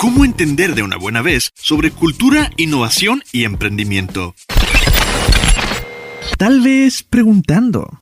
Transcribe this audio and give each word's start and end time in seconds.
¿Cómo 0.00 0.24
entender 0.24 0.74
de 0.74 0.82
una 0.82 0.96
buena 0.96 1.20
vez 1.20 1.50
sobre 1.56 1.90
cultura, 1.90 2.50
innovación 2.56 3.22
y 3.32 3.44
emprendimiento? 3.44 4.34
Tal 6.38 6.62
vez 6.62 7.02
preguntando. 7.02 8.00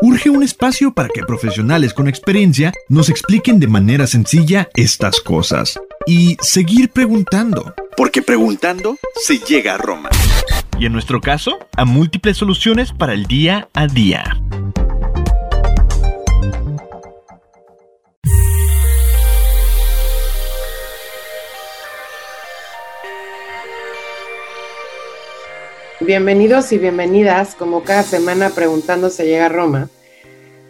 Urge 0.00 0.30
un 0.30 0.44
espacio 0.44 0.94
para 0.94 1.08
que 1.08 1.24
profesionales 1.24 1.92
con 1.92 2.06
experiencia 2.06 2.72
nos 2.88 3.08
expliquen 3.08 3.58
de 3.58 3.66
manera 3.66 4.06
sencilla 4.06 4.68
estas 4.76 5.20
cosas. 5.20 5.76
Y 6.06 6.36
seguir 6.40 6.90
preguntando. 6.90 7.74
Porque 7.96 8.22
preguntando 8.22 8.96
se 9.20 9.40
llega 9.40 9.74
a 9.74 9.78
Roma. 9.78 10.10
Y 10.78 10.86
en 10.86 10.92
nuestro 10.92 11.20
caso, 11.20 11.58
a 11.76 11.84
múltiples 11.84 12.36
soluciones 12.36 12.92
para 12.92 13.12
el 13.12 13.26
día 13.26 13.68
a 13.74 13.88
día. 13.88 14.40
Bienvenidos 26.06 26.70
y 26.70 26.78
bienvenidas, 26.78 27.56
como 27.56 27.82
cada 27.82 28.04
semana 28.04 28.50
preguntándose 28.50 29.26
llega 29.26 29.46
a 29.46 29.48
Roma. 29.48 29.90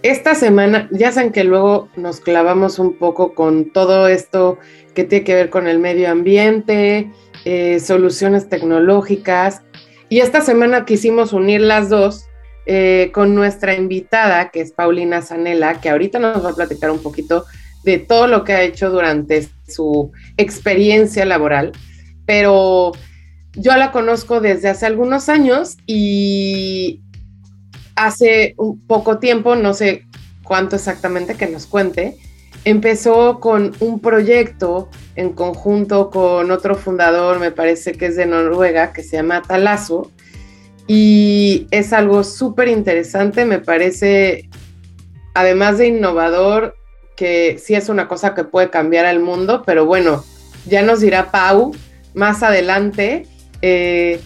Esta 0.03 0.35
semana, 0.35 0.89
ya 0.93 1.13
saben 1.13 1.31
que 1.31 1.45
luego 1.45 1.91
nos 1.95 2.21
clavamos 2.21 2.79
un 2.79 2.97
poco 2.97 3.35
con 3.35 3.71
todo 3.71 4.09
esto 4.09 4.59
que 4.95 5.05
tiene 5.05 5.25
que 5.25 5.35
ver 5.35 5.51
con 5.51 5.69
el 5.69 5.79
medio 5.79 6.11
ambiente, 6.11 7.11
eh, 7.45 7.81
soluciones 7.81 8.49
tecnológicas. 8.49 9.61
Y 10.09 10.21
esta 10.21 10.41
semana 10.41 10.87
quisimos 10.87 11.35
unir 11.35 11.61
las 11.61 11.91
dos 11.91 12.25
eh, 12.65 13.11
con 13.13 13.35
nuestra 13.35 13.75
invitada, 13.75 14.49
que 14.49 14.63
es 14.63 14.73
Paulina 14.73 15.21
Zanella, 15.21 15.83
que 15.83 15.91
ahorita 15.91 16.19
nos 16.19 16.43
va 16.43 16.53
a 16.53 16.55
platicar 16.55 16.91
un 16.91 17.03
poquito 17.03 17.45
de 17.85 17.99
todo 17.99 18.27
lo 18.27 18.43
que 18.43 18.55
ha 18.55 18.63
hecho 18.63 18.89
durante 18.89 19.47
su 19.69 20.13
experiencia 20.39 21.27
laboral. 21.27 21.73
Pero 22.25 22.93
yo 23.57 23.75
la 23.77 23.91
conozco 23.91 24.41
desde 24.41 24.69
hace 24.69 24.87
algunos 24.87 25.29
años 25.29 25.77
y 25.87 27.01
hace 27.95 28.55
un 28.59 28.79
poco 28.87 29.19
tiempo, 29.19 29.57
no 29.57 29.73
sé 29.73 30.05
cuánto 30.43 30.77
exactamente 30.77 31.35
que 31.35 31.47
nos 31.47 31.67
cuente, 31.67 32.17
empezó 32.65 33.41
con 33.41 33.73
un 33.81 34.01
proyecto 34.01 34.91
en 35.15 35.33
conjunto 35.33 36.11
con 36.11 36.51
otro 36.51 36.75
fundador, 36.77 37.41
me 37.41 37.51
parece 37.51 37.93
que 37.93 38.07
es 38.07 38.17
de 38.17 38.27
Noruega, 38.27 38.93
que 38.93 39.03
se 39.03 39.17
llama 39.17 39.43
Talazo, 39.43 40.11
y 40.87 41.67
es 41.71 41.93
algo 41.93 42.23
súper 42.23 42.69
interesante, 42.69 43.45
me 43.45 43.59
parece, 43.59 44.49
además 45.35 45.79
de 45.79 45.89
innovador, 45.89 46.77
que 47.17 47.59
sí 47.59 47.75
es 47.75 47.89
una 47.89 48.07
cosa 48.09 48.35
que 48.35 48.45
puede 48.45 48.69
cambiar 48.69 49.07
al 49.07 49.21
mundo, 49.21 49.63
pero 49.65 49.87
bueno, 49.87 50.23
ya 50.67 50.83
nos 50.83 51.01
dirá 51.01 51.31
Pau 51.31 51.75
más 52.15 52.43
adelante 52.43 53.27
eh, 53.63 54.21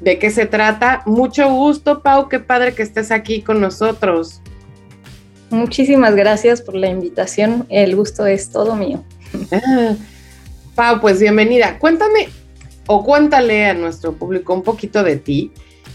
de 0.00 0.18
qué 0.18 0.30
se 0.30 0.46
trata. 0.46 1.02
Mucho 1.06 1.50
gusto, 1.50 2.02
Pau, 2.02 2.28
qué 2.28 2.40
padre 2.40 2.74
que 2.74 2.82
estés 2.82 3.10
aquí 3.10 3.42
con 3.42 3.60
nosotros. 3.60 4.40
Muchísimas 5.50 6.14
gracias 6.14 6.60
por 6.60 6.74
la 6.74 6.88
invitación, 6.88 7.66
el 7.70 7.96
gusto 7.96 8.26
es 8.26 8.50
todo 8.50 8.76
mío. 8.76 9.02
Ah, 9.50 9.94
Pau, 10.74 11.00
pues 11.00 11.20
bienvenida. 11.20 11.78
Cuéntame 11.78 12.28
o 12.86 13.04
cuéntale 13.04 13.66
a 13.66 13.74
nuestro 13.74 14.14
público 14.14 14.54
un 14.54 14.62
poquito 14.62 15.02
de 15.02 15.16
ti 15.16 15.52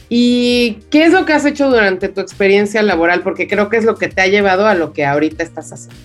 y 0.09 0.79
qué 0.89 1.05
es 1.05 1.11
lo 1.11 1.25
que 1.25 1.33
has 1.33 1.45
hecho 1.45 1.69
durante 1.69 2.07
tu 2.09 2.21
experiencia 2.21 2.83
laboral, 2.83 3.21
porque 3.21 3.47
creo 3.47 3.69
que 3.69 3.77
es 3.77 3.83
lo 3.83 3.95
que 3.95 4.09
te 4.09 4.21
ha 4.21 4.27
llevado 4.27 4.67
a 4.67 4.75
lo 4.75 4.93
que 4.93 5.05
ahorita 5.05 5.43
estás 5.43 5.71
haciendo. 5.71 5.99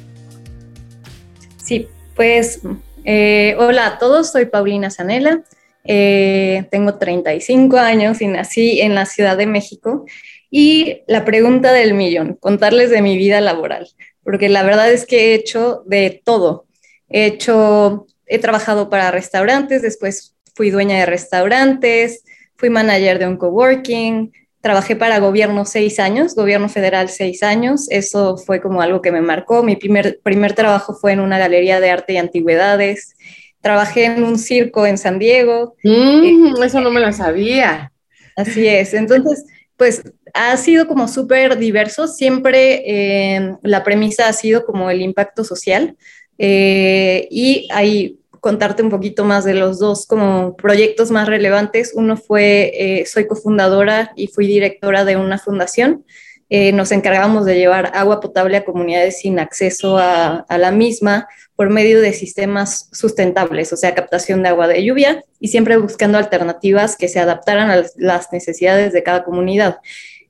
Sí, 1.62 1.88
pues 2.16 2.60
eh, 3.04 3.54
hola 3.58 3.86
a 3.86 3.98
todos, 3.98 4.32
soy 4.32 4.46
Paulina 4.46 4.90
Zanella, 4.90 5.42
eh, 5.90 6.66
tengo 6.70 6.98
35 6.98 7.78
años 7.78 8.20
y 8.20 8.26
nací 8.26 8.82
en 8.82 8.94
la 8.94 9.06
Ciudad 9.06 9.38
de 9.38 9.46
México. 9.46 10.04
Y 10.50 11.02
la 11.06 11.24
pregunta 11.24 11.72
del 11.72 11.94
millón, 11.94 12.36
contarles 12.40 12.90
de 12.90 13.00
mi 13.00 13.16
vida 13.16 13.40
laboral, 13.40 13.88
porque 14.22 14.50
la 14.50 14.62
verdad 14.62 14.92
es 14.92 15.06
que 15.06 15.30
he 15.32 15.34
hecho 15.34 15.82
de 15.86 16.22
todo. 16.24 16.66
He 17.08 17.24
hecho, 17.24 18.06
he 18.26 18.38
trabajado 18.38 18.90
para 18.90 19.10
restaurantes, 19.10 19.80
después 19.80 20.36
fui 20.54 20.70
dueña 20.70 20.98
de 20.98 21.06
restaurantes, 21.06 22.22
fui 22.56 22.68
manager 22.68 23.18
de 23.18 23.26
un 23.26 23.38
coworking, 23.38 24.32
trabajé 24.60 24.94
para 24.94 25.20
gobierno 25.20 25.64
seis 25.64 25.98
años, 25.98 26.34
gobierno 26.34 26.68
federal 26.68 27.08
seis 27.08 27.42
años, 27.42 27.86
eso 27.90 28.36
fue 28.36 28.60
como 28.60 28.82
algo 28.82 29.00
que 29.00 29.12
me 29.12 29.22
marcó. 29.22 29.62
Mi 29.62 29.76
primer, 29.76 30.20
primer 30.22 30.54
trabajo 30.54 30.94
fue 30.94 31.12
en 31.12 31.20
una 31.20 31.38
galería 31.38 31.80
de 31.80 31.90
arte 31.90 32.14
y 32.14 32.16
antigüedades 32.18 33.14
trabajé 33.60 34.06
en 34.06 34.24
un 34.24 34.38
circo 34.38 34.86
en 34.86 34.98
San 34.98 35.18
Diego. 35.18 35.76
Mm, 35.82 36.62
eso 36.62 36.80
no 36.80 36.90
me 36.90 37.00
lo 37.00 37.12
sabía. 37.12 37.92
Así 38.36 38.66
es. 38.66 38.94
Entonces, 38.94 39.44
pues 39.76 40.02
ha 40.34 40.56
sido 40.56 40.86
como 40.86 41.08
súper 41.08 41.58
diverso. 41.58 42.08
Siempre 42.08 42.82
eh, 42.86 43.56
la 43.62 43.84
premisa 43.84 44.28
ha 44.28 44.32
sido 44.32 44.64
como 44.64 44.90
el 44.90 45.02
impacto 45.02 45.44
social. 45.44 45.96
Eh, 46.38 47.26
y 47.30 47.68
ahí 47.72 48.20
contarte 48.40 48.82
un 48.82 48.90
poquito 48.90 49.24
más 49.24 49.44
de 49.44 49.54
los 49.54 49.78
dos 49.78 50.06
como 50.06 50.56
proyectos 50.56 51.10
más 51.10 51.28
relevantes. 51.28 51.92
Uno 51.94 52.16
fue, 52.16 52.72
eh, 52.74 53.06
soy 53.06 53.26
cofundadora 53.26 54.12
y 54.16 54.28
fui 54.28 54.46
directora 54.46 55.04
de 55.04 55.16
una 55.16 55.38
fundación. 55.38 56.04
Nos 56.50 56.92
encargamos 56.92 57.44
de 57.44 57.56
llevar 57.56 57.92
agua 57.94 58.20
potable 58.20 58.56
a 58.56 58.64
comunidades 58.64 59.20
sin 59.20 59.38
acceso 59.38 59.98
a, 59.98 60.46
a 60.48 60.58
la 60.58 60.70
misma, 60.70 61.28
por 61.58 61.70
medio 61.70 62.00
de 62.00 62.12
sistemas 62.12 62.88
sustentables, 62.92 63.72
o 63.72 63.76
sea, 63.76 63.92
captación 63.92 64.44
de 64.44 64.50
agua 64.50 64.68
de 64.68 64.84
lluvia 64.84 65.24
y 65.40 65.48
siempre 65.48 65.76
buscando 65.76 66.16
alternativas 66.16 66.94
que 66.96 67.08
se 67.08 67.18
adaptaran 67.18 67.68
a 67.68 67.82
las 67.96 68.32
necesidades 68.32 68.92
de 68.92 69.02
cada 69.02 69.24
comunidad. 69.24 69.78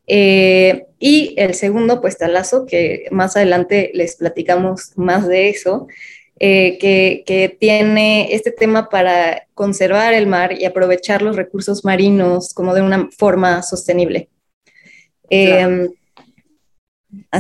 Eh, 0.06 0.86
y 0.98 1.34
el 1.36 1.52
segundo, 1.52 2.00
pues 2.00 2.16
Talazo, 2.16 2.64
que 2.64 3.08
más 3.10 3.36
adelante 3.36 3.90
les 3.92 4.16
platicamos 4.16 4.92
más 4.96 5.28
de 5.28 5.50
eso, 5.50 5.86
eh, 6.40 6.78
que, 6.78 7.24
que, 7.26 7.54
tiene 7.60 8.34
este 8.34 8.50
tema 8.50 8.88
para 8.88 9.46
conservar 9.52 10.14
el 10.14 10.28
mar 10.28 10.54
y 10.58 10.64
aprovechar 10.64 11.20
los 11.20 11.36
recursos 11.36 11.84
marinos 11.84 12.54
como 12.54 12.74
de 12.74 12.80
una 12.80 13.10
forma 13.18 13.62
sostenible. 13.62 14.30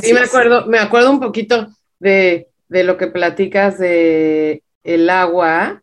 Sí, 0.02 0.12
me 0.12 0.20
acuerdo, 0.20 0.66
me 0.66 0.78
acuerdo 0.78 1.10
un 1.10 1.20
poquito 1.20 1.68
de 1.98 2.48
de 2.68 2.84
lo 2.84 2.96
que 2.96 3.08
platicas 3.08 3.78
de 3.78 4.62
el 4.84 5.10
agua. 5.10 5.82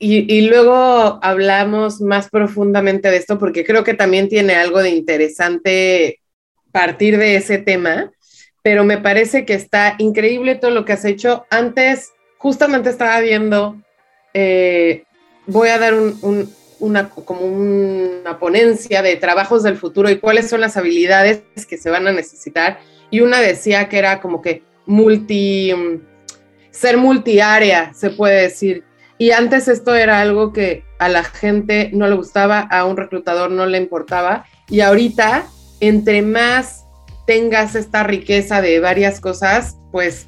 Y, 0.00 0.42
luego 0.42 1.18
hablamos 1.22 2.00
más 2.00 2.30
profundamente 2.30 3.10
de 3.10 3.16
esto 3.16 3.36
porque 3.36 3.64
creo 3.64 3.82
que 3.82 3.94
también 3.94 4.28
tiene 4.28 4.54
algo 4.54 4.80
de 4.80 4.90
interesante 4.90 6.20
partir 6.70 7.18
de 7.18 7.34
ese 7.34 7.58
tema, 7.58 8.12
pero 8.62 8.84
me 8.84 8.98
parece 8.98 9.44
que 9.44 9.54
está 9.54 9.96
increíble 9.98 10.54
todo 10.54 10.70
lo 10.70 10.84
que 10.84 10.92
has 10.92 11.04
hecho. 11.04 11.46
Antes, 11.50 12.12
justamente 12.36 12.90
estaba 12.90 13.18
viendo, 13.18 13.82
eh, 14.34 15.02
voy 15.46 15.70
a 15.70 15.78
dar 15.78 15.94
una, 16.80 17.08
como 17.10 17.42
una 17.42 18.38
ponencia 18.38 19.02
de 19.02 19.16
trabajos 19.16 19.62
del 19.62 19.76
futuro 19.76 20.10
y 20.10 20.18
cuáles 20.18 20.48
son 20.48 20.60
las 20.60 20.76
habilidades 20.76 21.42
que 21.68 21.78
se 21.78 21.90
van 21.90 22.06
a 22.06 22.12
necesitar. 22.12 22.78
Y 23.10 23.20
una 23.20 23.40
decía 23.40 23.88
que 23.88 23.98
era 23.98 24.20
como 24.20 24.42
que 24.42 24.62
multi, 24.86 25.72
ser 26.70 26.96
multiárea, 26.96 27.92
se 27.94 28.10
puede 28.10 28.42
decir. 28.42 28.84
Y 29.18 29.32
antes 29.32 29.66
esto 29.68 29.94
era 29.94 30.20
algo 30.20 30.52
que 30.52 30.84
a 30.98 31.08
la 31.08 31.24
gente 31.24 31.90
no 31.92 32.06
le 32.06 32.14
gustaba, 32.14 32.60
a 32.60 32.84
un 32.84 32.96
reclutador 32.96 33.50
no 33.50 33.66
le 33.66 33.78
importaba. 33.78 34.44
Y 34.68 34.80
ahorita, 34.80 35.46
entre 35.80 36.22
más 36.22 36.84
tengas 37.26 37.74
esta 37.74 38.04
riqueza 38.04 38.62
de 38.62 38.80
varias 38.80 39.20
cosas, 39.20 39.76
pues 39.92 40.26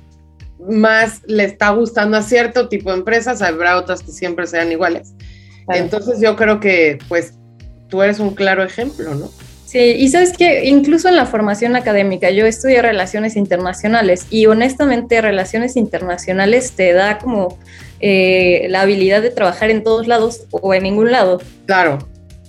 más 0.69 1.23
le 1.27 1.45
está 1.45 1.71
gustando 1.71 2.17
a 2.17 2.23
cierto 2.23 2.69
tipo 2.69 2.91
de 2.91 2.99
empresas, 2.99 3.41
habrá 3.43 3.79
otras 3.79 4.03
que 4.03 4.13
siempre 4.13 4.47
sean 4.47 4.71
iguales. 4.71 5.15
Entonces 5.75 6.21
yo 6.21 6.37
creo 6.37 6.61
que 6.61 6.99
pues 7.09 7.35
tú 7.89 8.03
eres 8.03 8.21
un 8.21 8.35
claro 8.35 8.63
ejemplo, 8.63 9.15
¿no? 9.15 9.31
Sí, 9.71 9.79
y 9.79 10.09
sabes 10.09 10.37
que 10.37 10.65
incluso 10.65 11.09
en 11.09 11.15
la 11.15 11.27
formación 11.27 11.77
académica, 11.77 12.31
yo 12.31 12.45
estudié 12.45 12.83
relaciones 12.83 13.37
internacionales 13.37 14.27
y 14.29 14.47
honestamente 14.47 15.21
relaciones 15.21 15.77
internacionales 15.77 16.73
te 16.73 16.93
da 16.93 17.19
como 17.19 17.57
eh, 18.01 18.67
la 18.69 18.81
habilidad 18.81 19.23
de 19.23 19.31
trabajar 19.31 19.71
en 19.71 19.85
todos 19.85 20.09
lados 20.09 20.43
o 20.51 20.75
en 20.75 20.83
ningún 20.83 21.13
lado. 21.13 21.41
Claro, 21.67 21.99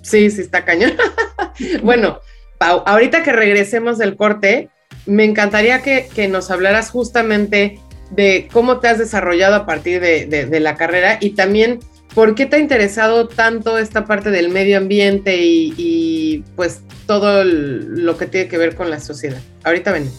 sí, 0.02 0.32
sí 0.32 0.42
está 0.42 0.66
cañón. 0.66 0.94
bueno, 1.84 2.22
Pau, 2.58 2.82
ahorita 2.88 3.22
que 3.22 3.34
regresemos 3.34 4.00
del 4.00 4.16
corte, 4.16 4.70
me 5.06 5.24
encantaría 5.24 5.84
que, 5.84 6.28
nos 6.28 6.50
hablaras 6.50 6.90
justamente 6.90 7.78
de 8.10 8.50
cómo 8.52 8.80
te 8.80 8.88
has 8.88 8.98
desarrollado 8.98 9.58
a 9.58 9.66
partir 9.68 10.02
de 10.02 10.60
la 10.60 10.76
carrera 10.76 11.20
y 11.22 11.32
también 11.36 11.82
¿Por 12.14 12.36
qué 12.36 12.46
te 12.46 12.58
ha 12.58 12.60
interesado 12.60 13.28
tanto 13.28 13.78
esta 13.78 14.06
parte 14.06 14.32
del 14.32 14.50
medio 14.50 14.78
ambiente 14.78 15.38
y, 15.42 16.44
pues 16.56 16.82
todo 17.08 17.44
lo 17.44 18.18
que 18.18 18.26
tiene 18.26 18.48
que 18.48 18.58
ver 18.58 18.76
con 18.76 18.90
la 18.90 19.00
sociedad? 19.00 19.40
Ahorita 19.64 19.92
ven. 19.92 20.10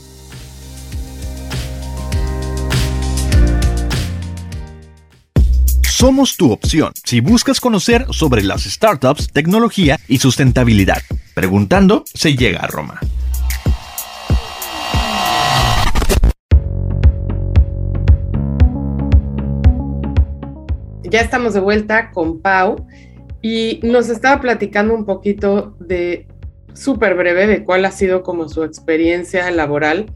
somos 6.02 6.36
tu 6.36 6.50
opción 6.50 6.92
si 7.04 7.20
buscas 7.20 7.60
conocer 7.60 8.06
sobre 8.10 8.42
las 8.42 8.64
startups, 8.64 9.28
tecnología 9.32 10.00
y 10.08 10.18
sustentabilidad. 10.18 11.00
Preguntando 11.32 12.02
se 12.12 12.34
llega 12.34 12.58
a 12.58 12.66
Roma. 12.66 12.98
Ya 21.12 21.20
estamos 21.20 21.52
de 21.52 21.60
vuelta 21.60 22.10
con 22.10 22.40
Pau 22.40 22.86
y 23.42 23.80
nos 23.82 24.08
estaba 24.08 24.40
platicando 24.40 24.94
un 24.94 25.04
poquito 25.04 25.76
de 25.78 26.26
súper 26.72 27.14
breve 27.14 27.46
de 27.46 27.64
cuál 27.64 27.84
ha 27.84 27.90
sido 27.90 28.22
como 28.22 28.48
su 28.48 28.64
experiencia 28.64 29.50
laboral, 29.50 30.06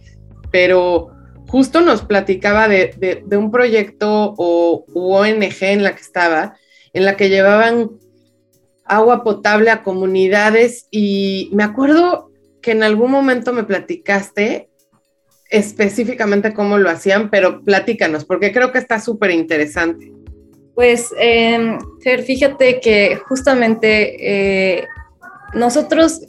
pero 0.51 1.11
justo 1.49 1.83
nos 1.83 2.01
platicaba 2.01 2.67
de, 2.67 3.23
un 3.31 3.51
proyecto 3.51 4.33
o 4.39 4.87
ONG 4.95 5.65
en 5.65 5.83
la 5.83 5.95
que 5.95 6.01
estaba, 6.01 6.57
en 6.95 7.05
la 7.05 7.15
que 7.19 7.29
llevaban 7.29 7.91
agua 8.87 9.23
potable 9.23 9.69
a 9.69 9.83
comunidades 9.83 10.89
y 10.91 11.51
me 11.53 11.63
acuerdo 11.63 12.31
que 12.63 12.71
en 12.71 12.83
algún 12.83 13.11
momento 13.11 13.53
me 13.53 13.65
platicaste 13.65 14.71
específicamente 15.51 16.55
cómo 16.55 16.79
lo 16.79 16.89
hacían, 16.89 17.29
pero 17.29 17.63
platícanos, 17.65 18.25
porque 18.25 18.51
creo 18.51 18.73
que 18.73 18.79
está 18.79 18.99
súper 18.99 19.33
interesante. 19.33 20.16
Pues, 20.77 21.13
eh, 21.19 21.79
Fer, 22.05 22.23
fíjate 22.23 22.81
que 22.81 23.17
justamente 23.27 24.77
eh, 24.79 24.87
nosotros 25.55 26.21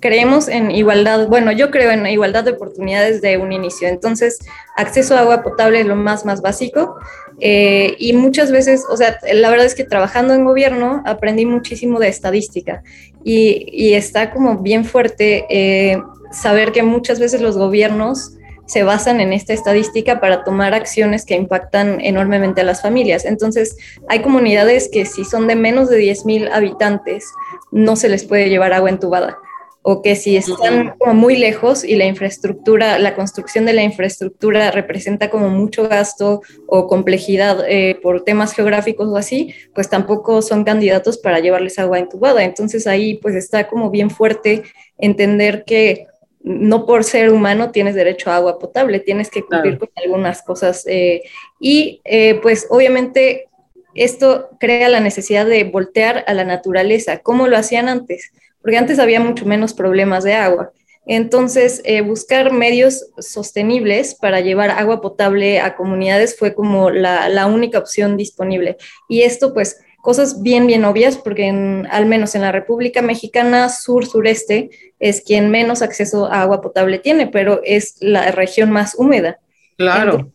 creemos 0.00 0.48
en 0.48 0.72
igualdad, 0.72 1.28
bueno, 1.28 1.52
yo 1.52 1.70
creo 1.70 1.92
en 1.92 2.04
igualdad 2.08 2.42
de 2.42 2.50
oportunidades 2.50 3.22
de 3.22 3.38
un 3.38 3.52
inicio. 3.52 3.86
Entonces, 3.86 4.40
acceso 4.76 5.16
a 5.16 5.20
agua 5.20 5.44
potable 5.44 5.80
es 5.80 5.86
lo 5.86 5.94
más, 5.94 6.26
más 6.26 6.42
básico. 6.42 6.96
Eh, 7.38 7.94
y 8.00 8.14
muchas 8.14 8.50
veces, 8.50 8.84
o 8.90 8.96
sea, 8.96 9.16
la 9.32 9.48
verdad 9.48 9.64
es 9.64 9.76
que 9.76 9.84
trabajando 9.84 10.34
en 10.34 10.44
gobierno 10.44 11.02
aprendí 11.06 11.46
muchísimo 11.46 12.00
de 12.00 12.08
estadística 12.08 12.82
y, 13.22 13.94
está 13.94 14.32
como 14.32 14.58
bien 14.58 14.84
fuerte 14.84 15.46
eh, 15.48 16.02
saber 16.32 16.72
que 16.72 16.82
muchas 16.82 17.20
veces 17.20 17.40
los 17.40 17.56
gobiernos 17.56 18.32
se 18.66 18.82
basan 18.82 19.20
en 19.20 19.32
esta 19.32 19.52
estadística 19.52 20.20
para 20.20 20.44
tomar 20.44 20.74
acciones 20.74 21.24
que 21.24 21.34
impactan 21.34 22.00
enormemente 22.00 22.62
a 22.62 22.64
las 22.64 22.82
familias. 22.82 23.24
Entonces, 23.24 23.76
hay 24.08 24.20
comunidades 24.20 24.88
que 24.90 25.06
si 25.06 25.24
son 25.24 25.46
de 25.46 25.56
menos 25.56 25.88
de 25.90 26.00
10.000 26.00 26.50
habitantes, 26.52 27.26
no 27.70 27.96
se 27.96 28.08
les 28.08 28.24
puede 28.24 28.48
llevar 28.48 28.72
agua 28.72 28.90
entubada 28.90 29.38
o 29.86 30.00
que 30.00 30.16
si 30.16 30.38
están 30.38 30.94
como 30.98 31.12
muy 31.12 31.36
lejos 31.36 31.84
y 31.84 31.96
la 31.96 32.06
infraestructura, 32.06 32.98
la 32.98 33.14
construcción 33.14 33.66
de 33.66 33.74
la 33.74 33.82
infraestructura 33.82 34.70
representa 34.70 35.28
como 35.28 35.50
mucho 35.50 35.86
gasto 35.86 36.40
o 36.66 36.86
complejidad 36.86 37.62
eh, 37.68 38.00
por 38.02 38.24
temas 38.24 38.54
geográficos 38.54 39.08
o 39.08 39.16
así, 39.18 39.54
pues 39.74 39.90
tampoco 39.90 40.40
son 40.40 40.64
candidatos 40.64 41.18
para 41.18 41.38
llevarles 41.40 41.78
agua 41.78 41.98
entubada. 41.98 42.44
Entonces 42.44 42.86
ahí 42.86 43.18
pues 43.18 43.34
está 43.34 43.68
como 43.68 43.90
bien 43.90 44.08
fuerte 44.08 44.62
entender 44.96 45.64
que 45.66 46.06
no 46.44 46.86
por 46.86 47.02
ser 47.02 47.32
humano 47.32 47.72
tienes 47.72 47.96
derecho 47.96 48.30
a 48.30 48.36
agua 48.36 48.60
potable, 48.60 49.00
tienes 49.00 49.30
que 49.30 49.42
cumplir 49.42 49.78
con 49.78 49.88
algunas 49.96 50.42
cosas. 50.42 50.84
Eh, 50.86 51.22
y 51.58 52.00
eh, 52.04 52.38
pues 52.40 52.68
obviamente 52.70 53.48
esto 53.94 54.50
crea 54.60 54.88
la 54.88 55.00
necesidad 55.00 55.46
de 55.46 55.64
voltear 55.64 56.24
a 56.28 56.34
la 56.34 56.44
naturaleza, 56.44 57.18
como 57.18 57.48
lo 57.48 57.56
hacían 57.56 57.88
antes 57.88 58.30
porque 58.64 58.78
antes 58.78 58.98
había 58.98 59.20
mucho 59.20 59.44
menos 59.44 59.74
problemas 59.74 60.24
de 60.24 60.32
agua. 60.32 60.72
Entonces, 61.04 61.82
eh, 61.84 62.00
buscar 62.00 62.50
medios 62.50 63.10
sostenibles 63.18 64.14
para 64.14 64.40
llevar 64.40 64.70
agua 64.70 65.02
potable 65.02 65.60
a 65.60 65.76
comunidades 65.76 66.34
fue 66.38 66.54
como 66.54 66.88
la, 66.88 67.46
única 67.46 67.78
opción 67.78 68.16
disponible. 68.16 68.78
Y 69.06 69.20
esto, 69.20 69.52
pues, 69.52 69.80
cosas 70.04 70.42
bien, 70.42 70.66
bien 70.68 70.84
obvias, 70.84 71.16
porque 71.16 71.48
al 71.48 72.06
menos 72.06 72.34
en 72.34 72.42
la 72.42 72.52
República 72.52 73.02
Mexicana 73.02 73.70
sur-sureste 73.70 74.70
es 75.00 75.22
quien 75.22 75.50
menos 75.50 75.82
acceso 75.82 76.26
a 76.26 76.42
agua 76.42 76.60
potable 76.60 76.98
tiene, 76.98 77.26
pero 77.26 77.62
es 77.64 77.96
la 78.00 78.30
región 78.30 78.70
más 78.70 78.94
húmeda. 78.96 79.40
Claro 79.78 80.30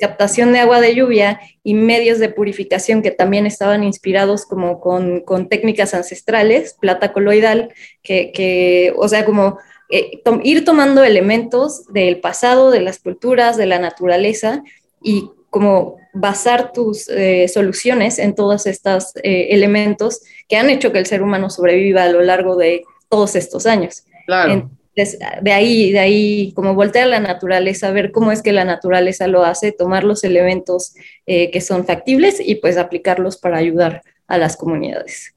captación 0.00 0.52
de 0.52 0.60
agua 0.60 0.80
de 0.80 0.94
lluvia 0.94 1.40
y 1.64 1.74
medios 1.74 2.18
de 2.18 2.28
purificación 2.28 3.02
que 3.02 3.10
también 3.10 3.46
estaban 3.46 3.82
inspirados 3.82 4.46
como 4.46 4.80
con, 4.80 5.48
técnicas 5.48 5.94
ancestrales, 5.94 6.76
plata 6.80 7.12
coloidal, 7.12 7.72
que, 8.02 8.92
o 8.96 9.08
sea, 9.08 9.24
como 9.24 9.58
eh, 9.90 10.22
ir 10.44 10.64
tomando 10.64 11.02
elementos 11.02 11.86
del 11.86 12.20
pasado, 12.20 12.70
de 12.70 12.80
las 12.80 13.00
culturas, 13.00 13.56
de 13.56 13.66
la 13.66 13.78
naturaleza 13.78 14.62
y 15.02 15.30
como 15.52 15.98
basar 16.12 16.72
tus 16.72 17.08
eh, 17.08 17.46
soluciones 17.46 18.18
en 18.18 18.34
todos 18.34 18.66
estos 18.66 19.14
eh, 19.22 19.48
elementos 19.50 20.22
que 20.48 20.56
han 20.56 20.68
hecho 20.68 20.90
que 20.90 20.98
el 20.98 21.06
ser 21.06 21.22
humano 21.22 21.48
sobreviva 21.48 22.02
a 22.02 22.08
lo 22.08 22.22
largo 22.22 22.56
de 22.56 22.82
todos 23.08 23.36
estos 23.36 23.66
años. 23.66 24.02
Claro 24.26 24.68
de 24.94 25.52
ahí, 25.52 25.90
de 25.90 25.98
ahí, 25.98 26.52
como 26.54 26.74
voltear 26.74 27.04
a 27.04 27.10
la 27.10 27.20
naturaleza, 27.20 27.90
ver 27.92 28.12
cómo 28.12 28.30
es 28.30 28.42
que 28.42 28.52
la 28.52 28.64
naturaleza 28.64 29.26
lo 29.26 29.42
hace, 29.44 29.72
tomar 29.72 30.04
los 30.04 30.22
elementos 30.22 30.94
eh, 31.26 31.50
que 31.50 31.62
son 31.62 31.86
factibles 31.86 32.40
y 32.40 32.56
pues 32.56 32.76
aplicarlos 32.76 33.38
para 33.38 33.56
ayudar 33.56 34.02
a 34.26 34.36
las 34.36 34.56
comunidades. 34.56 35.34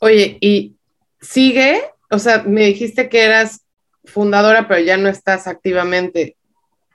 Oye, 0.00 0.38
y 0.40 0.76
sigue, 1.20 1.82
o 2.10 2.18
sea, 2.18 2.44
me 2.44 2.64
dijiste 2.64 3.10
que 3.10 3.24
eras 3.24 3.60
fundadora, 4.04 4.66
pero 4.68 4.80
ya 4.80 4.96
no 4.96 5.10
estás 5.10 5.46
activamente. 5.46 6.36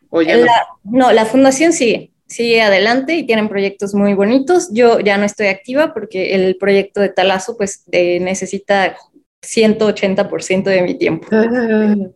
¿o 0.09 0.21
ya 0.21 0.37
no? 0.83 1.11
la 1.11 1.25
fundación 1.25 1.73
sigue, 1.73 2.11
sigue 2.27 2.61
adelante 2.61 3.15
y 3.15 3.25
tienen 3.25 3.49
proyectos 3.49 3.93
muy 3.93 4.13
bonitos. 4.13 4.69
Yo 4.71 4.99
ya 4.99 5.17
no 5.17 5.25
estoy 5.25 5.47
activa 5.47 5.93
porque 5.93 6.35
el 6.35 6.57
proyecto 6.57 6.99
de 6.99 7.09
Talazo 7.09 7.57
pues 7.57 7.83
necesita 7.91 8.97
180% 9.41 10.63
de 10.63 10.81
mi 10.81 10.95
tiempo. 10.95 11.27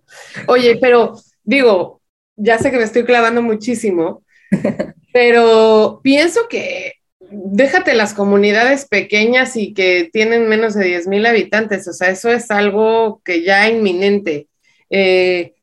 Oye, 0.47 0.77
pero 0.81 1.15
digo, 1.43 2.01
ya 2.35 2.57
sé 2.57 2.71
que 2.71 2.77
me 2.77 2.83
estoy 2.83 3.03
clavando 3.03 3.41
muchísimo, 3.41 4.23
pero 5.13 5.99
pienso 6.03 6.47
que 6.49 6.93
déjate 7.29 7.93
las 7.93 8.13
comunidades 8.13 8.85
pequeñas 8.85 9.55
y 9.57 9.73
que 9.73 10.09
tienen 10.11 10.47
menos 10.47 10.73
de 10.73 10.85
10 10.85 11.07
mil 11.07 11.25
habitantes, 11.25 11.87
o 11.87 11.93
sea, 11.93 12.09
eso 12.09 12.31
es 12.31 12.49
algo 12.51 13.21
que 13.25 13.43
ya 13.43 13.69
inminente. 13.69 14.47
Eh, 14.89 15.53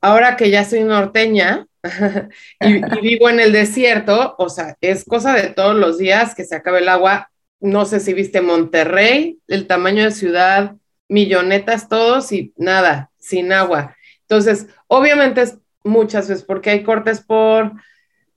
ahora 0.00 0.36
que 0.36 0.50
ya 0.50 0.64
soy 0.64 0.82
norteña 0.82 1.66
y, 2.60 2.76
y, 2.76 3.00
vivo 3.00 3.28
en 3.28 3.40
el 3.40 3.52
desierto, 3.52 4.34
o 4.38 4.48
sea, 4.48 4.76
es 4.80 5.04
cosa 5.04 5.34
de 5.34 5.50
todos 5.50 5.74
los 5.76 5.98
días 5.98 6.34
que 6.34 6.44
se 6.44 6.56
acabe 6.56 6.78
el 6.78 6.88
agua. 6.88 7.30
No 7.60 7.86
sé 7.86 8.00
si 8.00 8.12
viste 8.12 8.40
Monterrey, 8.40 9.38
el 9.48 9.66
tamaño 9.66 10.04
de 10.04 10.10
ciudad, 10.10 10.76
millonetas 11.08 11.88
todos 11.88 12.32
y 12.32 12.52
nada, 12.56 13.10
sin 13.18 13.52
agua. 13.52 13.96
Entonces, 14.22 14.66
obviamente 14.88 15.42
es 15.42 15.58
muchas 15.84 16.28
veces 16.28 16.44
porque 16.44 16.70
hay 16.70 16.82
cortes 16.82 17.20
por 17.20 17.72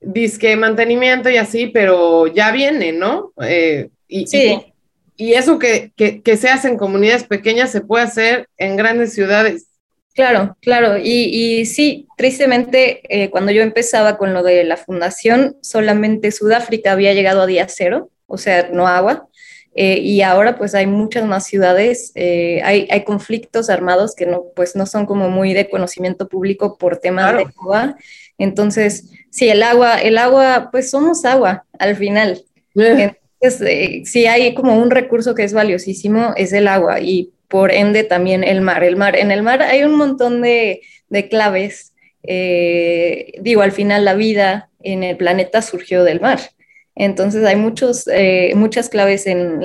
disque 0.00 0.56
mantenimiento 0.56 1.28
y 1.28 1.36
así, 1.36 1.66
pero 1.66 2.26
ya 2.26 2.52
viene, 2.52 2.92
¿no? 2.92 3.32
Eh, 3.42 3.90
y, 4.08 4.26
sí. 4.26 4.72
Y, 5.16 5.34
eso 5.34 5.58
que, 5.58 5.92
se 6.24 6.48
hace 6.48 6.68
en 6.68 6.78
comunidades 6.78 7.24
pequeñas 7.24 7.70
se 7.70 7.82
puede 7.82 8.04
hacer 8.04 8.48
en 8.56 8.76
grandes 8.76 9.12
ciudades. 9.12 9.66
Claro, 10.14 10.56
claro. 10.60 10.98
Y, 10.98 11.64
sí, 11.66 12.08
tristemente, 12.16 13.00
eh, 13.08 13.30
cuando 13.30 13.52
yo 13.52 13.62
empezaba 13.62 14.18
con 14.18 14.34
lo 14.34 14.42
de 14.42 14.64
la 14.64 14.76
fundación, 14.76 15.56
solamente 15.62 16.32
Sudáfrica 16.32 16.92
había 16.92 17.14
llegado 17.14 17.42
a 17.42 17.46
día 17.46 17.66
cero, 17.68 18.10
o 18.26 18.36
sea, 18.36 18.68
no 18.72 18.88
agua. 18.88 19.28
Eh, 19.76 19.98
y 20.00 20.22
ahora 20.22 20.58
pues 20.58 20.74
hay 20.74 20.88
muchas 20.88 21.24
más 21.26 21.46
ciudades, 21.46 22.10
eh, 22.16 22.60
hay, 22.64 22.88
hay, 22.90 23.04
conflictos 23.04 23.70
armados 23.70 24.16
que 24.16 24.26
no, 24.26 24.46
pues 24.56 24.74
no 24.74 24.84
son 24.84 25.06
como 25.06 25.30
muy 25.30 25.54
de 25.54 25.70
conocimiento 25.70 26.28
público 26.28 26.76
por 26.76 26.96
temas 26.96 27.32
de 27.36 27.44
agua. 27.44 27.96
Entonces, 28.36 29.10
sí, 29.30 29.48
el 29.48 29.62
agua, 29.62 29.98
el 29.98 30.18
agua, 30.18 30.70
pues 30.72 30.90
somos 30.90 31.24
agua 31.24 31.66
al 31.78 31.94
final. 31.94 32.42
Entonces, 32.74 34.10
sí 34.10 34.26
hay 34.26 34.54
como 34.54 34.76
un 34.76 34.90
recurso 34.90 35.36
que 35.36 35.44
es 35.44 35.52
valiosísimo, 35.52 36.34
es 36.36 36.52
el 36.52 36.66
agua 36.66 37.00
y 37.00 37.32
por 37.50 37.72
ende 37.72 38.04
también 38.04 38.44
el 38.44 38.62
mar. 38.62 38.82
El 38.84 38.96
mar, 38.96 39.16
en 39.16 39.30
el 39.30 39.42
mar 39.42 39.60
hay 39.60 39.84
un 39.84 39.96
montón 39.96 40.40
de, 40.40 40.80
de 41.08 41.28
claves. 41.28 41.92
digo, 42.22 43.62
al 43.62 43.72
final 43.72 44.04
la 44.06 44.14
vida 44.14 44.70
en 44.82 45.02
el 45.02 45.16
planeta 45.16 45.60
surgió 45.60 46.04
del 46.04 46.20
mar. 46.20 46.40
Entonces 46.94 47.44
hay 47.44 47.56
muchos, 47.56 48.06
eh, 48.08 48.52
muchas 48.56 48.88
claves 48.88 49.26
en, 49.26 49.60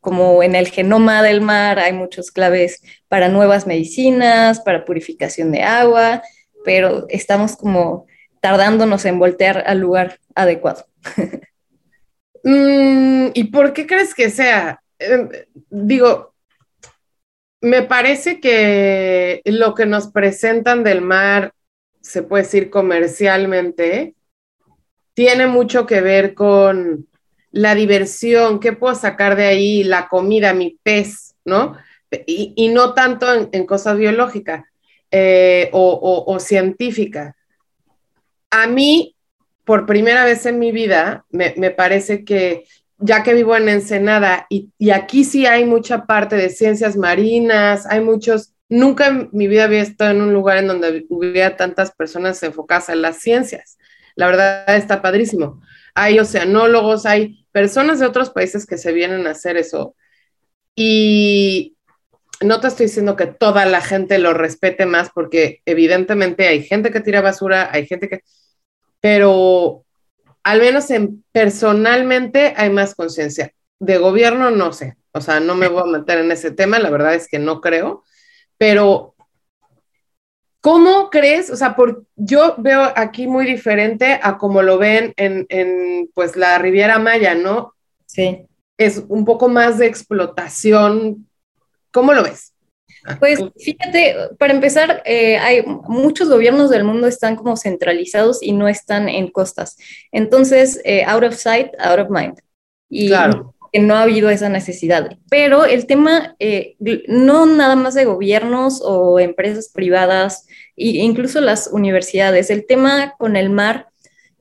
como 0.00 0.42
en 0.42 0.54
el 0.54 0.68
genoma 0.68 1.22
del 1.22 1.40
mar, 1.40 1.78
hay 1.78 1.92
muchas 1.92 2.30
claves 2.30 2.82
para 3.08 3.28
nuevas 3.28 3.66
medicinas, 3.66 4.60
para 4.60 4.84
purificación 4.84 5.52
de 5.52 5.62
agua, 5.62 6.22
pero 6.64 7.06
estamos 7.08 7.56
como 7.56 8.06
tardándonos 8.40 9.04
en 9.04 9.18
voltear 9.18 9.64
al 9.66 9.78
lugar 9.80 10.18
adecuado. 10.34 10.86
Mm, 12.44 13.30
¿Y 13.34 13.44
por 13.50 13.72
qué 13.72 13.84
crees 13.84 14.14
que 14.14 14.30
sea? 14.30 14.80
Em, 15.00 15.28
digo, 15.70 16.32
me 17.60 17.82
parece 17.82 18.40
que 18.40 19.42
lo 19.44 19.74
que 19.74 19.86
nos 19.86 20.08
presentan 20.08 20.84
del 20.84 21.00
mar, 21.00 21.52
se 22.00 22.22
puede 22.22 22.44
decir 22.44 22.70
comercialmente, 22.70 24.14
tiene 25.14 25.46
mucho 25.46 25.86
que 25.86 26.00
ver 26.00 26.34
con 26.34 27.08
la 27.50 27.74
diversión, 27.74 28.60
qué 28.60 28.72
puedo 28.72 28.94
sacar 28.94 29.36
de 29.36 29.46
ahí, 29.46 29.84
la 29.84 30.08
comida, 30.08 30.54
mi 30.54 30.78
pez, 30.82 31.34
¿no? 31.44 31.76
Y, 32.26 32.68
no 32.68 32.94
tanto 32.94 33.26
en, 33.52 33.66
cosas 33.66 33.98
biológicas 33.98 34.64
eh, 35.10 35.68
o, 35.72 36.24
o, 36.26 36.40
científicas. 36.40 37.34
A 38.50 38.66
mí, 38.66 39.14
por 39.64 39.84
primera 39.84 40.24
vez 40.24 40.46
en 40.46 40.58
mi 40.58 40.72
vida, 40.72 41.26
me, 41.30 41.70
parece 41.70 42.24
que 42.24 42.64
ya 42.98 43.22
que 43.22 43.34
vivo 43.34 43.56
en 43.56 43.68
Ensenada 43.68 44.46
y, 44.50 44.70
y, 44.78 44.90
aquí 44.90 45.24
sí 45.24 45.46
hay 45.46 45.64
mucha 45.64 46.06
parte 46.06 46.36
de 46.36 46.50
ciencias 46.50 46.96
marinas, 46.96 47.86
hay 47.86 48.00
muchos, 48.00 48.54
nunca 48.68 49.06
en 49.06 49.28
mi 49.32 49.46
vida 49.46 49.64
había 49.64 49.82
estado 49.82 50.10
en 50.10 50.20
un 50.20 50.32
lugar 50.32 50.58
en 50.58 50.68
donde 50.68 51.06
hubiera 51.08 51.56
tantas 51.56 51.92
personas 51.92 52.42
enfocadas 52.42 52.88
en 52.88 53.02
las 53.02 53.18
ciencias. 53.18 53.78
La 54.16 54.26
verdad 54.26 54.76
está 54.76 55.00
padrísimo. 55.00 55.60
Hay 55.94 56.18
oceanólogos, 56.18 57.06
hay 57.06 57.46
personas 57.52 58.00
de 58.00 58.06
otros 58.06 58.30
países 58.30 58.66
que 58.66 58.78
se 58.78 58.92
vienen 58.92 59.26
a 59.26 59.30
hacer 59.30 59.56
eso. 59.56 59.94
Y 60.74 61.76
no 62.40 62.60
te 62.60 62.68
estoy 62.68 62.86
diciendo 62.86 63.16
que 63.16 63.26
toda 63.26 63.64
la 63.64 63.80
gente 63.80 64.18
lo 64.18 64.34
respete 64.34 64.86
más, 64.86 65.10
porque 65.14 65.62
evidentemente 65.66 66.48
hay 66.48 66.64
gente 66.64 66.90
que 66.90 67.00
tira 67.00 67.20
basura, 67.20 67.70
hay 67.72 67.86
gente 67.86 68.08
que... 68.08 68.22
Pero 69.00 69.84
al 70.42 70.60
menos 70.60 70.90
en, 70.90 71.24
personalmente 71.32 72.54
hay 72.56 72.70
más 72.70 72.94
conciencia. 72.94 73.52
De 73.80 73.98
gobierno 73.98 74.50
no 74.50 74.72
sé, 74.72 74.96
o 75.12 75.20
sea, 75.20 75.40
no 75.40 75.54
me 75.54 75.68
voy 75.68 75.82
a 75.82 75.98
meter 75.98 76.18
en 76.18 76.32
ese 76.32 76.50
tema, 76.50 76.78
la 76.78 76.90
verdad 76.90 77.14
es 77.14 77.28
que 77.28 77.38
no 77.38 77.60
creo, 77.60 78.02
pero 78.56 79.14
¿cómo 80.60 81.10
crees? 81.10 81.50
O 81.50 81.56
sea, 81.56 81.76
por, 81.76 82.04
yo 82.16 82.56
veo 82.58 82.92
aquí 82.96 83.28
muy 83.28 83.46
diferente 83.46 84.18
a 84.20 84.36
como 84.36 84.62
lo 84.62 84.78
ven 84.78 85.12
en, 85.16 85.46
en 85.48 86.10
pues 86.12 86.34
la 86.34 86.58
Riviera 86.58 86.98
Maya, 86.98 87.34
¿no? 87.34 87.74
Sí. 88.06 88.46
Es 88.76 89.04
un 89.08 89.24
poco 89.24 89.48
más 89.48 89.78
de 89.78 89.86
explotación 89.86 91.28
¿Cómo 91.90 92.12
lo 92.12 92.22
ves? 92.22 92.52
Pues 93.18 93.40
fíjate, 93.56 94.14
para 94.38 94.52
empezar, 94.52 95.02
eh, 95.04 95.38
hay 95.38 95.62
muchos 95.88 96.28
gobiernos 96.28 96.70
del 96.70 96.84
mundo 96.84 97.06
están 97.06 97.36
como 97.36 97.56
centralizados 97.56 98.42
y 98.42 98.52
no 98.52 98.68
están 98.68 99.08
en 99.08 99.28
costas. 99.28 99.76
Entonces, 100.12 100.80
eh, 100.84 101.04
out 101.04 101.24
of 101.24 101.34
sight, 101.34 101.68
out 101.78 101.98
of 101.98 102.10
mind. 102.10 102.38
Y 102.88 103.08
claro. 103.08 103.54
no 103.74 103.94
ha 103.94 104.02
habido 104.02 104.30
esa 104.30 104.48
necesidad. 104.48 105.16
Pero 105.30 105.64
el 105.64 105.86
tema, 105.86 106.36
eh, 106.38 106.76
no 107.06 107.46
nada 107.46 107.76
más 107.76 107.94
de 107.94 108.04
gobiernos 108.04 108.80
o 108.82 109.18
empresas 109.18 109.70
privadas, 109.72 110.46
e 110.76 110.88
incluso 110.98 111.40
las 111.40 111.68
universidades, 111.72 112.50
el 112.50 112.66
tema 112.66 113.14
con 113.18 113.36
el 113.36 113.50
mar 113.50 113.88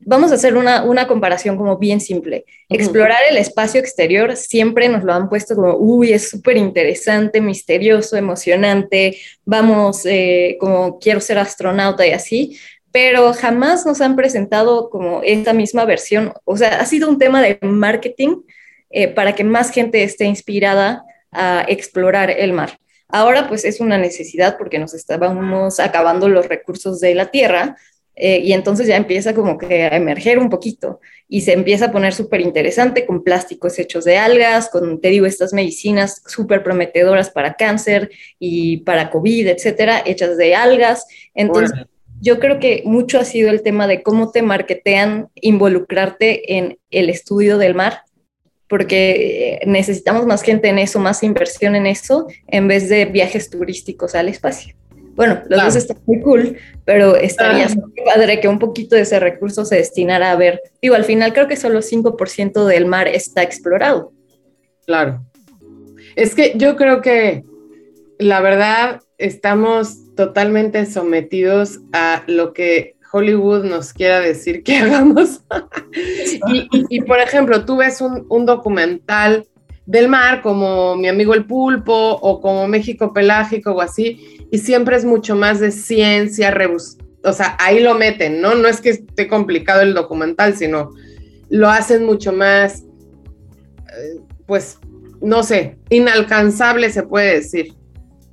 vamos 0.08 0.32
a 0.32 0.36
hacer 0.36 0.56
una, 0.56 0.84
una 0.84 1.06
comparación 1.06 1.58
como 1.58 1.78
bien 1.78 2.00
simple. 2.00 2.46
Explorar 2.70 3.20
el 3.30 3.36
espacio 3.36 3.82
exterior 3.82 4.38
siempre 4.38 4.88
nos 4.88 5.04
lo 5.04 5.14
han 5.14 5.28
puesto 5.28 5.54
como, 5.54 5.76
uy, 5.76 6.14
es 6.14 6.30
súper 6.30 6.56
interesante, 6.56 7.42
misterioso, 7.42 8.16
emocionante, 8.16 9.18
vamos, 9.44 10.06
eh, 10.06 10.56
como 10.62 10.98
quiero 10.98 11.20
ser 11.20 11.38
astronauta 11.38 12.08
y 12.08 12.12
así, 12.12 12.58
pero 12.94 13.34
jamás 13.34 13.86
nos 13.86 14.00
han 14.00 14.16
presentado 14.16 14.90
como 14.90 15.22
esta 15.24 15.52
misma 15.52 15.84
versión. 15.84 16.34
O 16.46 16.56
sea, 16.56 16.80
ha 16.80 16.86
sido 16.86 17.10
un 17.10 17.20
tema 17.20 17.42
de 17.42 17.60
marketing 17.62 18.44
eh, 18.90 19.10
para 19.10 19.36
que 19.36 19.44
más 19.44 19.72
gente 19.72 20.04
esté 20.04 20.24
inspirada 20.24 21.04
a 21.32 21.66
explorar 21.68 22.32
el 22.32 22.54
mar. 22.54 22.80
Ahora 23.10 23.50
pues 23.50 23.66
es 23.66 23.82
una 23.82 23.98
necesidad 23.98 24.58
porque 24.58 24.80
nos 24.80 24.94
estábamos 24.94 25.82
acabando 25.82 26.30
los 26.30 26.48
recursos 26.48 27.02
de 27.02 27.14
la 27.14 27.30
Tierra, 27.30 27.76
eh, 28.20 28.42
y 28.44 28.54
entonces 28.54 28.88
ya 28.88 28.96
empieza 28.96 29.36
como 29.36 29.60
que 29.60 29.84
a 29.84 29.96
emerger 29.96 30.40
un 30.40 30.50
poquito 30.50 31.00
y 31.30 31.42
se 31.42 31.54
empieza 31.54 31.86
a 31.86 31.92
poner 31.92 32.16
súper 32.16 32.42
interesante 32.42 33.06
con 33.06 33.24
plásticos 33.24 33.78
hechos 33.78 34.06
de 34.06 34.18
algas, 34.18 34.70
con, 34.70 35.00
te 35.00 35.10
digo, 35.10 35.28
estas 35.28 35.54
medicinas 35.54 36.24
súper 36.26 36.64
prometedoras 36.64 37.30
para 37.30 37.54
cáncer 37.54 38.10
y 38.40 38.78
para 38.78 39.12
COVID, 39.12 39.50
etcétera, 39.50 40.02
hechas 40.04 40.36
de 40.36 40.56
algas. 40.56 41.06
Entonces, 41.36 41.86
yo 42.20 42.40
creo 42.40 42.60
que 42.60 42.82
mucho 42.86 43.20
ha 43.20 43.24
sido 43.24 43.52
el 43.52 43.62
tema 43.62 43.86
de 43.86 44.02
cómo 44.02 44.32
te 44.32 44.42
marketean 44.42 45.30
involucrarte 45.36 46.58
en 46.58 46.80
el 46.90 47.12
estudio 47.12 47.60
del 47.60 47.76
mar, 47.76 48.02
porque 48.68 49.60
necesitamos 49.68 50.26
más 50.26 50.42
gente 50.42 50.70
en 50.70 50.80
eso, 50.80 51.00
más 51.00 51.22
inversión 51.22 51.76
en 51.76 51.86
eso, 51.86 52.26
en 52.48 52.68
vez 52.68 52.90
de 52.90 53.06
viajes 53.06 53.52
turísticos 53.52 54.16
al 54.16 54.30
espacio. 54.30 54.77
Bueno, 55.18 55.42
los 55.50 55.64
dos 55.64 55.76
están 55.76 55.98
muy 56.06 56.22
cool, 56.22 56.58
pero 56.86 57.16
estaría 57.16 57.68
muy 57.70 57.92
padre 58.06 58.40
que 58.40 58.48
un 58.48 58.60
poquito 58.60 58.96
de 58.96 59.02
ese 59.02 59.20
recurso 59.20 59.66
se 59.66 59.78
destinara 59.78 60.32
a 60.32 60.36
ver. 60.36 60.62
Digo, 60.80 60.94
al 60.94 61.06
final 61.06 61.34
creo 61.34 61.48
que 61.48 61.56
solo 61.56 61.80
5% 61.80 62.66
del 62.66 62.86
mar 62.86 63.08
está 63.08 63.42
explorado. 63.42 64.14
Claro. 64.86 65.26
Es 66.16 66.36
que 66.36 66.54
yo 66.56 66.76
creo 66.76 67.02
que 67.02 67.44
la 68.20 68.42
verdad 68.42 69.02
estamos 69.18 70.16
totalmente 70.16 70.86
sometidos 70.86 71.80
a 71.94 72.24
lo 72.28 72.54
que 72.54 72.96
Hollywood 73.12 73.64
nos 73.64 73.94
quiera 73.94 74.20
decir 74.20 74.62
que 74.62 74.78
hagamos. 74.78 75.42
y, 76.90 77.02
por 77.02 77.20
ejemplo, 77.20 77.66
tú 77.66 77.78
ves 77.78 78.02
un, 78.02 78.28
un 78.30 78.46
documental 78.46 79.48
del 79.88 80.10
mar 80.10 80.42
como 80.42 80.96
Mi 80.96 81.08
amigo 81.08 81.34
el 81.34 81.46
pulpo 81.46 81.94
o 81.94 82.40
como 82.40 82.68
México 82.68 83.14
pelágico 83.14 83.72
o 83.72 83.82
así, 83.82 84.37
y 84.51 84.60
siempre 84.60 84.96
es 84.96 85.06
mucho 85.06 85.36
más 85.36 85.60
de 85.60 85.72
ciencia, 85.72 86.51
rebus 86.51 86.98
o 87.27 87.34
sea, 87.34 87.58
ahí 87.60 87.80
lo 87.80 87.96
meten, 87.96 88.42
¿no? 88.42 88.56
No 88.56 88.68
es 88.68 88.82
que 88.82 88.92
esté 88.92 89.27
complicado 89.27 89.82
el 89.82 89.94
documental, 89.94 90.56
sino 90.56 90.92
lo 91.50 91.70
hacen 91.70 92.06
mucho 92.06 92.32
más, 92.32 92.84
eh, 92.84 94.20
pues, 94.46 94.80
no 95.22 95.44
sé, 95.44 95.77
inalcanzable 95.89 96.89
se 96.89 97.04
puede 97.04 97.34
decir. 97.34 97.74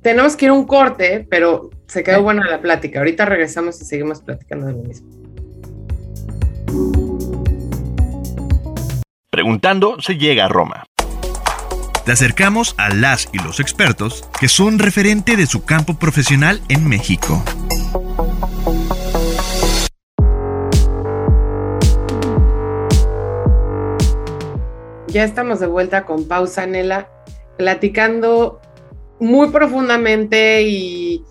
Tenemos 0.01 0.35
que 0.35 0.45
ir 0.45 0.51
a 0.51 0.53
un 0.53 0.65
corte, 0.65 1.27
pero 1.29 1.71
se 1.87 2.03
quedó 2.03 2.21
buena 2.21 2.47
la 2.47 2.61
plática. 2.61 2.99
Ahorita 2.99 3.25
regresamos 3.25 3.81
y 3.81 3.85
seguimos 3.85 4.21
platicando 4.21 4.67
de 4.67 4.73
lo 4.73 4.83
mismo. 4.83 5.09
Preguntando 9.31 9.99
se 9.99 10.17
llega 10.17 10.45
a 10.45 10.47
Roma. 10.47 10.85
Te 12.05 12.11
acercamos 12.11 12.75
a 12.77 12.93
las 12.93 13.29
y 13.33 13.39
los 13.39 13.59
expertos 13.59 14.29
que 14.39 14.47
son 14.47 14.77
referente 14.77 15.35
de 15.35 15.47
su 15.47 15.65
campo 15.65 15.95
profesional 15.95 16.61
en 16.69 16.87
México. 16.87 17.43
Ya 25.07 25.23
estamos 25.23 25.59
de 25.59 25.65
vuelta 25.65 26.05
con 26.05 26.27
Pausa 26.27 26.67
Nela, 26.67 27.09
platicando 27.57 28.61
muy 29.19 29.49
profundamente 29.49 30.61
y 30.61 31.23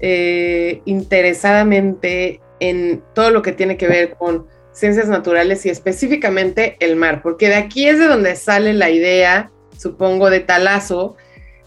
eh, 0.00 0.80
interesadamente 0.86 2.40
en 2.58 3.02
todo 3.14 3.30
lo 3.32 3.42
que 3.42 3.52
tiene 3.52 3.76
que 3.76 3.86
ver 3.86 4.14
con 4.14 4.46
ciencias 4.72 5.08
naturales 5.08 5.66
y 5.66 5.68
específicamente 5.68 6.78
el 6.80 6.96
mar, 6.96 7.20
porque 7.20 7.48
de 7.48 7.56
aquí 7.56 7.86
es 7.86 7.98
de 7.98 8.06
donde 8.06 8.34
sale 8.34 8.72
la 8.72 8.88
idea 8.88 9.52
supongo, 9.76 10.30
de 10.30 10.40
Talazo. 10.40 11.16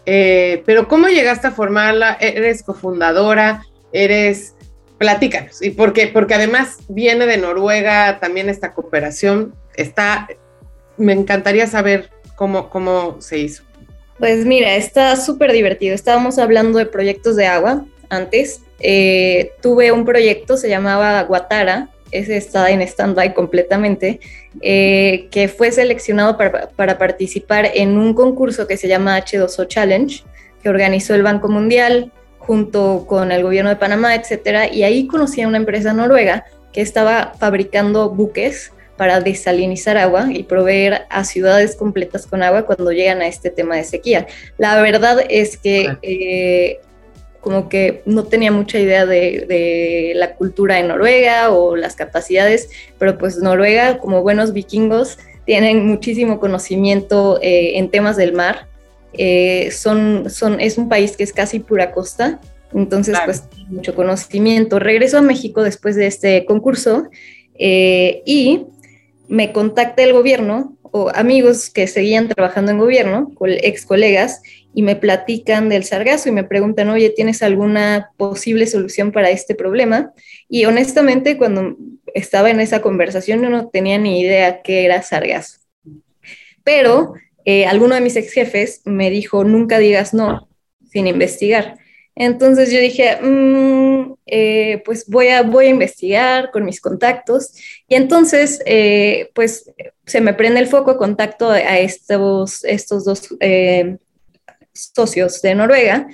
Eh, 0.04 0.62
pero 0.66 0.88
¿cómo 0.88 1.08
llegaste 1.08 1.48
a 1.48 1.52
formarla? 1.52 2.16
¿Eres 2.20 2.62
cofundadora? 2.62 3.64
¿Eres... 3.92 4.54
Platícanos. 4.98 5.60
¿Y 5.60 5.70
por 5.70 5.92
qué? 5.92 6.06
Porque 6.06 6.34
además 6.34 6.78
viene 6.88 7.26
de 7.26 7.36
Noruega 7.36 8.18
también 8.18 8.48
esta 8.48 8.72
cooperación. 8.72 9.54
Está... 9.74 10.28
Me 10.96 11.12
encantaría 11.12 11.66
saber 11.66 12.10
cómo, 12.34 12.70
cómo 12.70 13.20
se 13.20 13.38
hizo. 13.38 13.62
Pues 14.18 14.46
mira, 14.46 14.76
está 14.76 15.14
súper 15.16 15.52
divertido. 15.52 15.94
Estábamos 15.94 16.38
hablando 16.38 16.78
de 16.78 16.86
proyectos 16.86 17.36
de 17.36 17.46
agua 17.46 17.84
antes. 18.08 18.62
Eh, 18.80 19.52
tuve 19.60 19.92
un 19.92 20.04
proyecto, 20.04 20.56
se 20.56 20.68
llamaba 20.68 21.22
Guatara, 21.22 21.90
ese 22.10 22.36
está 22.36 22.70
en 22.70 22.82
stand-by 22.82 23.34
completamente, 23.34 24.20
eh, 24.60 25.28
que 25.30 25.48
fue 25.48 25.72
seleccionado 25.72 26.36
para, 26.36 26.68
para, 26.70 26.98
participar 26.98 27.70
en 27.74 27.98
un 27.98 28.14
concurso 28.14 28.66
que 28.66 28.76
se 28.76 28.88
llama 28.88 29.18
H2O 29.18 29.66
Challenge, 29.66 30.22
que 30.62 30.68
organizó 30.68 31.14
el 31.14 31.22
Banco 31.22 31.48
Mundial 31.48 32.12
junto 32.38 33.06
con 33.06 33.32
el 33.32 33.42
gobierno 33.42 33.70
de 33.70 33.76
Panamá, 33.76 34.14
etcétera, 34.14 34.72
y 34.72 34.84
ahí 34.84 35.06
conocí 35.06 35.42
a 35.42 35.48
una 35.48 35.58
empresa 35.58 35.92
noruega 35.92 36.44
que 36.72 36.80
estaba 36.80 37.34
fabricando 37.38 38.10
buques 38.10 38.72
para 38.96 39.20
desalinizar 39.20 39.96
agua 39.98 40.28
y 40.30 40.42
proveer 40.44 41.06
a 41.10 41.24
ciudades 41.24 41.76
completas 41.76 42.26
con 42.26 42.42
agua 42.42 42.64
cuando 42.64 42.92
llegan 42.92 43.20
a 43.20 43.26
este 43.26 43.50
tema 43.50 43.76
de 43.76 43.84
sequía. 43.84 44.26
La 44.58 44.80
verdad 44.80 45.24
es 45.28 45.56
que 45.56 45.96
eh, 46.02 46.80
como 47.46 47.68
que 47.68 48.02
no 48.06 48.24
tenía 48.24 48.50
mucha 48.50 48.76
idea 48.76 49.06
de, 49.06 50.12
la 50.16 50.34
cultura 50.34 50.80
en 50.80 50.88
Noruega 50.88 51.52
o 51.52 51.76
las 51.76 51.94
capacidades, 51.94 52.70
pero 52.98 53.18
pues 53.18 53.38
Noruega, 53.38 53.98
como 53.98 54.22
buenos 54.22 54.52
vikingos, 54.52 55.16
tienen 55.44 55.86
muchísimo 55.86 56.40
conocimiento 56.40 57.38
eh, 57.40 57.78
en 57.78 57.88
temas 57.88 58.16
del 58.16 58.32
mar. 58.32 58.66
Eh, 59.12 59.70
son, 59.70 60.28
son, 60.28 60.60
es 60.60 60.76
un 60.76 60.88
país 60.88 61.16
que 61.16 61.22
es 61.22 61.32
casi 61.32 61.60
pura 61.60 61.92
costa, 61.92 62.40
entonces 62.74 63.16
pues 63.24 63.44
mucho 63.68 63.94
conocimiento. 63.94 64.80
Regreso 64.80 65.18
a 65.18 65.22
México 65.22 65.62
después 65.62 65.94
de 65.94 66.08
este 66.08 66.46
concurso 66.46 67.08
eh, 67.54 68.24
y 68.26 68.64
me 69.28 69.52
contacta 69.52 70.02
el 70.02 70.14
gobierno 70.14 70.76
amigos 71.14 71.70
que 71.70 71.86
seguían 71.86 72.28
trabajando 72.28 72.72
en 72.72 72.78
gobierno, 72.78 73.32
ex 73.62 73.86
colegas, 73.86 74.42
y 74.76 74.82
me 74.82 74.94
platican 74.94 75.70
del 75.70 75.84
sargazo 75.84 76.28
y 76.28 76.32
me 76.32 76.44
preguntan, 76.44 76.90
oye, 76.90 77.08
¿tienes 77.08 77.42
alguna 77.42 78.10
posible 78.18 78.66
solución 78.66 79.10
para 79.10 79.30
este 79.30 79.54
problema? 79.54 80.12
Y 80.50 80.66
honestamente, 80.66 81.38
cuando 81.38 81.78
estaba 82.12 82.50
en 82.50 82.60
esa 82.60 82.82
conversación, 82.82 83.40
yo 83.40 83.48
no 83.48 83.70
tenía 83.70 83.96
ni 83.96 84.20
idea 84.20 84.60
qué 84.60 84.84
era 84.84 85.00
sargazo. 85.00 85.60
Pero 86.62 87.14
eh, 87.46 87.64
alguno 87.64 87.94
de 87.94 88.02
mis 88.02 88.16
ex 88.16 88.30
jefes 88.34 88.82
me 88.84 89.08
dijo, 89.08 89.44
nunca 89.44 89.78
digas 89.78 90.12
no 90.12 90.46
sin 90.90 91.06
investigar. 91.06 91.78
Entonces 92.14 92.70
yo 92.70 92.78
dije, 92.78 93.16
mm, 93.22 94.12
eh, 94.26 94.82
pues 94.84 95.06
voy 95.06 95.28
a, 95.28 95.40
voy 95.40 95.66
a 95.66 95.70
investigar 95.70 96.50
con 96.50 96.66
mis 96.66 96.82
contactos. 96.82 97.54
Y 97.88 97.94
entonces, 97.94 98.60
eh, 98.66 99.30
pues 99.34 99.72
se 100.04 100.20
me 100.20 100.34
prende 100.34 100.60
el 100.60 100.66
foco, 100.66 100.98
contacto 100.98 101.48
a 101.48 101.78
estos, 101.78 102.62
estos 102.64 103.06
dos 103.06 103.34
eh, 103.40 103.96
socios 104.76 105.42
de 105.42 105.54
Noruega 105.54 106.08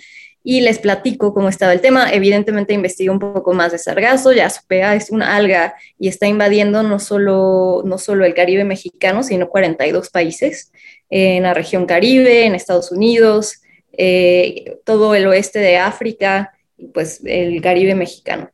y 0.45 0.61
les 0.61 0.79
platico 0.79 1.35
cómo 1.35 1.49
estaba 1.49 1.73
el 1.73 1.81
tema. 1.81 2.13
Evidentemente 2.13 2.75
investigué 2.75 3.11
un 3.11 3.19
poco 3.19 3.53
más 3.53 3.73
de 3.73 3.79
sargazo, 3.79 4.33
ya 4.33 4.51
supe, 4.51 4.83
ah, 4.83 4.95
es 4.95 5.11
una 5.11 5.37
alga 5.37 5.75
y 5.99 6.09
está 6.09 6.27
invadiendo 6.27 6.83
no 6.83 6.99
solo, 6.99 7.83
no 7.85 7.99
solo 7.99 8.25
el 8.25 8.35
Caribe 8.35 8.65
mexicano, 8.65 9.23
sino 9.23 9.49
42 9.49 10.11
países 10.11 10.73
en 11.11 11.45
la 11.45 11.55
región 11.55 11.87
Caribe, 11.87 12.47
en 12.47 12.55
Estados 12.55 12.91
Unidos, 12.91 13.63
eh, 13.93 14.79
todo 14.85 15.15
el 15.15 15.27
oeste 15.27 15.59
de 15.59 15.77
África, 15.77 16.53
pues 16.93 17.21
el 17.25 17.61
Caribe 17.61 17.95
mexicano. 17.95 18.51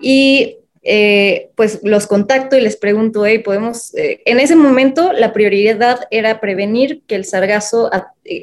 Y 0.00 0.58
eh, 0.82 1.50
pues 1.54 1.80
los 1.82 2.06
contacto 2.06 2.56
y 2.56 2.60
les 2.60 2.76
pregunto, 2.76 3.24
hey, 3.24 3.38
podemos, 3.38 3.94
eh, 3.94 4.20
en 4.24 4.40
ese 4.40 4.56
momento 4.56 5.12
la 5.12 5.32
prioridad 5.32 6.00
era 6.10 6.40
prevenir 6.40 7.02
que 7.06 7.14
el 7.14 7.24
sargazo 7.24 7.90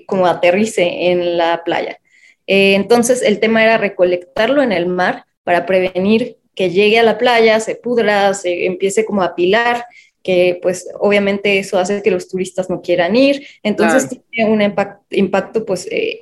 como 0.06 0.28
aterrice 0.28 1.12
en 1.12 1.38
la 1.38 1.64
playa. 1.64 2.00
entonces 2.48 3.22
el 3.22 3.40
tema 3.40 3.64
era 3.64 3.78
recolectarlo 3.78 4.64
en 4.64 4.72
el 4.72 4.88
mar 4.88 5.26
para 5.44 5.66
prevenir 5.66 6.38
que 6.56 6.70
llegue 6.70 7.00
a 7.00 7.04
la 7.04 7.18
playa, 7.18 7.60
se 7.60 7.76
pudra, 7.76 8.34
se 8.34 8.66
empiece 8.66 9.06
como 9.06 9.24
a 9.24 9.36
pilar 9.36 9.86
que 10.24 10.60
pues 10.62 10.90
obviamente 11.00 11.60
eso 11.60 11.80
hace 11.80 12.02
que 12.02 12.12
los 12.12 12.28
turistas 12.28 12.70
no 12.70 12.82
quieran 12.82 13.16
ir, 13.16 13.46
entonces 13.64 14.10
tiene 14.30 14.52
un 14.52 14.62
impacto, 15.10 15.66
pues 15.66 15.88
eh, 15.90 16.22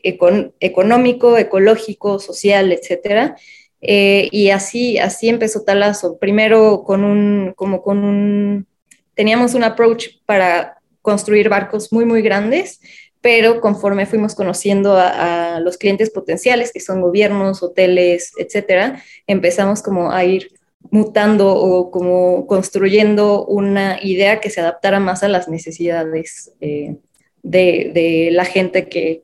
económico, 0.59 1.37
ecológico, 1.37 2.19
social, 2.19 2.71
etcétera. 2.71 3.35
Eh, 3.81 4.29
y 4.31 4.49
así, 4.49 4.97
así 4.97 5.29
empezó 5.29 5.63
Talazo, 5.63 6.17
primero 6.17 6.83
con 6.83 7.03
un, 7.03 7.53
como 7.55 7.81
con 7.81 8.03
un, 8.03 8.67
teníamos 9.13 9.53
un 9.53 9.63
approach 9.63 10.07
para 10.25 10.79
construir 11.01 11.49
barcos 11.49 11.93
muy, 11.93 12.05
muy 12.05 12.21
grandes, 12.21 12.79
pero 13.21 13.61
conforme 13.61 14.05
fuimos 14.05 14.35
conociendo 14.35 14.97
a, 14.97 15.55
a 15.55 15.59
los 15.59 15.77
clientes 15.77 16.09
potenciales, 16.09 16.71
que 16.73 16.79
son 16.79 17.01
gobiernos, 17.01 17.61
hoteles, 17.61 18.31
etcétera, 18.37 19.01
empezamos 19.27 19.81
como 19.81 20.11
a 20.11 20.23
ir 20.25 20.51
mutando 20.91 21.53
o 21.53 21.91
como 21.91 22.47
construyendo 22.47 23.45
una 23.45 23.99
idea 24.01 24.39
que 24.39 24.49
se 24.49 24.61
adaptara 24.61 24.99
más 24.99 25.23
a 25.23 25.27
las 25.27 25.47
necesidades 25.47 26.51
eh, 26.61 26.95
de, 27.43 28.29
la 28.31 28.45
gente 28.45 28.87
que, 28.87 29.23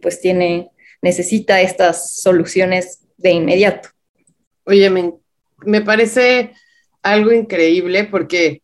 pues 0.00 0.20
tiene, 0.20 0.70
necesita 1.00 1.60
estas 1.60 2.20
soluciones 2.20 3.00
de 3.22 3.30
inmediato. 3.30 3.88
Oye, 4.64 4.90
me, 4.90 5.14
me 5.64 5.80
parece 5.80 6.52
algo 7.02 7.32
increíble 7.32 8.04
porque 8.04 8.62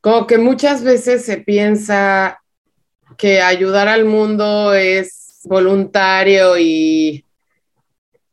como 0.00 0.26
que 0.26 0.38
muchas 0.38 0.82
veces 0.82 1.24
se 1.24 1.38
piensa 1.38 2.40
que 3.16 3.40
ayudar 3.40 3.88
al 3.88 4.04
mundo 4.04 4.74
es 4.74 5.40
voluntario 5.44 6.58
y, 6.58 7.24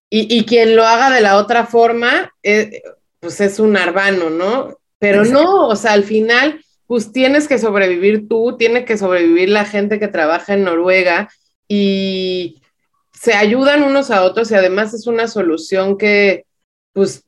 y, 0.10 0.46
quien 0.46 0.76
lo 0.76 0.86
haga 0.86 1.10
de 1.10 1.22
la 1.22 1.38
otra 1.38 1.66
forma, 1.66 2.34
eh, 2.44 2.82
pues 3.20 3.39
es 3.42 3.60
un 3.60 3.78
arbano, 3.78 4.30
¿no? 4.30 4.78
Pero 5.00 5.24
no, 5.24 5.68
o 5.68 5.76
sea, 5.76 5.94
al 5.94 6.04
final, 6.04 6.63
pues 6.88 7.12
tienes 7.12 7.48
que 7.48 7.58
sobrevivir 7.58 8.28
tú, 8.28 8.58
tiene 8.58 8.86
que 8.86 8.98
sobrevivir 8.98 9.50
la 9.50 9.66
gente 9.66 10.00
que 10.00 10.08
trabaja 10.08 10.54
en 10.54 10.63
Noruega 10.63 11.30
y 11.68 12.62
se 13.22 13.36
ayudan 13.36 13.84
unos 13.84 14.10
a 14.10 14.24
otros 14.24 14.50
y 14.50 14.56
además 14.56 14.96
es 14.96 15.06
una 15.06 15.28
solución 15.28 15.96
que, 15.96 16.48
pues, 16.92 17.24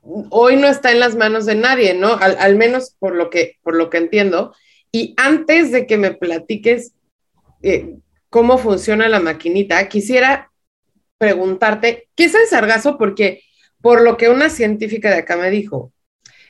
hoy 0.00 0.56
no 0.56 0.68
está 0.68 0.90
en 0.90 1.00
las 1.00 1.16
manos 1.16 1.44
de 1.44 1.54
nadie, 1.54 1.92
¿no? 1.92 2.14
Al, 2.14 2.56
menos 2.56 2.96
por 2.98 3.14
lo, 3.14 3.28
que, 3.28 3.58
por 3.62 3.76
lo 3.76 3.90
que 3.90 3.98
entiendo. 3.98 4.54
Y 4.90 5.12
antes 5.18 5.70
de 5.70 5.86
que 5.86 5.98
me 5.98 6.14
platiques 6.14 6.94
eh, 7.60 7.96
cómo 8.30 8.56
funciona 8.56 9.06
la 9.06 9.20
maquinita, 9.20 9.86
quisiera 9.86 10.50
preguntarte, 11.18 12.08
¿qué 12.14 12.24
es 12.24 12.34
el 12.34 12.46
sargazo? 12.46 12.96
Porque 12.96 13.42
por 13.82 14.00
lo 14.00 14.16
que 14.16 14.30
una 14.30 14.48
científica 14.48 15.10
de 15.10 15.18
acá 15.18 15.36
me 15.36 15.50
dijo, 15.50 15.92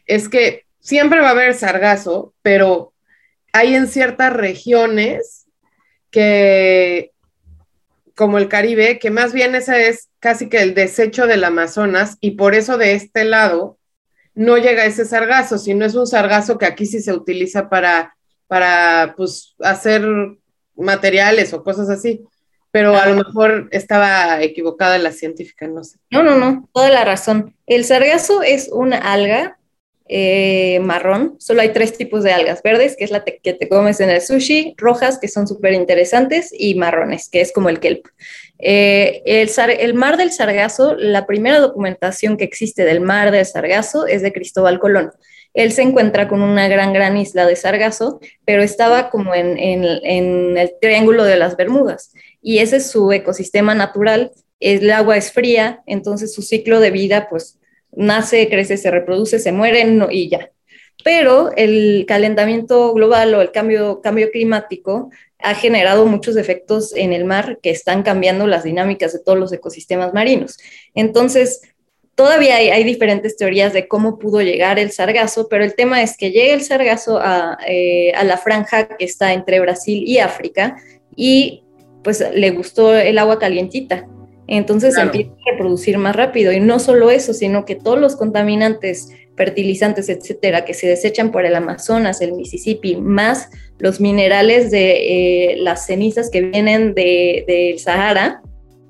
es 0.07 0.29
que 0.29 0.67
siempre 0.79 1.21
va 1.21 1.31
a 1.31 1.33
haber 1.33 1.55
sargazo, 1.55 2.33
pero 2.43 2.95
hay 3.53 3.75
en 3.75 3.89
ciertas 3.89 4.33
regiones 4.33 5.47
que, 6.13 7.11
como 8.15 8.39
el 8.39 8.49
Caribe, 8.49 8.99
que 8.99 9.11
más 9.11 9.33
bien 9.33 9.55
ese 9.55 9.89
es 9.89 10.09
casi 10.21 10.49
que 10.49 10.63
el 10.63 10.75
desecho 10.75 11.27
del 11.27 11.45
Amazonas 11.45 12.17
y 12.21 12.33
por 12.33 12.55
eso 12.55 12.77
de 12.79 12.95
este 12.95 13.25
lado 13.25 13.79
no 14.35 14.57
llega 14.59 14.85
ese 14.85 15.05
sargazo, 15.05 15.59
sino 15.59 15.85
es 15.85 15.95
un 15.95 16.07
sargazo 16.07 16.59
que 16.59 16.67
aquí 16.67 16.87
sí 16.87 17.01
se 17.01 17.13
utiliza 17.13 17.69
para, 17.69 18.17
para 18.47 19.15
pues, 19.17 19.55
hacer 19.61 20.07
materiales 20.77 21.53
o 21.53 21.63
cosas 21.63 21.89
así 21.91 22.25
pero 22.75 22.97
a 22.97 23.07
lo 23.07 23.15
mejor 23.15 23.69
estaba 23.71 24.43
equivocada 24.43 24.99
la 24.99 25.13
científica, 25.13 25.69
no 25.69 25.85
sé. 25.85 26.01
No, 26.11 26.25
no, 26.25 26.37
no, 26.37 26.69
toda 26.75 26.91
la 26.91 27.05
razón. 27.05 27.55
El 27.67 27.85
sargazo 27.85 28.43
es 28.43 28.69
una 28.69 28.99
alga 28.99 29.61
eh, 30.07 30.81
marrón, 30.81 31.37
solo 31.39 31.63
hay 31.63 31.71
tres 31.71 31.97
tipos 31.97 32.23
de 32.23 32.33
algas, 32.33 32.63
verdes, 32.63 32.97
que 32.97 33.05
es 33.05 33.11
la 33.11 33.25
que 33.25 33.55
te 33.55 33.69
comes 33.69 34.01
en 34.01 34.11
el 34.11 34.21
sushi, 34.21 34.75
rojas, 34.77 35.19
que 35.19 35.29
son 35.29 35.47
súper 35.47 35.73
interesantes, 35.73 36.51
y 36.57 36.75
marrones, 36.75 37.29
que 37.29 37.41
es 37.41 37.53
como 37.53 37.69
el 37.69 37.81
kelp. 37.81 38.07
Eh, 38.59 39.23
el, 39.25 39.51
el, 39.79 39.95
mar 39.95 40.17
del 40.17 40.31
sargazo, 40.31 40.95
la 40.95 41.27
primera 41.27 41.59
documentación 41.59 42.37
que 42.37 42.45
existe 42.45 42.85
del 42.85 43.01
mar 43.01 43.31
del 43.31 43.47
sargazo 43.47 44.07
es 44.07 44.23
de 44.23 44.33
Cristóbal 44.33 44.79
Colón. 44.79 45.11
Él 45.55 45.73
se 45.73 45.83
encuentra 45.83 46.29
con 46.29 46.43
una 46.43 46.67
gran, 46.69 46.93
gran 46.93 47.17
isla 47.17 47.47
de 47.47 47.57
sargazo, 47.57 48.21
pero 48.45 48.63
estaba 48.63 49.11
como 49.11 49.35
en, 49.35 49.57
en, 49.57 49.85
en 50.03 50.59
el 50.59 50.73
Triángulo 50.81 51.25
de 51.25 51.37
las 51.37 51.57
Bermudas 51.57 52.13
y 52.45 52.59
ese 52.59 52.77
es 52.77 52.91
su 52.91 53.11
ecosistema 53.11 53.75
natural. 53.75 54.33
El 54.61 54.91
agua 54.91 55.17
es 55.17 55.33
fría, 55.33 55.83
entonces 55.87 56.35
su 56.35 56.43
ciclo 56.43 56.79
de 56.79 56.91
vida 56.91 57.29
pues 57.31 57.59
nace, 57.97 58.49
crece, 58.49 58.77
se 58.77 58.91
reproduce, 58.91 59.39
se 59.39 59.53
muere 59.53 59.87
y 60.11 60.29
ya. 60.29 60.51
Pero 61.03 61.51
el 61.57 62.05
calentamiento 62.07 62.95
global 62.95 63.35
o 63.35 63.43
el 63.43 63.51
cambio, 63.51 64.01
cambio 64.01 64.31
climático 64.31 65.11
ha 65.39 65.55
generado 65.55 66.07
muchos 66.07 66.37
efectos 66.37 66.95
en 66.97 67.13
el 67.13 67.25
mar 67.25 67.59
que 67.63 67.71
están 67.71 68.03
cambiando 68.03 68.47
las 68.47 68.65
dinámicas 68.65 69.13
de 69.13 69.19
todos 69.19 69.39
los 69.39 69.53
ecosistemas 69.53 70.15
marinos. 70.15 70.57
Entonces, 70.95 71.61
todavía 72.15 72.57
hay, 72.57 72.85
diferentes 72.85 73.37
teorías 73.37 73.73
de 73.73 73.89
cómo 73.89 74.19
pudo 74.19 74.41
llegar 74.41 74.79
el 74.79 74.93
sargazo, 74.93 75.49
pero 75.49 75.65
el 75.65 75.75
tema 75.75 76.03
es 76.03 76.17
que 76.17 76.31
llega 76.31 76.55
el 76.55 76.63
sargazo 76.63 77.19
a, 77.21 77.59
eh, 77.67 78.13
a 78.15 78.25
la 78.25 78.39
franja 78.39 78.89
que 78.97 79.05
está 79.05 79.33
entre 79.33 79.61
Brasil 79.61 80.05
y 80.07 80.19
África 80.19 80.77
y 81.15 81.65
pues 82.03 82.25
le 82.33 82.51
gustó 82.51 82.95
el 82.95 83.19
agua 83.19 83.39
calientita. 83.39 84.07
Entonces 84.47 84.97
empieza 84.99 85.33
a 85.33 85.53
reproducir 85.53 85.99
más 85.99 86.15
rápido. 86.15 86.53
Y 86.53 86.61
no 86.61 86.79
solo 86.79 87.11
eso, 87.11 87.33
sino 87.33 87.65
que 87.65 87.75
todos 87.75 87.99
los 87.99 88.17
contaminantes, 88.17 89.09
fertilizantes, 89.37 90.09
etcétera, 90.09 90.65
que 90.65 90.75
se 90.75 90.87
desechan 90.87 91.33
por 91.33 91.47
el 91.47 91.55
Amazonas, 91.55 92.21
el 92.21 92.33
Mississippi, 92.33 92.97
más 92.97 93.49
los 93.79 94.01
minerales 94.01 94.71
de 94.71 95.53
eh, 95.53 95.57
las 95.59 95.87
cenizas 95.87 96.31
que 96.31 96.43
vienen 96.43 96.95
del 96.95 97.45
de, 97.47 97.77
Sahara, 97.79 98.43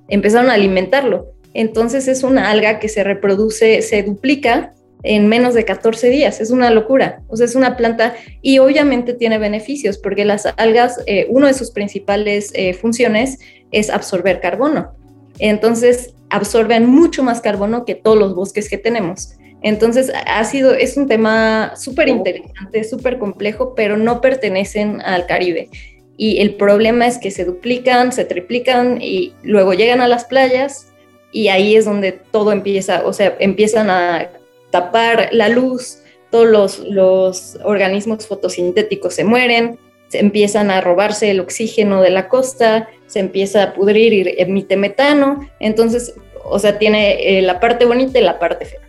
empezaron 0.09 0.51
a 0.51 0.55
alimentarlo. 0.55 1.33
Entonces 1.55 2.09
es 2.09 2.25
una 2.25 2.51
alga 2.51 2.81
que 2.81 2.89
se 2.89 3.05
reproduce, 3.05 3.81
se 3.83 4.03
duplica 4.03 4.73
en 5.05 5.29
menos 5.29 5.55
de 5.55 5.65
14 5.65 6.11
días. 6.11 6.41
Es 6.41 6.51
una 6.51 6.71
locura. 6.71 7.23
O 7.29 7.37
sea, 7.37 7.47
es 7.47 7.55
una 7.55 7.77
planta 7.77 8.17
y 8.43 8.59
obviamente 8.59 9.15
tiene 9.15 9.39
beneficios 9.39 9.99
porque 9.99 10.25
las 10.25 10.47
algas, 10.57 11.01
eh, 11.07 11.27
una 11.29 11.47
de 11.47 11.55
sus 11.55 11.71
principales 11.71 12.51
eh, 12.55 12.75
funciones 12.75 13.39
es 13.71 13.91
absorber 13.91 14.41
carbono. 14.41 14.97
Entonces, 15.39 16.15
absorben 16.31 16.87
mucho 16.87 17.23
más 17.23 17.41
carbono 17.41 17.85
que 17.85 17.95
todos 17.95 18.19
los 18.19 18.35
bosques 18.35 18.69
que 18.69 18.79
tenemos. 18.79 19.35
Entonces, 19.63 20.13
ha 20.27 20.45
sido, 20.45 20.75
es 20.75 20.97
un 20.97 21.09
tema 21.09 21.75
súper 21.77 22.09
interesante, 22.09 22.85
súper 22.85 23.19
complejo, 23.19 23.75
pero 23.75 23.97
no 23.97 24.21
pertenecen 24.21 25.01
al 25.01 25.27
Caribe. 25.27 25.71
Y 26.17 26.41
el 26.41 26.55
problema 26.55 27.07
es 27.07 27.19
que 27.19 27.31
se 27.31 27.45
duplican, 27.45 28.13
se 28.13 28.25
triplican 28.25 29.01
y 29.01 29.33
luego 29.43 29.73
llegan 29.75 30.01
a 30.01 30.09
las 30.09 30.25
playas 30.25 30.93
y 31.33 31.49
ahí 31.49 31.75
es 31.75 31.85
donde 31.85 32.13
todo 32.13 32.53
empieza, 32.53 33.05
o 33.05 33.13
sea, 33.13 33.37
empiezan 33.41 33.91
a 33.91 34.31
tapar 34.71 35.31
la 35.33 35.49
luz, 35.49 35.99
todos 36.31 36.81
los, 36.89 37.59
organismos 37.65 38.27
fotosintéticos 38.27 39.15
se 39.15 39.25
mueren, 39.25 39.79
empiezan 40.15 40.71
a 40.71 40.81
robarse 40.81 41.31
el 41.31 41.41
oxígeno 41.41 42.01
de 42.01 42.11
la 42.11 42.29
costa, 42.29 42.89
se 43.07 43.21
empieza 43.21 43.63
a 43.63 43.73
pudrir 43.75 44.13
y 44.13 44.35
emite 44.39 44.77
metano. 44.77 45.49
Entonces, 45.61 46.15
o 46.45 46.59
sea, 46.59 46.79
tiene 46.79 47.39
eh, 47.39 47.43
la 47.43 47.61
parte 47.61 47.85
bonita 47.85 48.19
y 48.19 48.23
la 48.23 48.39
parte 48.39 48.67
fea. 48.67 48.81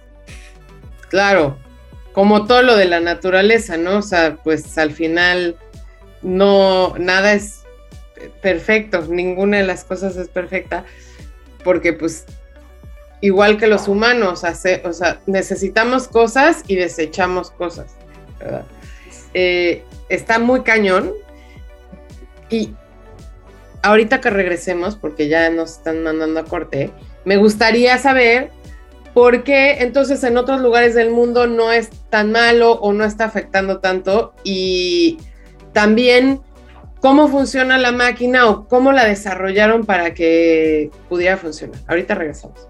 Claro, 1.09 1.57
como 2.13 2.45
todo 2.45 2.61
lo 2.61 2.75
de 2.75 2.85
la 2.85 2.99
naturaleza, 2.99 3.77
¿no? 3.77 3.99
O 3.99 4.01
sea, 4.01 4.38
pues 4.43 4.77
al 4.77 4.91
final 4.91 5.55
no, 6.21 6.95
nada 6.97 7.33
es 7.33 7.63
perfecto, 8.41 9.01
ninguna 9.07 9.57
de 9.57 9.63
las 9.65 9.83
cosas 9.83 10.15
es 10.17 10.27
perfecta, 10.27 10.85
porque 11.63 11.93
pues 11.93 12.25
igual 13.21 13.57
que 13.57 13.67
los 13.67 13.88
humanos, 13.88 14.43
hace, 14.43 14.81
o 14.85 14.93
sea, 14.93 15.19
necesitamos 15.25 16.07
cosas 16.07 16.63
y 16.67 16.75
desechamos 16.75 17.51
cosas. 17.51 17.95
Eh, 19.33 19.83
está 20.09 20.39
muy 20.39 20.61
cañón. 20.61 21.13
Y 22.49 22.73
ahorita 23.81 24.21
que 24.21 24.29
regresemos, 24.29 24.95
porque 24.95 25.27
ya 25.27 25.49
nos 25.49 25.73
están 25.73 26.03
mandando 26.03 26.39
a 26.39 26.45
corte, 26.45 26.91
me 27.23 27.37
gustaría 27.37 27.97
saber 27.97 28.51
por 29.13 29.43
qué 29.43 29.77
entonces 29.79 30.23
en 30.23 30.37
otros 30.37 30.61
lugares 30.61 30.93
del 30.93 31.09
mundo 31.09 31.47
no 31.47 31.71
es 31.71 31.89
tan 32.09 32.31
malo 32.31 32.73
o 32.73 32.91
no 32.91 33.05
está 33.05 33.25
afectando 33.25 33.79
tanto 33.79 34.33
y 34.43 35.17
también 35.71 36.41
cómo 36.99 37.27
funciona 37.27 37.77
la 37.77 37.91
máquina 37.91 38.49
o 38.49 38.67
cómo 38.67 38.91
la 38.91 39.05
desarrollaron 39.05 39.85
para 39.85 40.13
que 40.13 40.91
pudiera 41.07 41.37
funcionar. 41.37 41.79
Ahorita 41.87 42.15
regresamos. 42.15 42.67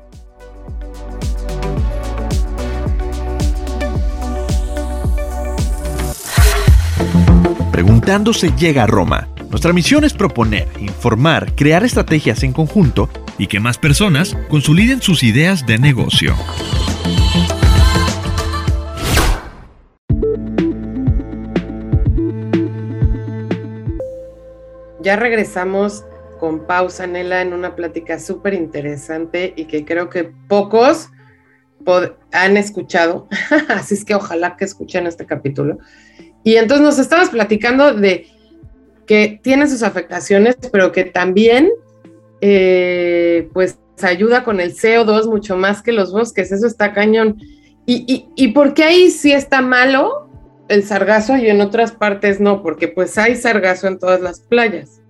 Preguntando 7.75 8.31
se 8.31 8.55
llega 8.55 8.83
a 8.83 8.87
Roma. 8.87 9.27
Nuestra 9.49 9.73
misión 9.73 10.05
es 10.05 10.13
proponer, 10.13 10.65
informar, 10.79 11.53
crear 11.55 11.83
estrategias 11.83 12.41
en 12.43 12.53
conjunto 12.53 13.09
y 13.37 13.47
que 13.47 13.59
más 13.59 13.77
personas 13.77 14.33
consoliden 14.47 15.01
sus 15.01 15.23
ideas 15.23 15.65
de 15.65 15.77
negocio. 15.77 16.37
Ya 25.01 25.17
regresamos 25.17 26.05
con 26.39 26.65
pausa, 26.67 27.07
Nela, 27.07 27.41
en 27.41 27.51
una 27.51 27.75
plática 27.75 28.19
súper 28.19 28.53
interesante 28.53 29.53
y 29.57 29.65
que 29.65 29.83
creo 29.83 30.09
que 30.09 30.31
pocos 30.47 31.09
han 32.31 32.55
escuchado, 32.55 33.27
así 33.67 33.95
es 33.95 34.05
que 34.05 34.15
ojalá 34.15 34.55
que 34.55 34.63
escuchen 34.63 35.07
este 35.07 35.25
capítulo. 35.25 35.79
Y 36.45 36.57
entonces 36.57 36.85
nos 36.85 36.99
estabas 36.99 37.29
platicando 37.29 37.93
de 37.93 38.27
que 39.07 39.39
tiene 39.41 39.67
sus 39.67 39.81
afectaciones, 39.81 40.55
pero 40.71 40.91
que 40.91 41.03
también, 41.03 41.71
eh, 42.39 43.49
pues, 43.51 43.79
ayuda 44.03 44.43
con 44.43 44.59
el 44.59 44.75
CO2 44.75 45.27
mucho 45.27 45.57
más 45.57 45.81
que 45.81 45.91
los 45.91 46.11
bosques. 46.11 46.51
Eso 46.51 46.67
está 46.67 46.93
cañón. 46.93 47.37
¿Y, 47.87 48.29
y, 48.35 48.47
por 48.49 48.75
qué 48.75 48.83
ahí 48.83 49.09
sí 49.09 49.31
está 49.31 49.61
malo 49.61 50.29
el 50.69 50.83
sargazo 50.83 51.35
y 51.35 51.49
en 51.49 51.61
otras 51.61 51.91
partes 51.91 52.39
no? 52.39 52.61
Porque 52.61 52.87
pues 52.87 53.17
hay 53.17 53.35
sargazo 53.35 53.87
en 53.87 53.99
todas 53.99 54.21
las 54.21 54.39
playas. 54.39 55.01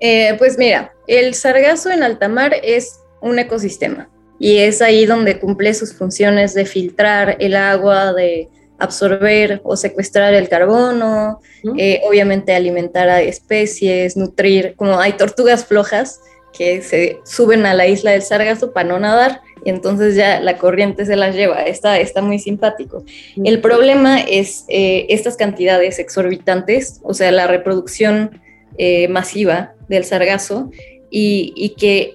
Eh, 0.00 0.34
pues 0.38 0.58
mira, 0.58 0.92
el 1.06 1.34
sargazo 1.34 1.90
en 1.90 2.02
alta 2.02 2.28
mar 2.28 2.54
es 2.62 3.00
un 3.22 3.38
ecosistema 3.38 4.10
y 4.38 4.58
es 4.58 4.80
ahí 4.82 5.06
donde 5.06 5.38
cumple 5.38 5.72
sus 5.72 5.94
funciones 5.94 6.52
de 6.54 6.66
filtrar 6.66 7.36
el 7.40 7.56
agua, 7.56 8.12
de 8.12 8.48
absorber 8.80 9.60
o 9.62 9.76
secuestrar 9.76 10.34
el 10.34 10.48
carbono, 10.48 11.40
eh, 11.76 12.00
obviamente 12.04 12.54
alimentar 12.54 13.08
a 13.08 13.20
especies, 13.20 14.16
nutrir, 14.16 14.74
como 14.76 14.98
hay 14.98 15.12
tortugas 15.12 15.64
flojas 15.64 16.20
que 16.56 16.82
se 16.82 17.20
suben 17.24 17.66
a 17.66 17.74
la 17.74 17.86
isla 17.86 18.10
del 18.10 18.22
Sargazo 18.22 18.72
para 18.72 18.88
no 18.88 18.98
nadar 18.98 19.42
y 19.64 19.70
entonces 19.70 20.16
ya 20.16 20.40
la 20.40 20.56
corriente 20.56 21.04
se 21.04 21.16
las 21.16 21.34
lleva, 21.34 21.62
está, 21.62 22.00
está 22.00 22.22
muy 22.22 22.38
simpático. 22.38 23.04
El 23.44 23.60
problema 23.60 24.20
es 24.20 24.64
eh, 24.68 25.06
estas 25.10 25.36
cantidades 25.36 25.98
exorbitantes, 25.98 27.00
o 27.02 27.14
sea, 27.14 27.30
la 27.30 27.46
reproducción 27.46 28.40
eh, 28.78 29.08
masiva 29.08 29.74
del 29.88 30.04
sargazo 30.04 30.70
y, 31.10 31.52
y 31.54 31.70
que 31.70 32.14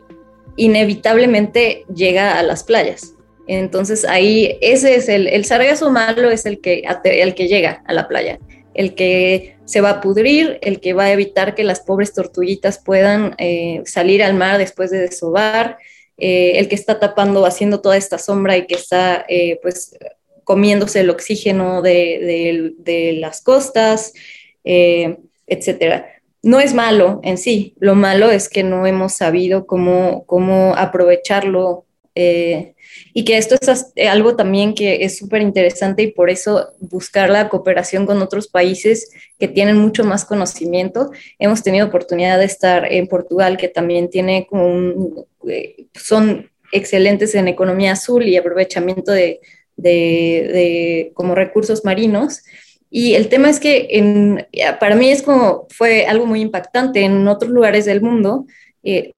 inevitablemente 0.58 1.86
llega 1.94 2.40
a 2.40 2.44
las 2.44 2.64
playas. 2.64 3.15
Entonces 3.48 4.06
ahí 4.06 4.58
ese 4.62 4.96
es 4.96 5.10
el, 5.10 5.28
el 5.28 5.46
malo 5.92 6.32
es 6.32 6.46
el 6.46 6.60
que, 6.60 6.84
el 7.04 7.36
que 7.36 7.48
llega 7.48 7.84
a 7.86 7.94
la 7.94 8.08
playa, 8.08 8.40
el 8.74 8.96
que 8.96 9.56
se 9.66 9.82
va 9.82 9.90
a 9.92 10.02
pudrir, 10.02 10.60
el 10.62 10.80
que 10.80 10.94
va 10.94 11.06
a 11.06 11.12
evitar 11.12 11.56
que 11.56 11.64
las 11.64 11.80
pobres 11.80 12.14
tortuguitas 12.14 12.80
puedan 12.80 13.36
eh, 13.38 13.82
salir 13.86 14.24
al 14.24 14.36
mar 14.36 14.58
después 14.58 14.92
de 14.92 15.00
desovar, 15.00 15.78
eh, 16.18 16.54
el 16.56 16.68
que 16.68 16.76
está 16.76 17.00
tapando, 17.00 17.46
haciendo 17.46 17.82
toda 17.82 17.98
esta 17.98 18.18
sombra 18.18 18.58
y 18.58 18.68
que 18.68 18.76
está 18.76 19.26
eh, 19.28 19.60
pues 19.62 19.98
comiéndose 20.44 21.02
el 21.02 21.10
oxígeno 21.10 21.82
de, 21.82 22.74
de 22.78 23.14
las 23.14 23.42
costas, 23.42 24.14
etcétera. 24.64 26.08
No 26.44 26.60
es 26.60 26.76
malo 26.76 27.20
en 27.24 27.40
sí, 27.40 27.74
lo 27.80 27.96
malo 27.96 28.30
es 28.30 28.48
que 28.48 28.62
no 28.62 28.86
hemos 28.86 29.14
sabido 29.14 29.66
cómo, 29.66 30.24
cómo 30.28 30.76
aprovecharlo 30.76 31.86
eh, 32.16 32.76
y 33.14 33.26
que 33.26 33.38
esto 33.38 33.56
es 33.60 33.92
eh, 33.96 34.08
algo 34.08 34.38
también 34.38 34.74
que 34.74 35.04
es 35.04 35.18
súper 35.18 35.42
interesante 35.42 36.02
y 36.04 36.12
por 36.12 36.30
eso 36.30 36.74
buscar 36.80 37.30
la 37.30 37.50
cooperación 37.50 38.06
con 38.06 38.22
otros 38.22 38.48
países 38.48 39.12
que 39.38 39.50
tienen 39.50 39.78
mucho 39.78 40.06
más 40.06 40.24
conocimiento. 40.24 41.12
Hemos 41.38 41.62
tenido 41.62 41.88
oportunidad 41.88 42.40
de 42.40 42.46
estar 42.46 42.92
en 42.92 43.08
Portugal, 43.08 43.58
que 43.58 43.68
también 43.68 44.10
tiene 44.10 44.48
como 44.50 44.66
un, 44.66 45.26
eh, 45.50 45.88
son 45.94 46.50
excelentes 46.72 47.36
en 47.36 47.50
economía 47.50 47.92
azul 47.92 48.24
y 48.24 48.38
aprovechamiento 48.38 49.12
de, 49.12 49.42
de, 49.76 51.12
como 51.14 51.36
recursos 51.36 51.84
marinos. 51.84 52.44
Y 52.90 53.16
el 53.16 53.28
tema 53.28 53.50
es 53.50 53.60
que 53.60 53.88
en, 53.92 54.48
para 54.80 54.96
mí 54.96 55.10
es 55.10 55.22
como, 55.22 55.68
fue 55.70 56.06
algo 56.06 56.26
muy 56.26 56.40
impactante. 56.40 57.02
En 57.02 57.28
otros 57.28 57.52
lugares 57.52 57.84
del 57.84 58.02
mundo 58.02 58.46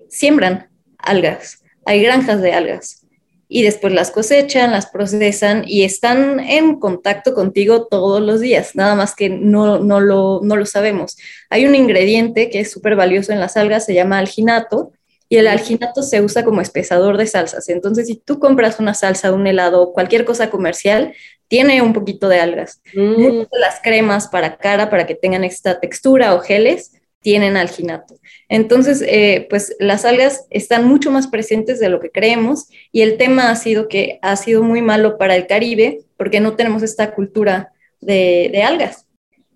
siembran 0.10 0.70
algas 0.98 1.62
hay 1.88 2.04
granjas 2.04 2.42
de 2.42 2.54
algas 2.54 3.06
y 3.50 3.64
después 3.64 3.94
las 3.94 4.12
cosechan, 4.12 4.72
las 4.72 4.88
procesan 4.88 5.64
y 5.66 5.84
están 5.84 6.40
en 6.42 6.80
contacto 6.80 7.34
contigo 7.34 7.88
todos 7.88 8.22
los 8.22 8.42
días, 8.42 8.76
nada 8.76 8.94
más 8.96 9.16
que 9.16 9.30
no, 9.30 9.80
no, 9.80 10.02
lo, 10.02 10.42
no 10.44 10.58
lo 10.58 10.66
sabemos. 10.66 11.18
Hay 11.50 11.66
un 11.66 11.74
ingrediente 11.74 12.50
que 12.50 12.60
es 12.60 12.72
súper 12.72 12.96
valioso 12.96 13.32
en 13.32 13.40
las 13.40 13.56
algas, 13.56 13.86
se 13.86 13.94
llama 13.94 14.20
alginato, 14.20 14.92
y 15.30 15.38
el 15.38 15.48
alginato 15.48 16.04
se 16.04 16.22
usa 16.22 16.46
como 16.46 16.62
espesador 16.62 17.18
de 17.18 17.28
salsas. 17.28 17.68
Entonces, 17.68 18.08
si 18.08 18.16
tú 18.16 18.40
compras 18.40 18.80
una 18.80 18.94
salsa, 18.94 19.34
un 19.34 19.46
helado, 19.46 19.92
cualquier 19.92 20.24
cosa 20.24 20.50
comercial, 20.50 21.14
tiene 21.50 21.82
un 21.82 21.94
poquito 21.94 22.30
de 22.30 22.40
algas. 22.40 22.82
Mm. 22.94 23.22
Muchas 23.22 23.50
de 23.50 23.60
las 23.60 23.80
cremas 23.82 24.28
para 24.28 24.58
cara, 24.58 24.90
para 24.90 25.06
que 25.06 25.16
tengan 25.16 25.44
esta 25.44 25.80
textura 25.80 26.34
o 26.34 26.40
geles, 26.40 26.97
tienen 27.28 27.58
alginato. 27.58 28.18
Entonces, 28.48 29.04
eh, 29.06 29.48
pues 29.50 29.76
las 29.80 30.06
algas 30.06 30.48
están 30.50 30.88
mucho 30.88 31.12
más 31.12 31.28
presentes 31.28 31.78
de 31.78 31.90
lo 31.90 32.00
que 32.00 32.10
creemos 32.10 32.70
y 32.94 33.02
el 33.02 33.18
tema 33.18 33.52
ha 33.52 33.56
sido 33.58 33.90
que 33.90 34.18
ha 34.22 34.38
sido 34.38 34.64
muy 34.64 34.82
malo 34.82 35.18
para 35.18 35.36
el 35.36 35.46
Caribe 35.46 36.00
porque 36.16 36.40
no 36.40 36.56
tenemos 36.56 36.84
esta 36.84 37.14
cultura 37.14 37.74
de, 38.00 38.64
algas. 38.66 39.08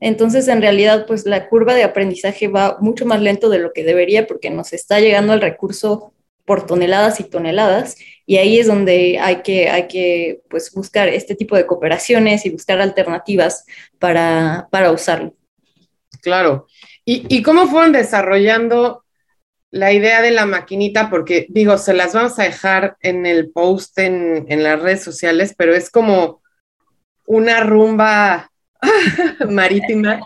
Entonces, 0.01 0.49
en 0.49 0.62
realidad, 0.62 1.05
pues 1.07 1.25
la 1.25 1.47
curva 1.47 1.73
de 1.73 1.86
aprendizaje 1.86 2.49
va 2.49 2.75
mucho 2.81 3.05
más 3.05 3.21
lento 3.21 3.47
de 3.47 3.60
lo 3.60 3.71
que 3.71 3.86
debería 3.86 4.27
porque 4.27 4.49
nos 4.49 4.73
está 4.73 4.99
llegando 4.99 5.31
el 5.31 5.39
recurso 5.39 6.13
por 6.43 6.65
toneladas 6.65 7.21
y 7.21 7.23
toneladas 7.23 7.95
y 8.25 8.36
ahí 8.36 8.60
es 8.60 8.67
donde 8.67 9.17
hay 9.17 9.43
que, 9.43 9.69
hay 9.69 9.88
que 9.88 10.41
pues, 10.49 10.73
buscar 10.73 11.07
este 11.07 11.36
tipo 11.36 11.55
de 11.55 11.65
cooperaciones 11.65 12.45
y 12.45 12.49
buscar 12.49 12.81
alternativas 12.81 13.63
para, 13.97 14.67
para 14.71 14.91
usarlo. 14.91 15.34
Claro, 16.21 16.67
¿Y, 17.05 17.41
cómo 17.41 17.67
fueron 17.67 17.91
desarrollando 17.91 19.03
la 19.71 19.91
idea 19.91 20.21
de 20.21 20.31
la 20.31 20.45
maquinita? 20.45 21.09
Porque 21.09 21.47
digo, 21.49 21.77
se 21.77 21.93
las 21.93 22.13
vamos 22.13 22.37
a 22.39 22.43
dejar 22.43 22.97
en 23.01 23.25
el 23.25 23.49
post 23.51 23.97
en, 23.99 24.63
las 24.63 24.81
redes 24.81 25.03
sociales, 25.03 25.55
pero 25.57 25.73
es 25.73 25.89
como 25.89 26.41
una 27.25 27.61
rumba 27.61 28.51
marítima. 29.49 30.21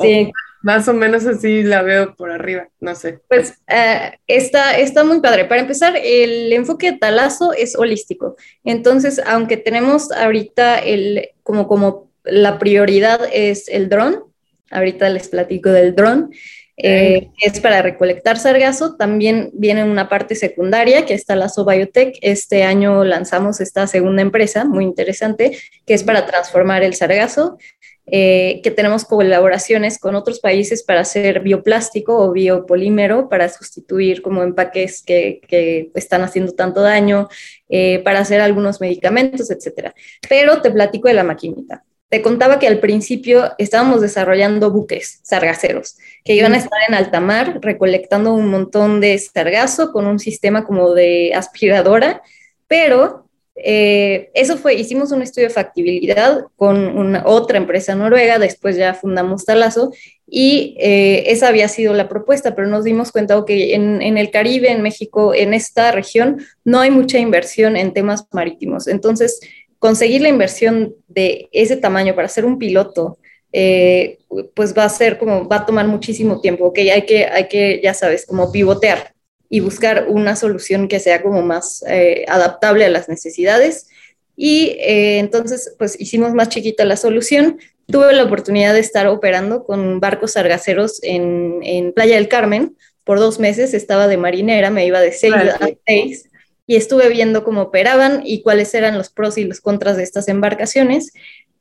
Sí. 0.00 0.32
más 0.62 0.88
o 0.88 0.94
menos 0.94 1.26
así 1.26 1.62
la 1.62 1.82
veo 1.82 2.14
por 2.16 2.30
arriba, 2.30 2.68
no 2.80 2.94
sé. 2.94 3.20
Pues 3.28 3.54
eh, 3.68 4.18
está, 4.26 4.76
está 4.78 5.04
muy 5.04 5.20
padre. 5.20 5.44
Para 5.44 5.60
empezar, 5.60 5.94
el 5.96 6.52
enfoque 6.52 6.92
de 6.92 6.98
Talazo 6.98 7.52
es 7.52 7.76
holístico. 7.76 8.36
Entonces, 8.64 9.20
aunque 9.24 9.56
tenemos 9.56 10.10
ahorita 10.10 10.78
el, 10.78 11.28
como, 11.42 11.68
como 11.68 12.10
la 12.24 12.58
prioridad 12.58 13.20
es 13.32 13.68
el 13.68 13.88
dron, 13.88 14.29
ahorita 14.70 15.08
les 15.08 15.28
platico 15.28 15.70
del 15.70 15.94
dron, 15.94 16.30
eh, 16.82 17.28
es 17.42 17.60
para 17.60 17.82
recolectar 17.82 18.38
sargazo. 18.38 18.96
También 18.96 19.50
viene 19.52 19.84
una 19.84 20.08
parte 20.08 20.34
secundaria 20.34 21.04
que 21.04 21.12
está 21.12 21.36
la 21.36 21.50
Biotech. 21.54 22.16
Este 22.22 22.62
año 22.62 23.04
lanzamos 23.04 23.60
esta 23.60 23.86
segunda 23.86 24.22
empresa 24.22 24.64
muy 24.64 24.84
interesante 24.84 25.58
que 25.84 25.94
es 25.94 26.02
para 26.04 26.24
transformar 26.24 26.82
el 26.82 26.94
sargazo. 26.94 27.58
eh, 28.12 28.60
que 28.62 28.72
tenemos 28.72 29.04
colaboraciones 29.04 29.98
con 29.98 30.16
otros 30.16 30.40
países 30.40 30.82
para 30.82 31.00
hacer 31.00 31.40
bioplástico 31.40 32.18
o 32.18 32.32
biopolímero 32.32 33.28
para 33.28 33.48
sustituir 33.48 34.20
como 34.20 34.42
empaques 34.42 35.02
que, 35.02 35.40
que 35.46 35.92
están 35.94 36.22
haciendo 36.22 36.52
tanto 36.52 36.80
daño, 36.80 37.28
eh, 37.68 38.00
para 38.00 38.18
hacer 38.20 38.40
algunos 38.40 38.80
medicamentos, 38.80 39.50
etcétera. 39.50 39.94
Pero 40.28 40.60
te 40.60 40.72
platico 40.72 41.06
de 41.06 41.14
la 41.14 41.22
maquinita. 41.22 41.84
Te 42.10 42.22
contaba 42.22 42.58
que 42.58 42.66
al 42.66 42.80
principio 42.80 43.52
estábamos 43.56 44.00
desarrollando 44.00 44.70
buques 44.70 45.20
sargaceros 45.22 45.96
que 46.24 46.34
iban 46.34 46.52
a 46.52 46.58
estar 46.58 46.78
en 46.88 46.94
alta 46.94 47.20
mar 47.20 47.60
recolectando 47.62 48.34
un 48.34 48.48
montón 48.48 49.00
de 49.00 49.16
sargazo 49.18 49.92
con 49.92 50.06
un 50.06 50.18
sistema 50.18 50.64
como 50.64 50.92
de 50.92 51.32
aspiradora, 51.34 52.20
pero 52.66 53.30
eh, 53.62 54.30
eso 54.34 54.56
fue, 54.56 54.74
hicimos 54.74 55.12
un 55.12 55.22
estudio 55.22 55.48
de 55.48 55.54
factibilidad 55.54 56.46
con 56.56 56.78
una, 56.98 57.22
otra 57.26 57.58
empresa 57.58 57.94
noruega, 57.94 58.38
después 58.38 58.76
ya 58.76 58.94
fundamos 58.94 59.44
Talazo 59.44 59.92
y 60.26 60.76
eh, 60.78 61.24
esa 61.26 61.48
había 61.48 61.68
sido 61.68 61.92
la 61.92 62.08
propuesta, 62.08 62.54
pero 62.54 62.68
nos 62.68 62.84
dimos 62.84 63.12
cuenta 63.12 63.42
que 63.46 63.74
en, 63.74 64.00
en, 64.00 64.16
el 64.16 64.30
Caribe, 64.30 64.70
en 64.70 64.82
México, 64.82 65.34
en 65.34 65.52
esta 65.52 65.92
región, 65.92 66.40
no 66.64 66.80
hay 66.80 66.90
mucha 66.90 67.18
inversión 67.18 67.76
en 67.76 67.92
temas 67.92 68.26
marítimos. 68.32 68.86
Entonces, 68.86 69.40
conseguir 69.80 70.20
la 70.20 70.28
inversión 70.28 70.94
de 71.08 71.48
ese 71.50 71.76
tamaño 71.76 72.14
para 72.14 72.26
hacer 72.26 72.44
un 72.44 72.58
piloto, 72.58 73.18
eh, 73.52 74.18
pues 74.54 74.76
va 74.76 74.84
a 74.84 74.88
ser 74.88 75.18
como, 75.18 75.48
va 75.48 75.56
a 75.56 75.66
tomar 75.66 75.88
muchísimo 75.88 76.40
tiempo, 76.40 76.66
ok, 76.66 76.78
hay 76.92 77.02
que, 77.02 77.24
hay 77.24 77.48
que, 77.48 77.80
ya 77.82 77.94
sabes, 77.94 78.26
como 78.26 78.52
pivotear 78.52 79.14
y 79.48 79.58
buscar 79.58 80.06
una 80.08 80.36
solución 80.36 80.86
que 80.86 81.00
sea 81.00 81.22
como 81.22 81.42
más 81.42 81.82
eh, 81.88 82.24
adaptable 82.28 82.84
a 82.84 82.90
las 82.90 83.08
necesidades. 83.08 83.88
Y 84.36 84.76
eh, 84.78 85.18
entonces, 85.18 85.74
pues 85.76 86.00
hicimos 86.00 86.34
más 86.34 86.50
chiquita 86.50 86.84
la 86.84 86.96
solución. 86.96 87.58
Tuve 87.86 88.12
la 88.12 88.22
oportunidad 88.22 88.74
de 88.74 88.80
estar 88.80 89.08
operando 89.08 89.64
con 89.64 89.98
barcos 89.98 90.32
sargaceros 90.32 91.02
en, 91.02 91.58
en 91.64 91.92
Playa 91.92 92.14
del 92.14 92.28
Carmen 92.28 92.76
por 93.02 93.18
dos 93.18 93.40
meses. 93.40 93.74
Estaba 93.74 94.06
de 94.06 94.18
marinera, 94.18 94.70
me 94.70 94.86
iba 94.86 95.00
de 95.00 95.10
seis 95.10 95.34
a 95.34 95.68
seis 95.84 96.29
y 96.70 96.76
estuve 96.76 97.08
viendo 97.08 97.42
cómo 97.42 97.62
operaban 97.62 98.22
y 98.24 98.42
cuáles 98.42 98.72
eran 98.74 98.96
los 98.96 99.10
pros 99.10 99.38
y 99.38 99.44
los 99.44 99.60
contras 99.60 99.96
de 99.96 100.04
estas 100.04 100.28
embarcaciones. 100.28 101.12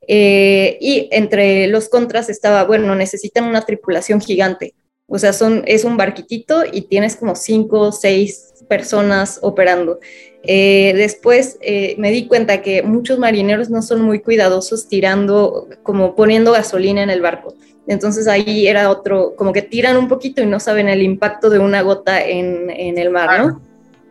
Eh, 0.07 0.77
y 0.79 1.07
entre 1.11 1.67
los 1.67 1.89
contras 1.89 2.29
estaba, 2.29 2.63
bueno, 2.63 2.93
necesitan 2.95 3.45
una 3.45 3.65
tripulación 3.65 4.21
gigante 4.21 4.75
o 5.09 5.17
sea, 5.17 5.33
son, 5.33 5.63
es 5.65 5.83
un 5.83 5.97
barquitito 5.97 6.63
y 6.71 6.81
tienes 6.81 7.15
como 7.15 7.35
cinco 7.35 7.79
o 7.79 7.91
seis 7.91 8.53
personas 8.67 9.39
operando. 9.41 9.99
Eh, 10.43 10.93
después 10.95 11.57
eh, 11.61 11.95
me 11.97 12.11
di 12.11 12.27
cuenta 12.27 12.61
que 12.61 12.83
muchos 12.83 13.17
marineros 13.17 13.71
no 13.71 13.81
son 13.81 14.03
muy 14.03 14.19
cuidadosos 14.19 14.87
tirando, 14.87 15.67
como 15.81 16.15
poniendo 16.15 16.51
gasolina 16.51 17.01
en 17.01 17.09
el 17.09 17.21
barco. 17.21 17.55
Entonces 17.87 18.27
ahí 18.27 18.67
era 18.67 18.91
otro, 18.91 19.33
como 19.35 19.51
que 19.51 19.63
tiran 19.63 19.97
un 19.97 20.07
poquito 20.07 20.43
y 20.43 20.45
no 20.45 20.59
saben 20.59 20.87
el 20.87 21.01
impacto 21.01 21.49
de 21.49 21.57
una 21.57 21.81
gota 21.81 22.23
en, 22.23 22.69
en 22.69 22.99
el 22.99 23.09
mar, 23.09 23.39
¿no? 23.39 23.68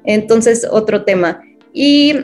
Entonces, 0.09 0.66
otro 0.71 1.05
tema. 1.05 1.42
Y 1.73 2.14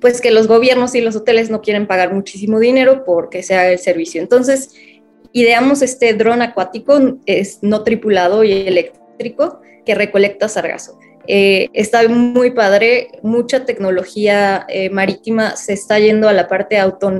pues 0.00 0.22
que 0.22 0.30
los 0.30 0.48
gobiernos 0.48 0.94
y 0.94 1.02
los 1.02 1.14
hoteles 1.14 1.50
no 1.50 1.60
quieren 1.60 1.86
pagar 1.86 2.14
muchísimo 2.14 2.58
dinero 2.58 3.04
porque 3.04 3.42
sea 3.42 3.70
el 3.70 3.78
servicio. 3.78 4.22
Entonces, 4.22 4.74
ideamos 5.32 5.82
este 5.82 6.14
dron 6.14 6.40
acuático, 6.40 6.98
es 7.26 7.58
no 7.60 7.84
tripulado 7.84 8.42
y 8.42 8.52
eléctrico, 8.52 9.60
que 9.84 9.94
recolecta 9.94 10.48
sargazo. 10.48 10.98
Eh, 11.26 11.68
está 11.74 12.08
muy 12.08 12.52
padre, 12.52 13.08
mucha 13.22 13.66
tecnología 13.66 14.64
eh, 14.70 14.88
marítima 14.88 15.56
se 15.56 15.74
está 15.74 15.98
yendo 15.98 16.26
a 16.26 16.32
la 16.32 16.48
parte 16.48 16.76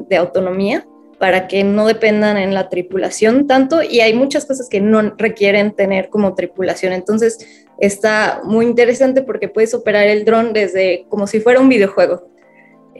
de 0.08 0.16
autonomía 0.16 0.86
para 1.18 1.46
que 1.46 1.64
no 1.64 1.86
dependan 1.86 2.38
en 2.38 2.54
la 2.54 2.70
tripulación 2.70 3.46
tanto 3.46 3.82
y 3.82 4.00
hay 4.00 4.14
muchas 4.14 4.46
cosas 4.46 4.70
que 4.70 4.80
no 4.80 5.02
requieren 5.18 5.72
tener 5.72 6.08
como 6.08 6.34
tripulación. 6.34 6.94
Entonces 6.94 7.68
está 7.80 8.42
muy 8.44 8.66
interesante 8.66 9.22
porque 9.22 9.48
puedes 9.48 9.74
operar 9.74 10.06
el 10.06 10.24
dron 10.24 10.52
desde 10.52 11.06
como 11.08 11.26
si 11.26 11.40
fuera 11.40 11.60
un 11.60 11.68
videojuego. 11.68 12.30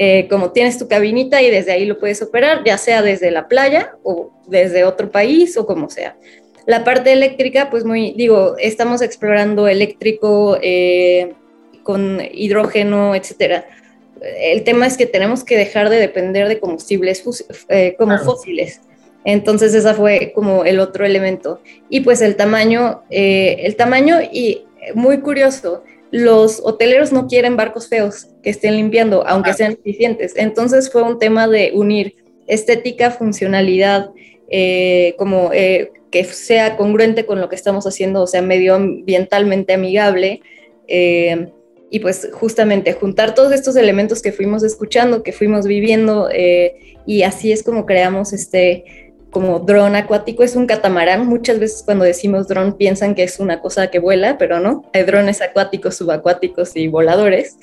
Eh, 0.03 0.29
como 0.31 0.51
tienes 0.53 0.79
tu 0.79 0.89
cabinita 0.89 1.43
y 1.43 1.51
desde 1.51 1.73
ahí 1.73 1.85
lo 1.85 1.99
puedes 1.99 2.23
operar, 2.23 2.65
ya 2.65 2.79
sea 2.79 3.03
desde 3.03 3.31
la 3.31 3.49
playa 3.49 3.97
o 4.03 4.31
desde 4.47 4.85
otro 4.85 5.11
país 5.11 5.59
o 5.59 5.67
como 5.67 5.91
sea. 5.91 6.17
La 6.65 6.85
parte 6.85 7.13
eléctrica, 7.13 7.69
pues 7.69 7.85
muy, 7.85 8.13
digo, 8.13 8.57
estamos 8.59 9.03
explorando 9.03 9.69
eléctrico 9.69 10.57
eh, 10.63 11.35
con 11.83 12.19
hidrógeno, 12.33 13.15
etcétera. 13.15 13.67
El 14.23 14.65
tema 14.65 14.87
es 14.87 14.97
que 14.97 15.05
tenemos 15.05 15.45
que 15.45 15.59
dejar 15.59 15.91
de 15.91 15.97
depender 15.97 16.49
de 16.49 16.61
combustibles 16.61 17.23
eh, 17.69 17.95
como 17.99 18.17
fósiles. 18.19 18.81
Entonces 19.27 19.75
esa 19.75 19.93
fue 19.93 20.33
como 20.35 20.65
el 20.65 20.81
otro 20.81 21.05
elemento. 21.05 21.61
Y 21.91 22.01
pues 22.01 22.23
el 22.23 22.37
tamaño, 22.37 23.03
el 23.11 23.77
tamaño 23.77 24.17
y 24.23 24.65
muy 24.95 25.21
curioso, 25.21 25.83
los 26.11 26.61
hoteleros 26.65 27.13
no 27.13 27.27
quieren 27.27 27.57
barcos 27.57 27.89
feos 27.89 28.29
que 28.43 28.51
estén 28.51 28.77
limpiando, 28.77 29.27
aunque 29.27 29.55
sean 29.55 29.73
eficientes. 29.73 30.35
Entonces 30.37 30.91
fue 30.91 31.03
un 31.03 31.19
tema 31.19 31.47
de 31.47 31.71
unir 31.75 32.17
estética, 32.47 33.11
funcionalidad, 33.11 34.11
eh, 34.51 35.15
como 35.19 35.51
eh, 35.53 35.93
que 36.11 36.25
sea 36.25 36.77
congruente 36.77 37.25
con 37.25 37.41
lo 37.41 37.49
que 37.49 37.55
estamos 37.55 37.87
haciendo, 37.87 38.23
o 38.23 38.27
sea, 38.27 38.43
medioambientalmente 38.43 39.73
amigable. 39.73 40.43
Eh, 40.89 41.49
y 41.93 42.01
pues 42.01 42.29
justamente 42.33 42.93
juntar 42.93 43.35
todos 43.35 43.53
estos 43.53 43.77
elementos 43.77 44.23
que 44.23 44.33
fuimos 44.33 44.63
escuchando, 44.63 45.25
que 45.25 45.33
fuimos 45.33 45.67
viviendo, 45.67 46.29
y 47.05 47.23
así 47.25 47.51
es 47.51 47.65
como 47.65 47.85
creamos 47.85 48.33
este, 48.33 49.10
como 49.31 49.61
dron 49.61 49.97
acuático, 49.97 50.43
es 50.43 50.57
un 50.57 50.67
catamarán. 50.67 51.27
Muchas 51.27 51.59
veces 51.59 51.83
cuando 51.85 52.05
decimos 52.05 52.49
dron 52.49 52.77
piensan 52.77 53.15
que 53.15 53.23
es 53.23 53.41
una 53.41 53.61
cosa 53.61 53.89
que 53.89 53.99
vuela, 53.99 54.39
pero 54.39 54.61
no. 54.61 54.85
Hay 54.93 55.05
drones 55.05 55.41
acuáticos, 55.41 55.97
subacuáticos 55.97 56.77
y 56.77 56.89
voladores. 56.89 57.57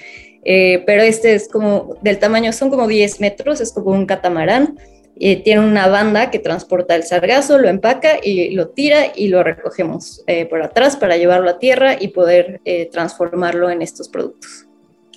Eh, 0.43 0.83
pero 0.85 1.01
este 1.01 1.35
es 1.35 1.49
como 1.49 1.97
del 2.01 2.19
tamaño, 2.19 2.53
son 2.53 2.69
como 2.69 2.87
10 2.87 3.19
metros, 3.19 3.59
es 3.59 3.73
como 3.73 3.91
un 3.91 4.05
catamarán. 4.05 4.77
Eh, 5.19 5.43
tiene 5.43 5.61
una 5.61 5.87
banda 5.87 6.29
que 6.29 6.39
transporta 6.39 6.95
el 6.95 7.03
sargazo, 7.03 7.57
lo 7.57 7.67
empaca 7.67 8.19
y 8.21 8.51
lo 8.51 8.69
tira 8.69 9.07
y 9.15 9.29
lo 9.29 9.43
recogemos 9.43 10.23
eh, 10.27 10.45
por 10.45 10.61
atrás 10.61 10.95
para 10.95 11.17
llevarlo 11.17 11.49
a 11.49 11.59
tierra 11.59 11.95
y 11.99 12.09
poder 12.09 12.61
transformarlo 12.91 13.69
en 13.69 13.81
estos 13.81 14.09
productos. 14.09 14.67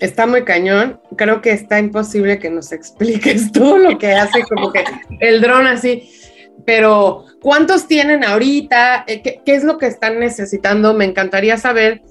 Está 0.01 0.27
muy 0.27 0.45
cañón. 0.45 0.99
Creo 1.17 1.43
que 1.43 1.51
está 1.51 1.79
imposible 1.79 2.39
que 2.39 2.49
nos 2.49 2.73
expliques 2.73 3.53
todo 3.53 3.77
lo 3.77 3.99
que 3.99 4.13
hace 4.13 4.43
como 4.45 4.73
que 4.73 4.83
el 5.21 5.43
dron 5.43 5.67
así 5.67 6.11
pero 6.64 7.25
¿cuántos 7.40 7.87
tienen 7.87 8.25
ahorita? 8.25 9.05
Eh, 9.07 9.23
¿Qué, 9.23 9.40
es 9.46 9.64
lo 9.64 9.79
que 9.79 9.87
están 9.87 10.20
necesitando? 10.20 10.94
Me 10.94 11.05
encantaría 11.05 11.57
saber, 11.57 12.03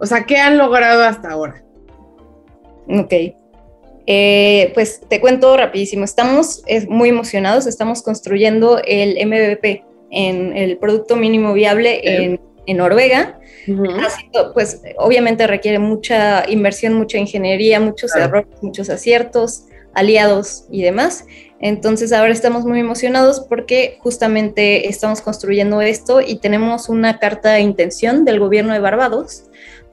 o 0.00 0.06
sea, 0.06 0.24
¿qué 0.24 0.38
han 0.38 0.58
logrado 0.58 1.02
hasta 1.02 1.30
ahora? 1.30 1.62
Ok. 2.88 3.12
Eh, 4.06 4.70
pues 4.74 5.00
te 5.08 5.20
cuento 5.20 5.56
rapidísimo, 5.56 6.04
estamos 6.04 6.62
muy 6.88 7.08
emocionados, 7.08 7.66
estamos 7.66 8.02
construyendo 8.02 8.82
el 8.84 9.16
MVP 9.26 9.82
en 10.10 10.54
el 10.56 10.76
Producto 10.76 11.16
Mínimo 11.16 11.54
Viable 11.54 12.00
en, 12.04 12.40
Noruega. 12.76 13.38
pues 14.52 14.82
obviamente 14.98 15.46
requiere 15.46 15.78
mucha 15.78 16.44
inversión, 16.48 16.94
mucha 16.94 17.18
ingeniería, 17.18 17.80
muchos 17.80 18.14
errores, 18.14 18.46
muchos 18.62 18.90
aciertos, 18.90 19.66
aliados 19.94 20.66
y 20.70 20.82
demás. 20.82 21.26
Entonces 21.64 22.12
ahora 22.12 22.30
estamos 22.30 22.66
muy 22.66 22.78
emocionados 22.78 23.40
porque 23.40 23.96
justamente 24.00 24.86
estamos 24.86 25.22
construyendo 25.22 25.80
esto 25.80 26.20
y 26.20 26.36
tenemos 26.36 26.90
una 26.90 27.18
carta 27.18 27.52
de 27.52 27.60
intención 27.60 28.26
del 28.26 28.38
gobierno 28.38 28.74
de 28.74 28.80
Barbados 28.80 29.44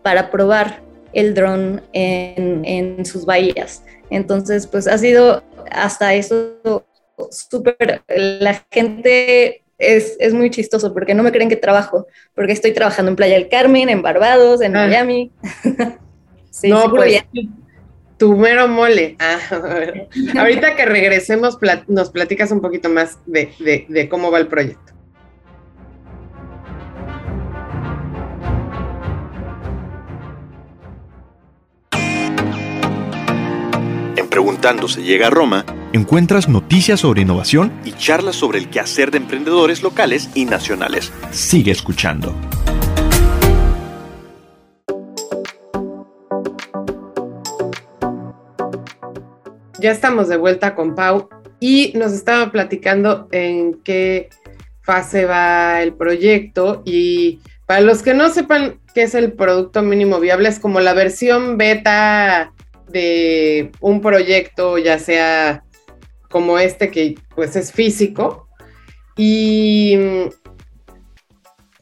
para 0.03 0.31
probar 0.31 0.83
el 1.13 1.33
dron 1.33 1.81
en, 1.93 3.05
sus 3.05 3.25
bahías. 3.25 3.85
Entonces, 4.09 4.67
pues 4.67 4.85
ha 4.85 4.97
sido 4.97 5.43
hasta 5.71 6.13
eso 6.13 6.83
súper, 7.29 8.01
la 8.09 8.65
gente 8.69 9.63
es, 9.77 10.33
muy 10.33 10.49
chistoso 10.49 10.93
porque 10.93 11.13
no 11.13 11.23
me 11.23 11.31
creen 11.31 11.47
que 11.47 11.55
trabajo, 11.55 12.05
porque 12.35 12.51
estoy 12.51 12.73
trabajando 12.73 13.11
en 13.11 13.15
Playa 13.15 13.35
del 13.35 13.47
Carmen, 13.47 13.87
en 13.87 14.01
Barbados, 14.01 14.59
en 14.59 14.75
ah. 14.75 14.87
Miami. 14.87 15.31
sí, 16.51 16.67
no, 16.67 16.89
pues, 16.89 17.23
tu 18.21 18.37
mero 18.37 18.67
mole. 18.67 19.15
Ah, 19.19 19.39
Ahorita 20.39 20.75
que 20.75 20.85
regresemos, 20.85 21.57
nos 21.87 22.11
platicas 22.11 22.51
un 22.51 22.61
poquito 22.61 22.87
más 22.87 23.17
de, 23.25 24.07
cómo 24.11 24.29
va 24.29 24.37
el 24.37 24.45
proyecto. 24.45 24.93
En 34.15 34.29
Preguntando 34.29 34.87
se 34.87 35.01
llega 35.01 35.25
a 35.25 35.29
Roma, 35.31 35.65
encuentras 35.91 36.47
noticias 36.47 36.99
sobre 36.99 37.23
innovación 37.23 37.73
y 37.83 37.93
charlas 37.93 38.35
sobre 38.35 38.59
el 38.59 38.69
quehacer 38.69 39.09
de 39.09 39.17
emprendedores 39.17 39.81
locales 39.81 40.29
y 40.35 40.45
nacionales. 40.45 41.11
Sigue 41.31 41.71
escuchando. 41.71 42.35
Ya 49.81 49.89
estamos 49.89 50.29
de 50.29 50.37
vuelta 50.37 50.75
con 50.75 50.93
Pau. 50.93 51.27
y 51.59 51.91
nos 51.95 52.13
estaba 52.13 52.51
platicando 52.51 53.27
en 53.31 53.81
qué 53.83 54.29
fase 54.83 55.25
va 55.25 55.81
el 55.81 55.93
proyecto 55.93 56.83
y 56.85 57.39
para 57.65 57.81
los 57.81 58.03
que 58.03 58.13
no 58.13 58.29
sepan 58.29 58.79
qué 58.93 59.03
es 59.03 59.15
el 59.15 59.33
producto 59.33 59.81
mínimo 59.81 60.19
viable, 60.19 60.49
es 60.49 60.59
como 60.59 60.79
la 60.81 60.93
versión 60.93 61.57
beta 61.57 62.53
de 62.89 63.71
un 63.79 64.01
proyecto, 64.01 64.77
ya 64.77 64.99
sea 64.99 65.63
como 66.29 66.59
este 66.59 66.91
que 66.91 67.15
pues 67.33 67.55
es 67.55 67.71
físico. 67.71 68.47
Y 69.17 69.97
mm, 69.97 70.29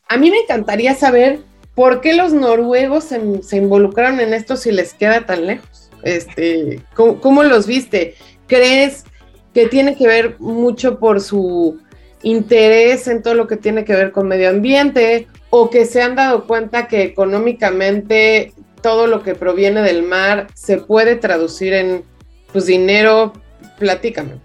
a 0.07 0.17
mí 0.17 0.31
me 0.31 0.39
encantaría 0.39 0.95
saber 0.95 1.39
por 1.75 1.99
qué 1.99 2.13
los 2.13 2.31
noruegos 2.31 3.05
se, 3.05 3.57
involucraron 3.57 4.19
en 4.21 4.33
esto 4.33 4.55
si 4.55 4.71
les 4.71 4.93
queda 4.93 5.25
tan 5.25 5.47
lejos. 5.47 5.68
Este, 6.03 6.81
¿cómo, 6.93 7.43
los 7.43 7.67
viste? 7.67 8.15
¿Crees 8.47 9.05
que 9.53 9.67
tiene 9.67 9.95
que 9.95 10.07
ver 10.07 10.35
mucho 10.39 10.99
por 10.99 11.21
su 11.21 11.79
interés 12.21 13.07
en 13.07 13.21
todo 13.23 13.33
lo 13.33 13.47
que 13.47 13.57
tiene 13.57 13.85
que 13.85 13.93
ver 13.93 14.11
con 14.11 14.27
medio 14.27 14.49
ambiente 14.49 15.27
o 15.49 15.69
que 15.69 15.85
se 15.85 16.01
han 16.01 16.15
dado 16.15 16.45
cuenta 16.45 16.87
que 16.87 17.03
económicamente 17.03 18.53
todo 18.81 19.07
lo 19.07 19.23
que 19.23 19.35
proviene 19.35 19.81
del 19.81 20.03
mar 20.03 20.47
se 20.53 20.77
puede 20.77 21.15
traducir 21.15 21.73
en 21.73 22.03
pues 22.51 22.65
dinero, 22.65 23.33
platícame. 23.77 24.39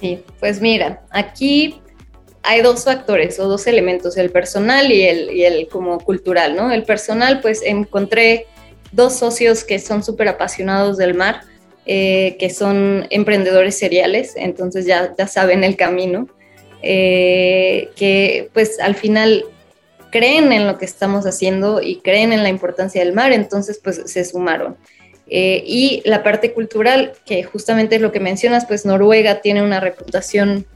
Sí, 0.00 0.22
pues 0.40 0.60
mira, 0.60 1.02
aquí 1.10 1.80
hay 2.42 2.60
dos 2.60 2.84
factores 2.84 3.38
o 3.38 3.48
dos 3.48 3.66
elementos, 3.66 4.16
el 4.16 4.30
personal 4.30 4.92
y 4.92 5.02
el, 5.02 5.30
y 5.30 5.44
el 5.44 5.68
como 5.68 5.98
cultural, 5.98 6.54
¿no? 6.54 6.70
El 6.70 6.84
personal, 6.84 7.40
pues 7.40 7.62
encontré 7.62 8.46
dos 8.94 9.14
socios 9.16 9.64
que 9.64 9.78
son 9.78 10.02
súper 10.02 10.28
apasionados 10.28 10.96
del 10.96 11.14
mar, 11.14 11.42
eh, 11.86 12.36
que 12.38 12.50
son 12.50 13.06
emprendedores 13.10 13.76
seriales, 13.76 14.34
entonces 14.36 14.86
ya, 14.86 15.14
ya 15.18 15.26
saben 15.26 15.64
el 15.64 15.76
camino, 15.76 16.28
eh, 16.82 17.90
que 17.96 18.50
pues 18.52 18.78
al 18.80 18.94
final 18.94 19.44
creen 20.10 20.52
en 20.52 20.66
lo 20.66 20.78
que 20.78 20.84
estamos 20.84 21.26
haciendo 21.26 21.82
y 21.82 21.96
creen 21.96 22.32
en 22.32 22.42
la 22.42 22.48
importancia 22.48 23.02
del 23.02 23.12
mar, 23.12 23.32
entonces 23.32 23.80
pues 23.82 24.02
se 24.06 24.24
sumaron. 24.24 24.76
Eh, 25.26 25.64
y 25.66 26.02
la 26.04 26.22
parte 26.22 26.52
cultural, 26.52 27.12
que 27.24 27.42
justamente 27.42 27.96
es 27.96 28.02
lo 28.02 28.12
que 28.12 28.20
mencionas, 28.20 28.66
pues 28.66 28.84
Noruega 28.84 29.40
tiene 29.40 29.62
una 29.62 29.80
reputación 29.80 30.66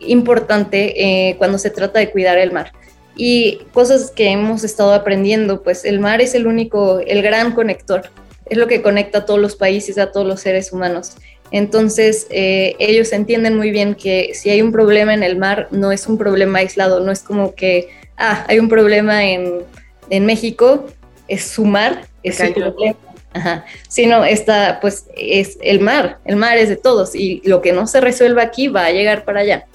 importante 0.00 0.94
eh, 1.28 1.36
cuando 1.36 1.58
se 1.58 1.70
trata 1.70 1.98
de 1.98 2.10
cuidar 2.10 2.38
el 2.38 2.50
mar. 2.52 2.72
Y 3.16 3.60
cosas 3.72 4.10
que 4.10 4.28
hemos 4.28 4.64
estado 4.64 4.92
aprendiendo, 4.92 5.62
pues 5.62 5.84
el 5.84 6.00
mar 6.00 6.20
es 6.20 6.34
el 6.34 6.46
único, 6.46 6.98
el 6.98 7.22
gran 7.22 7.52
conector, 7.52 8.10
es 8.46 8.58
lo 8.58 8.66
que 8.66 8.82
conecta 8.82 9.18
a 9.18 9.24
todos 9.24 9.40
los 9.40 9.56
países, 9.56 9.98
a 9.98 10.10
todos 10.10 10.26
los 10.26 10.40
seres 10.40 10.72
humanos. 10.72 11.16
Entonces, 11.50 12.26
eh, 12.30 12.74
ellos 12.80 13.12
entienden 13.12 13.56
muy 13.56 13.70
bien 13.70 13.94
que 13.94 14.32
si 14.34 14.50
hay 14.50 14.60
un 14.60 14.72
problema 14.72 15.14
en 15.14 15.22
el 15.22 15.36
mar, 15.36 15.68
no 15.70 15.92
es 15.92 16.06
un 16.08 16.18
problema 16.18 16.58
aislado, 16.58 17.00
no 17.00 17.12
es 17.12 17.20
como 17.20 17.54
que 17.54 17.90
ah, 18.16 18.44
hay 18.48 18.58
un 18.58 18.68
problema 18.68 19.24
en, 19.24 19.64
México, 20.10 20.86
es 21.28 21.44
su 21.44 21.64
mar, 21.64 22.06
es 22.22 22.38
su 22.38 22.52
problema. 22.52 22.96
Ajá. 23.32 23.64
Sino 23.88 24.24
está, 24.24 24.78
pues 24.80 25.06
es 25.16 25.58
el 25.62 25.80
mar, 25.80 26.18
el 26.24 26.36
mar 26.36 26.56
es 26.56 26.68
de 26.68 26.76
todos 26.76 27.14
y 27.14 27.40
lo 27.44 27.62
que 27.62 27.72
no 27.72 27.86
se 27.86 28.00
resuelva 28.00 28.42
aquí 28.42 28.68
va 28.68 28.86
a 28.86 28.92
llegar 28.92 29.24
para 29.24 29.40
allá. 29.40 29.66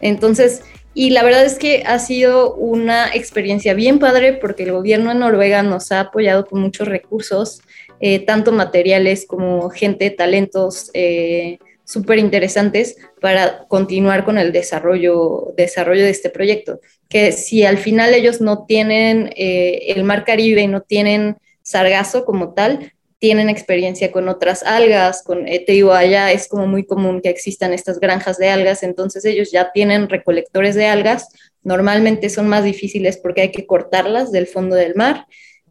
Entonces, 0.00 0.62
y 0.94 1.10
la 1.10 1.22
verdad 1.22 1.44
es 1.44 1.58
que 1.58 1.82
ha 1.86 1.98
sido 1.98 2.54
una 2.54 3.14
experiencia 3.14 3.74
bien 3.74 3.98
padre 3.98 4.34
porque 4.34 4.64
el 4.64 4.72
gobierno 4.72 5.10
de 5.10 5.16
Noruega 5.16 5.62
nos 5.62 5.90
ha 5.92 6.00
apoyado 6.00 6.46
con 6.46 6.60
muchos 6.60 6.86
recursos, 6.86 7.62
eh, 8.00 8.18
tanto 8.18 8.52
materiales 8.52 9.26
como 9.26 9.70
gente, 9.70 10.10
talentos, 10.10 10.90
eh, 10.92 11.58
súper 11.84 12.18
interesantes 12.18 12.96
para 13.20 13.66
continuar 13.68 14.24
con 14.24 14.38
el 14.38 14.52
desarrollo, 14.52 15.52
desarrollo 15.56 16.02
de 16.02 16.10
este 16.10 16.30
proyecto. 16.30 16.80
Que 17.08 17.32
si 17.32 17.64
al 17.64 17.78
final 17.78 18.14
ellos 18.14 18.40
no 18.40 18.64
tienen 18.66 19.30
eh, 19.36 19.92
el 19.94 20.04
mar 20.04 20.24
Caribe 20.24 20.62
y 20.62 20.68
no 20.68 20.82
tienen 20.82 21.36
sargazo 21.62 22.24
como 22.24 22.54
tal, 22.54 22.92
tienen 23.22 23.48
experiencia 23.48 24.10
con 24.10 24.28
otras 24.28 24.64
algas, 24.64 25.22
con, 25.22 25.46
eh, 25.46 25.64
digo, 25.64 25.92
allá 25.92 26.32
es 26.32 26.48
como 26.48 26.66
muy 26.66 26.84
común 26.84 27.20
que 27.22 27.28
existan 27.28 27.72
estas 27.72 28.00
granjas 28.00 28.36
de 28.36 28.48
algas, 28.48 28.82
entonces 28.82 29.24
ellos 29.24 29.52
ya 29.52 29.70
tienen 29.70 30.08
recolectores 30.08 30.74
de 30.74 30.86
algas, 30.86 31.28
normalmente 31.62 32.30
son 32.30 32.48
más 32.48 32.64
difíciles 32.64 33.18
porque 33.18 33.42
hay 33.42 33.52
que 33.52 33.64
cortarlas 33.64 34.32
del 34.32 34.48
fondo 34.48 34.74
del 34.74 34.96
mar, 34.96 35.26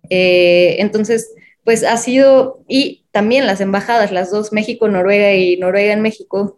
eh, 0.10 0.78
entonces 0.80 1.34
pues 1.66 1.84
ha 1.84 1.98
sido, 1.98 2.64
y 2.70 3.04
también 3.12 3.46
las 3.46 3.60
embajadas, 3.60 4.14
las 4.14 4.32
dos, 4.32 4.54
México, 4.54 4.88
Noruega 4.88 5.34
y 5.34 5.58
Noruega 5.58 5.92
en 5.92 6.02
México, 6.02 6.58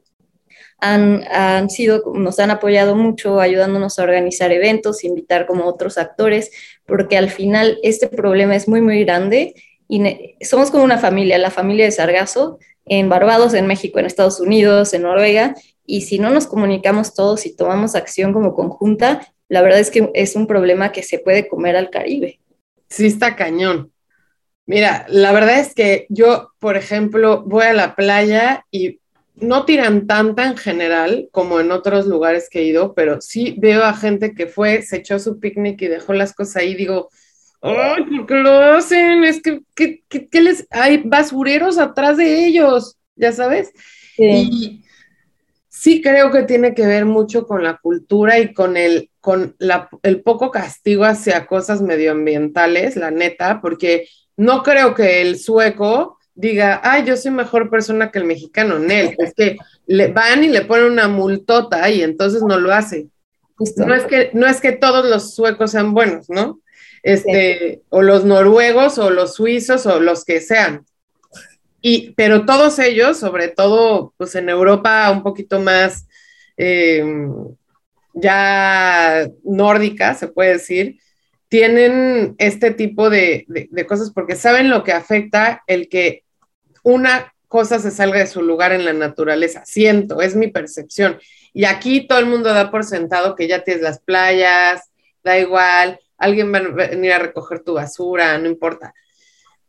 han, 0.78 1.24
han, 1.32 1.72
sido, 1.72 2.04
nos 2.14 2.38
han 2.38 2.52
apoyado 2.52 2.96
mucho 2.96 3.40
ayudándonos 3.40 3.98
a 3.98 4.04
organizar 4.04 4.52
eventos, 4.52 5.04
invitar 5.04 5.48
como 5.48 5.66
otros 5.66 5.98
actores, 5.98 6.52
porque 6.86 7.18
al 7.18 7.32
final 7.32 7.80
este 7.82 8.08
problema 8.10 8.56
es 8.56 8.68
muy, 8.68 8.82
muy 8.82 9.04
grande 9.04 9.56
y 9.96 10.46
somos 10.46 10.72
como 10.72 10.84
una 10.84 10.98
familia, 10.98 11.38
la 11.38 11.52
familia 11.52 11.86
de 11.86 11.92
Sargazo, 11.92 12.58
en 12.86 13.10
Barbados, 13.10 13.54
en 13.54 13.68
México, 13.68 14.00
en 14.00 14.06
Estados 14.06 14.40
Unidos, 14.40 14.94
en 14.94 15.04
Noruega, 15.04 15.56
y 15.86 16.02
si 16.02 16.18
no 16.18 16.32
nos 16.32 16.48
comunicamos 16.48 17.14
todos 17.14 17.46
y 17.46 17.56
tomamos 17.56 17.96
acción 17.96 18.34
como 18.34 18.56
conjunta, 18.56 19.28
la 19.50 19.62
verdad 19.62 19.80
es 19.80 19.92
que 19.92 20.10
es 20.16 20.36
un 20.36 20.48
problema 20.48 20.92
que 20.92 21.04
se 21.04 21.20
puede 21.20 21.48
comer 21.48 21.76
al 21.76 21.92
Caribe. 21.92 22.40
Sí, 22.90 23.06
está 23.06 23.36
cañón. 23.36 23.92
Mira, 24.66 25.06
la 25.10 25.32
verdad 25.32 25.60
es 25.60 25.76
que 25.76 26.08
yo, 26.10 26.52
por 26.58 26.76
ejemplo, 26.76 27.44
voy 27.46 27.66
a 27.66 27.74
la 27.74 27.96
playa 27.96 28.66
y 28.72 29.00
no 29.36 29.66
tiran 29.66 30.08
tanta 30.08 30.46
en 30.46 30.58
general 30.58 31.28
como 31.32 31.60
en 31.60 31.72
otros 31.72 32.08
lugares 32.08 32.48
que 32.50 32.60
he 32.60 32.64
ido, 32.64 32.94
pero 32.96 33.22
sí 33.22 33.56
veo 33.60 33.84
a 33.84 33.94
gente 33.94 34.34
que 34.34 34.48
fue, 34.48 34.82
se 34.82 34.98
echó 34.98 35.20
su 35.20 35.40
picnic 35.40 35.82
y 35.82 35.88
dejó 35.88 36.14
las 36.14 36.34
cosas 36.34 36.58
ahí. 36.58 36.74
Digo, 36.74 37.10
ay, 37.64 38.04
¿por 38.04 38.26
qué 38.28 38.36
lo 38.36 38.52
hacen? 38.52 39.24
Es 39.24 39.42
que, 39.42 39.62
¿qué 39.76 40.42
les, 40.42 40.68
hay 40.70 41.02
basureros 41.04 41.78
atrás 41.78 42.18
de 42.18 42.46
ellos, 42.46 42.98
ya 43.16 43.32
sabes. 43.32 43.72
Y 44.18 44.84
sí 45.70 46.02
creo 46.02 46.32
que 46.32 46.44
tiene 46.44 46.76
que 46.76 46.86
ver 46.86 47.06
mucho 47.06 47.48
con 47.48 47.64
la 47.64 47.78
cultura 47.78 48.38
y 48.40 48.54
con 48.54 48.78
el, 48.78 49.10
con 49.22 49.56
el 50.04 50.22
poco 50.22 50.52
castigo 50.52 51.06
hacia 51.06 51.48
cosas 51.48 51.82
medioambientales, 51.82 52.96
la 52.96 53.12
neta, 53.12 53.62
porque 53.62 54.08
no 54.36 54.62
creo 54.62 54.94
que 54.94 55.22
el 55.22 55.40
sueco 55.40 56.20
diga, 56.36 56.82
ay, 56.84 57.06
yo 57.06 57.16
soy 57.16 57.32
mejor 57.32 57.70
persona 57.70 58.12
que 58.12 58.20
el 58.20 58.26
mexicano, 58.26 58.80
Nel, 58.80 59.16
es 59.18 59.34
que 59.34 59.58
le 59.86 60.08
van 60.08 60.44
y 60.44 60.50
le 60.50 60.62
ponen 60.62 60.92
una 60.92 61.08
multota 61.08 61.90
y 61.90 62.02
entonces 62.02 62.44
no 62.44 62.60
lo 62.60 62.74
hace. 62.74 63.08
No 63.78 63.94
es, 63.94 64.04
que, 64.06 64.32
no 64.34 64.48
es 64.48 64.60
que 64.60 64.74
todos 64.74 65.08
los 65.08 65.36
suecos 65.36 65.72
sean 65.72 65.94
buenos, 65.94 66.30
¿no? 66.30 66.60
Este, 67.04 67.82
o 67.90 68.02
los 68.02 68.24
noruegos 68.24 68.98
o 68.98 69.10
los 69.10 69.36
suizos 69.36 69.86
o 69.86 70.00
los 70.00 70.24
que 70.24 70.40
sean. 70.40 70.86
Y, 71.82 72.12
pero 72.12 72.46
todos 72.46 72.80
ellos, 72.80 73.18
sobre 73.18 73.50
todo 73.50 74.14
pues 74.18 74.36
en 74.36 74.48
Europa 74.48 75.12
un 75.12 75.22
poquito 75.22 75.60
más 75.60 76.08
em, 76.56 77.30
ya 78.14 79.28
nórdica, 79.44 80.16
se 80.16 80.30
puede 80.30 80.54
decir, 80.54 80.98
tienen 81.50 82.36
este 82.38 82.72
tipo 82.72 83.10
de, 83.10 83.46
cosas 83.88 84.12
porque 84.12 84.36
saben 84.36 84.70
lo 84.70 84.84
que 84.84 84.94
afecta 84.94 85.62
el 85.68 85.90
que 85.90 86.24
una 86.84 87.34
cosa 87.48 87.80
se 87.80 87.92
salga 87.92 88.20
de 88.20 88.28
su 88.28 88.42
lugar 88.42 88.72
en 88.72 88.86
la 88.86 88.94
naturaleza. 88.94 89.64
Siento, 89.66 90.22
es 90.22 90.36
mi 90.36 90.48
percepción. 90.48 91.20
Y 91.54 91.66
aquí 91.66 92.08
todo 92.08 92.18
el 92.18 92.26
mundo 92.26 92.54
da 92.54 92.72
por 92.72 92.84
sentado 92.84 93.36
que 93.36 93.48
ya 93.48 93.64
tienes 93.64 93.84
las 93.84 94.00
playas, 94.00 94.90
da 95.24 95.38
igual, 95.38 96.00
alguien 96.24 96.54
va 96.54 96.60
a 96.60 96.88
venir 96.88 97.12
a 97.12 97.20
recoger 97.20 97.60
tu 97.60 97.74
basura, 97.74 98.38
no 98.38 98.48
importa. 98.48 98.94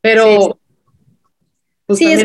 Pero... 0.00 0.58
Sí, 1.94 2.10
es, 2.10 2.24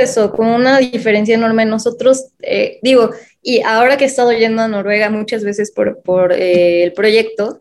eso, 0.00 0.30
con 0.30 0.46
una 0.46 0.78
diferencia 0.78 1.34
enorme. 1.34 1.64
Nosotros, 1.64 2.28
eh, 2.40 2.78
digo, 2.80 3.10
y 3.42 3.60
ahora 3.62 3.96
que 3.96 4.04
he 4.04 4.06
estado 4.06 4.30
yendo 4.30 4.62
a 4.62 4.68
Noruega 4.68 5.10
muchas 5.10 5.42
veces 5.42 5.72
por, 5.72 6.00
por 6.02 6.32
eh, 6.32 6.84
el 6.84 6.92
proyecto, 6.92 7.60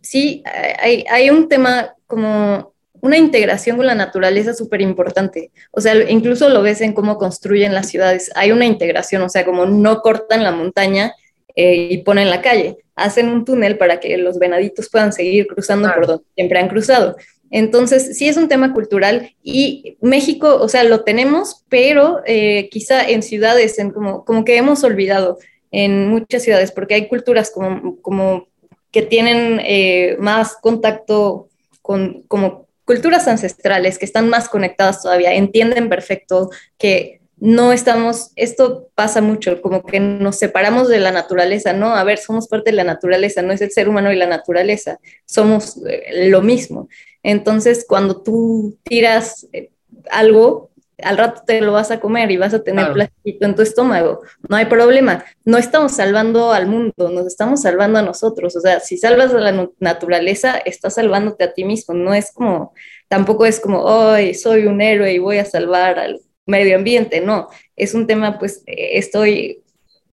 sí, 0.00 0.42
hay, 0.80 1.04
hay 1.08 1.30
un 1.30 1.48
tema 1.48 1.94
como 2.08 2.72
una 3.02 3.18
integración 3.18 3.76
con 3.76 3.86
la 3.86 3.94
naturaleza 3.94 4.54
súper 4.54 4.80
importante. 4.80 5.50
O 5.72 5.80
sea, 5.80 5.94
incluso 6.08 6.48
lo 6.48 6.62
ves 6.62 6.80
en 6.80 6.92
cómo 6.92 7.18
construyen 7.18 7.74
las 7.74 7.88
ciudades. 7.88 8.30
Hay 8.36 8.52
una 8.52 8.64
integración, 8.64 9.22
o 9.22 9.28
sea, 9.28 9.44
como 9.44 9.66
no 9.66 10.00
cortan 10.00 10.44
la 10.44 10.52
montaña 10.52 11.12
eh, 11.54 11.88
y 11.90 11.98
ponen 11.98 12.30
la 12.30 12.42
calle. 12.42 12.78
Hacen 12.94 13.28
un 13.28 13.44
túnel 13.44 13.78
para 13.78 14.00
que 14.00 14.16
los 14.16 14.38
venaditos 14.38 14.88
puedan 14.88 15.12
seguir 15.12 15.46
cruzando 15.46 15.92
por 15.92 16.06
donde 16.06 16.24
siempre 16.34 16.58
han 16.58 16.68
cruzado. 16.68 17.16
Entonces, 17.50 18.16
sí 18.16 18.28
es 18.28 18.38
un 18.38 18.48
tema 18.48 18.72
cultural 18.72 19.34
y 19.42 19.98
México, 20.00 20.56
o 20.60 20.68
sea, 20.68 20.84
lo 20.84 21.04
tenemos, 21.04 21.64
pero 21.68 22.22
eh, 22.26 22.70
quizá 22.70 23.06
en 23.06 23.22
ciudades, 23.22 23.78
en 23.78 23.90
como, 23.90 24.24
como 24.24 24.44
que 24.44 24.56
hemos 24.56 24.82
olvidado 24.84 25.38
en 25.70 26.08
muchas 26.08 26.42
ciudades, 26.42 26.72
porque 26.72 26.94
hay 26.94 27.08
culturas 27.08 27.50
como, 27.50 28.00
como 28.00 28.48
que 28.90 29.02
tienen 29.02 29.60
eh, 29.64 30.16
más 30.18 30.56
contacto 30.60 31.48
con 31.80 32.22
como 32.22 32.68
culturas 32.84 33.28
ancestrales, 33.28 33.98
que 33.98 34.04
están 34.04 34.28
más 34.28 34.48
conectadas 34.48 35.02
todavía, 35.02 35.34
entienden 35.34 35.88
perfecto 35.88 36.50
que 36.78 37.21
no 37.42 37.72
estamos, 37.72 38.30
esto 38.36 38.90
pasa 38.94 39.20
mucho, 39.20 39.60
como 39.62 39.82
que 39.82 39.98
nos 39.98 40.38
separamos 40.38 40.88
de 40.88 41.00
la 41.00 41.10
naturaleza, 41.10 41.72
¿no? 41.72 41.96
A 41.96 42.04
ver, 42.04 42.18
somos 42.18 42.46
parte 42.46 42.70
de 42.70 42.76
la 42.76 42.84
naturaleza, 42.84 43.42
no 43.42 43.52
es 43.52 43.60
el 43.60 43.72
ser 43.72 43.88
humano 43.88 44.12
y 44.12 44.16
la 44.16 44.28
naturaleza, 44.28 45.00
somos 45.26 45.76
eh, 45.84 46.28
lo 46.28 46.40
mismo. 46.40 46.88
Entonces, 47.24 47.84
cuando 47.88 48.22
tú 48.22 48.78
tiras 48.84 49.48
eh, 49.52 49.70
algo, 50.12 50.70
al 51.02 51.18
rato 51.18 51.42
te 51.44 51.60
lo 51.60 51.72
vas 51.72 51.90
a 51.90 51.98
comer 51.98 52.30
y 52.30 52.36
vas 52.36 52.54
a 52.54 52.62
tener 52.62 52.92
plástico 52.92 53.44
en 53.44 53.56
tu 53.56 53.62
estómago. 53.62 54.20
No 54.48 54.54
hay 54.54 54.66
problema. 54.66 55.24
No 55.44 55.58
estamos 55.58 55.96
salvando 55.96 56.52
al 56.52 56.68
mundo, 56.68 57.10
nos 57.10 57.26
estamos 57.26 57.62
salvando 57.62 57.98
a 57.98 58.02
nosotros. 58.02 58.54
O 58.54 58.60
sea, 58.60 58.78
si 58.78 58.98
salvas 58.98 59.34
a 59.34 59.40
la 59.40 59.68
naturaleza, 59.80 60.58
estás 60.58 60.94
salvándote 60.94 61.42
a 61.42 61.52
ti 61.52 61.64
mismo. 61.64 61.92
No 61.92 62.14
es 62.14 62.30
como, 62.30 62.72
tampoco 63.08 63.46
es 63.46 63.58
como, 63.58 63.80
hoy 63.80 64.32
soy 64.34 64.66
un 64.66 64.80
héroe 64.80 65.12
y 65.12 65.18
voy 65.18 65.38
a 65.38 65.44
salvar 65.44 65.98
al 65.98 66.20
medio 66.46 66.76
ambiente, 66.76 67.20
no, 67.20 67.48
es 67.76 67.94
un 67.94 68.06
tema, 68.06 68.38
pues 68.38 68.62
estoy, 68.66 69.62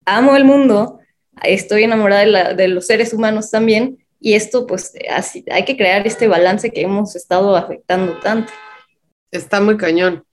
amo 0.05 0.36
el 0.36 0.45
mundo, 0.45 0.99
estoy 1.43 1.84
enamorada 1.84 2.53
de, 2.53 2.67
los 2.67 2.88
seres 2.88 3.13
humanos 3.13 3.51
también, 3.51 4.05
y 4.19 4.34
esto, 4.34 4.67
pues 4.67 4.93
así, 5.09 5.45
hay 5.49 5.65
que 5.65 5.77
crear 5.77 6.05
este 6.05 6.27
balance 6.27 6.71
que 6.71 6.82
hemos 6.82 7.15
estado 7.15 7.55
afectando 7.55 8.19
tanto. 8.19 8.51
Está 9.32 9.61
muy 9.61 9.77
cañón. 9.77 10.25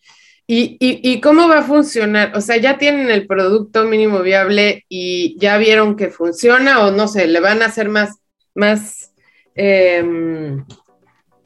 ¿Y, 0.48 0.76
y, 0.80 1.20
cómo 1.20 1.48
va 1.48 1.58
a 1.58 1.62
funcionar? 1.64 2.36
O 2.36 2.40
sea, 2.40 2.56
ya 2.56 2.78
tienen 2.78 3.10
el 3.10 3.26
producto 3.26 3.84
mínimo 3.84 4.22
viable 4.22 4.84
y 4.88 5.36
ya 5.40 5.58
vieron 5.58 5.96
que 5.96 6.08
funciona 6.08 6.86
o 6.86 6.92
no 6.92 7.08
sé, 7.08 7.26
le 7.26 7.40
van 7.40 7.62
a 7.62 7.66
hacer 7.66 7.88
más, 7.88 8.18
más 8.54 9.12
em, 9.56 10.64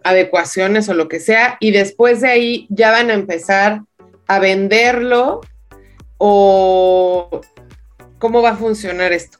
adecuaciones 0.04 0.88
o 0.90 0.94
lo 0.94 1.08
que 1.08 1.18
sea 1.18 1.56
y 1.60 1.70
después 1.70 2.20
de 2.20 2.28
ahí 2.28 2.66
ya 2.68 2.90
van 2.90 3.10
a 3.10 3.14
empezar 3.14 3.80
a 4.30 4.38
venderlo 4.38 5.40
o 6.18 7.40
cómo 8.18 8.42
va 8.42 8.50
a 8.50 8.56
funcionar 8.56 9.12
esto? 9.12 9.38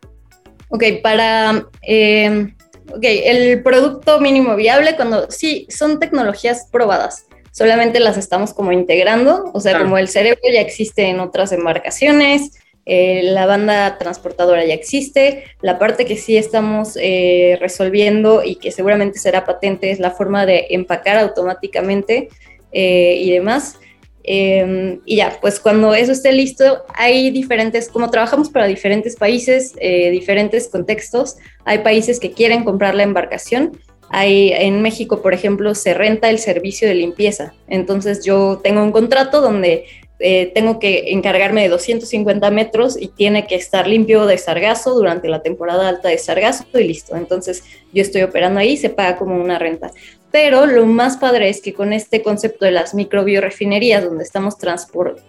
Ok, 0.68 0.84
para 1.00 1.66
em, 1.82 2.56
el 3.00 3.62
producto 3.62 4.18
mínimo 4.20 4.56
viable, 4.56 4.96
cuando 4.96 5.30
sí, 5.30 5.68
son 5.70 6.00
tecnologías 6.00 6.66
probadas, 6.72 7.26
solamente 7.52 8.00
las 8.00 8.16
estamos 8.16 8.52
como 8.52 8.72
integrando, 8.72 9.50
o 9.54 9.60
sea, 9.60 9.78
como 9.78 9.96
el 9.96 10.08
cerebro 10.08 10.40
ya 10.52 10.60
existe 10.60 11.04
en 11.04 11.20
otras 11.20 11.52
embarcaciones, 11.52 12.58
eh, 12.84 13.20
la 13.22 13.46
banda 13.46 13.98
transportadora 13.98 14.64
ya 14.64 14.74
existe, 14.74 15.44
la 15.60 15.78
parte 15.78 16.04
que 16.04 16.16
sí 16.16 16.36
estamos 16.36 16.96
eh, 17.00 17.58
resolviendo 17.60 18.42
y 18.42 18.56
que 18.56 18.72
seguramente 18.72 19.20
será 19.20 19.44
patente 19.44 19.92
es 19.92 20.00
la 20.00 20.10
forma 20.10 20.46
de 20.46 20.66
empacar 20.70 21.16
automáticamente 21.18 22.28
eh, 22.72 23.14
y 23.18 23.30
demás. 23.30 23.78
Em, 24.22 25.00
y 25.06 25.16
ya, 25.16 25.38
pues 25.40 25.58
cuando 25.60 25.94
eso 25.94 26.12
esté 26.12 26.32
listo, 26.32 26.84
hay 26.94 27.30
diferentes, 27.30 27.88
como 27.88 28.10
trabajamos 28.10 28.50
para 28.50 28.66
diferentes 28.66 29.16
países, 29.16 29.74
eh, 29.80 30.10
diferentes 30.10 30.68
contextos, 30.68 31.36
hay 31.64 31.78
países 31.78 32.20
que 32.20 32.32
quieren 32.32 32.64
comprar 32.64 32.94
la 32.94 33.02
embarcación. 33.02 33.78
Hay, 34.10 34.52
en 34.52 34.82
México, 34.82 35.22
por 35.22 35.34
ejemplo, 35.34 35.74
se 35.74 35.94
renta 35.94 36.30
el 36.30 36.38
servicio 36.38 36.88
de 36.88 36.96
limpieza. 36.96 37.54
Entonces 37.68 38.24
yo 38.24 38.60
tengo 38.62 38.82
un 38.82 38.90
contrato 38.90 39.40
donde 39.40 39.84
eh, 40.22 40.50
tengo 40.54 40.78
que 40.78 41.12
encargarme 41.12 41.62
de 41.62 41.70
250 41.70 42.50
metros 42.50 43.00
y 43.00 43.08
tiene 43.08 43.46
que 43.46 43.54
estar 43.54 43.88
limpio 43.88 44.26
de 44.26 44.36
sargazo 44.36 44.94
durante 44.94 45.28
la 45.28 45.42
temporada 45.42 45.88
alta 45.88 46.08
de 46.10 46.18
sargazo 46.18 46.64
y 46.74 46.84
listo. 46.84 47.16
Entonces 47.16 47.64
yo 47.92 48.02
estoy 48.02 48.22
operando 48.22 48.60
ahí, 48.60 48.76
se 48.76 48.90
paga 48.90 49.16
como 49.16 49.34
una 49.36 49.58
renta. 49.58 49.90
Pero 50.32 50.66
lo 50.66 50.86
más 50.86 51.16
padre 51.16 51.48
es 51.48 51.60
que 51.60 51.74
con 51.74 51.92
este 51.92 52.22
concepto 52.22 52.64
de 52.64 52.70
las 52.70 52.94
microbiorefinerías, 52.94 54.04
donde 54.04 54.22
estamos 54.22 54.56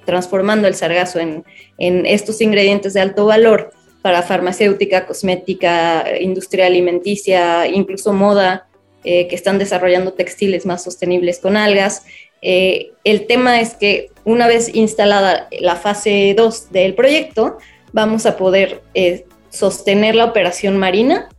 transformando 0.06 0.68
el 0.68 0.76
sargazo 0.76 1.20
en, 1.20 1.44
estos 1.78 2.42
ingredientes 2.42 2.94
de 2.94 3.02
alto 3.02 3.26
valor 3.26 3.72
para 4.04 4.22
farmacéutica, 4.22 5.08
cosmética, 5.08 6.06
industria 6.20 6.68
alimenticia, 6.68 7.68
incluso 7.68 8.14
moda, 8.14 8.68
eh, 9.04 9.28
que 9.28 9.36
están 9.36 9.58
desarrollando 9.58 10.14
textiles 10.14 10.68
más 10.68 10.84
sostenibles 10.84 11.40
con 11.40 11.58
algas. 11.58 12.04
Eh, 12.44 12.92
el 13.04 13.26
tema 13.26 13.60
es 13.60 13.74
que 13.74 14.12
una 14.24 14.48
vez 14.48 14.74
instalada 14.76 15.48
la 15.60 15.76
fase 15.76 16.36
2 16.38 16.72
del 16.72 16.94
proyecto, 16.94 17.58
vamos 17.92 18.28
a 18.28 18.38
poder 18.38 18.84
eh, 18.94 19.26
sostener 19.50 20.14
la 20.14 20.26
operación 20.26 20.78
marina 20.78 21.30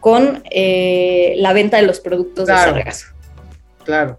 con 0.00 0.42
la 0.52 1.52
venta 1.52 1.76
de 1.76 1.84
los 1.84 2.00
productos 2.00 2.48
de 2.48 2.54
sargazo. 2.54 3.11
Claro. 3.84 4.18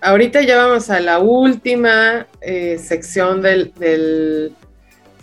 Ahorita 0.00 0.42
ya 0.42 0.58
vamos 0.58 0.90
a 0.90 1.00
la 1.00 1.18
última 1.18 2.26
eh, 2.42 2.78
sección 2.78 3.40
del, 3.40 4.52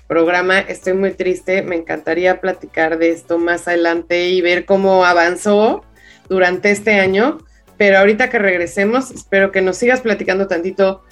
programa. 0.07 0.59
Estoy 0.59 0.93
muy 0.93 1.11
triste, 1.11 1.61
me 1.61 1.75
encantaría 1.75 2.41
platicar 2.41 2.97
de 2.97 3.11
esto 3.11 3.37
más 3.37 3.69
adelante 3.69 4.27
y 4.27 4.41
ver 4.41 4.65
cómo 4.65 5.05
avanzó 5.05 5.85
durante 6.27 6.71
este 6.71 6.99
año. 6.99 7.37
Pero 7.77 7.99
ahorita 7.99 8.29
que 8.29 8.39
regresemos, 8.39 9.11
espero 9.11 9.51
que 9.51 9.61
nos 9.61 9.77
sigas 9.77 10.01
platicando 10.01 10.47
tantito 10.47 11.03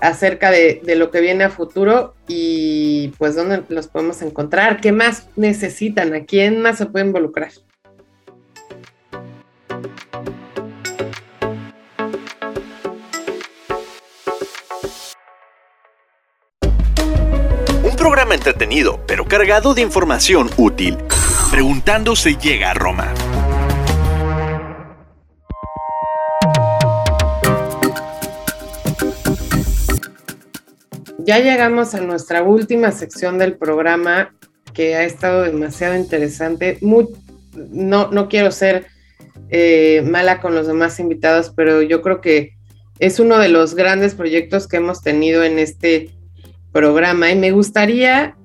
acerca 0.00 0.50
de, 0.50 0.80
de, 0.82 0.96
lo 0.96 1.12
que 1.12 1.20
viene 1.20 1.44
a 1.44 1.50
futuro 1.50 2.14
y 2.26 3.12
pues 3.18 3.36
dónde 3.36 3.62
los 3.68 3.86
podemos 3.86 4.22
encontrar, 4.22 4.80
qué 4.80 4.90
más 4.90 5.28
necesitan, 5.36 6.12
a 6.12 6.24
quién 6.24 6.60
más 6.60 6.78
se 6.78 6.86
puede 6.86 7.04
involucrar. 7.04 7.52
Programa 18.02 18.34
entretenido, 18.34 18.98
pero 19.06 19.26
cargado 19.26 19.74
de 19.74 19.82
información 19.82 20.50
útil. 20.56 20.98
Preguntando 21.52 22.16
se 22.16 22.34
llega 22.34 22.72
a 22.72 22.74
Roma. 22.74 23.14
Ya 31.18 31.38
llegamos 31.38 31.94
a 31.94 32.00
nuestra 32.00 32.42
última 32.42 32.90
sección 32.90 33.38
del 33.38 33.56
programa 33.56 34.34
que 34.74 34.96
ha 34.96 35.04
estado 35.04 35.44
demasiado 35.44 35.94
interesante. 35.94 36.78
no, 36.80 38.10
no 38.10 38.28
quiero 38.28 38.50
ser 38.50 38.86
eh, 39.50 40.02
mala 40.04 40.40
con 40.40 40.56
los 40.56 40.66
demás 40.66 40.98
invitados, 40.98 41.52
pero 41.54 41.82
yo 41.82 42.02
creo 42.02 42.20
que 42.20 42.56
es 42.98 43.20
uno 43.20 43.38
de 43.38 43.48
los 43.48 43.76
grandes 43.76 44.16
proyectos 44.16 44.66
que 44.66 44.78
hemos 44.78 45.02
tenido 45.02 45.44
en 45.44 45.60
este 45.60 46.10
programa 46.72 47.30
y 47.30 47.36
me 47.36 47.52
gustaría 47.52 48.36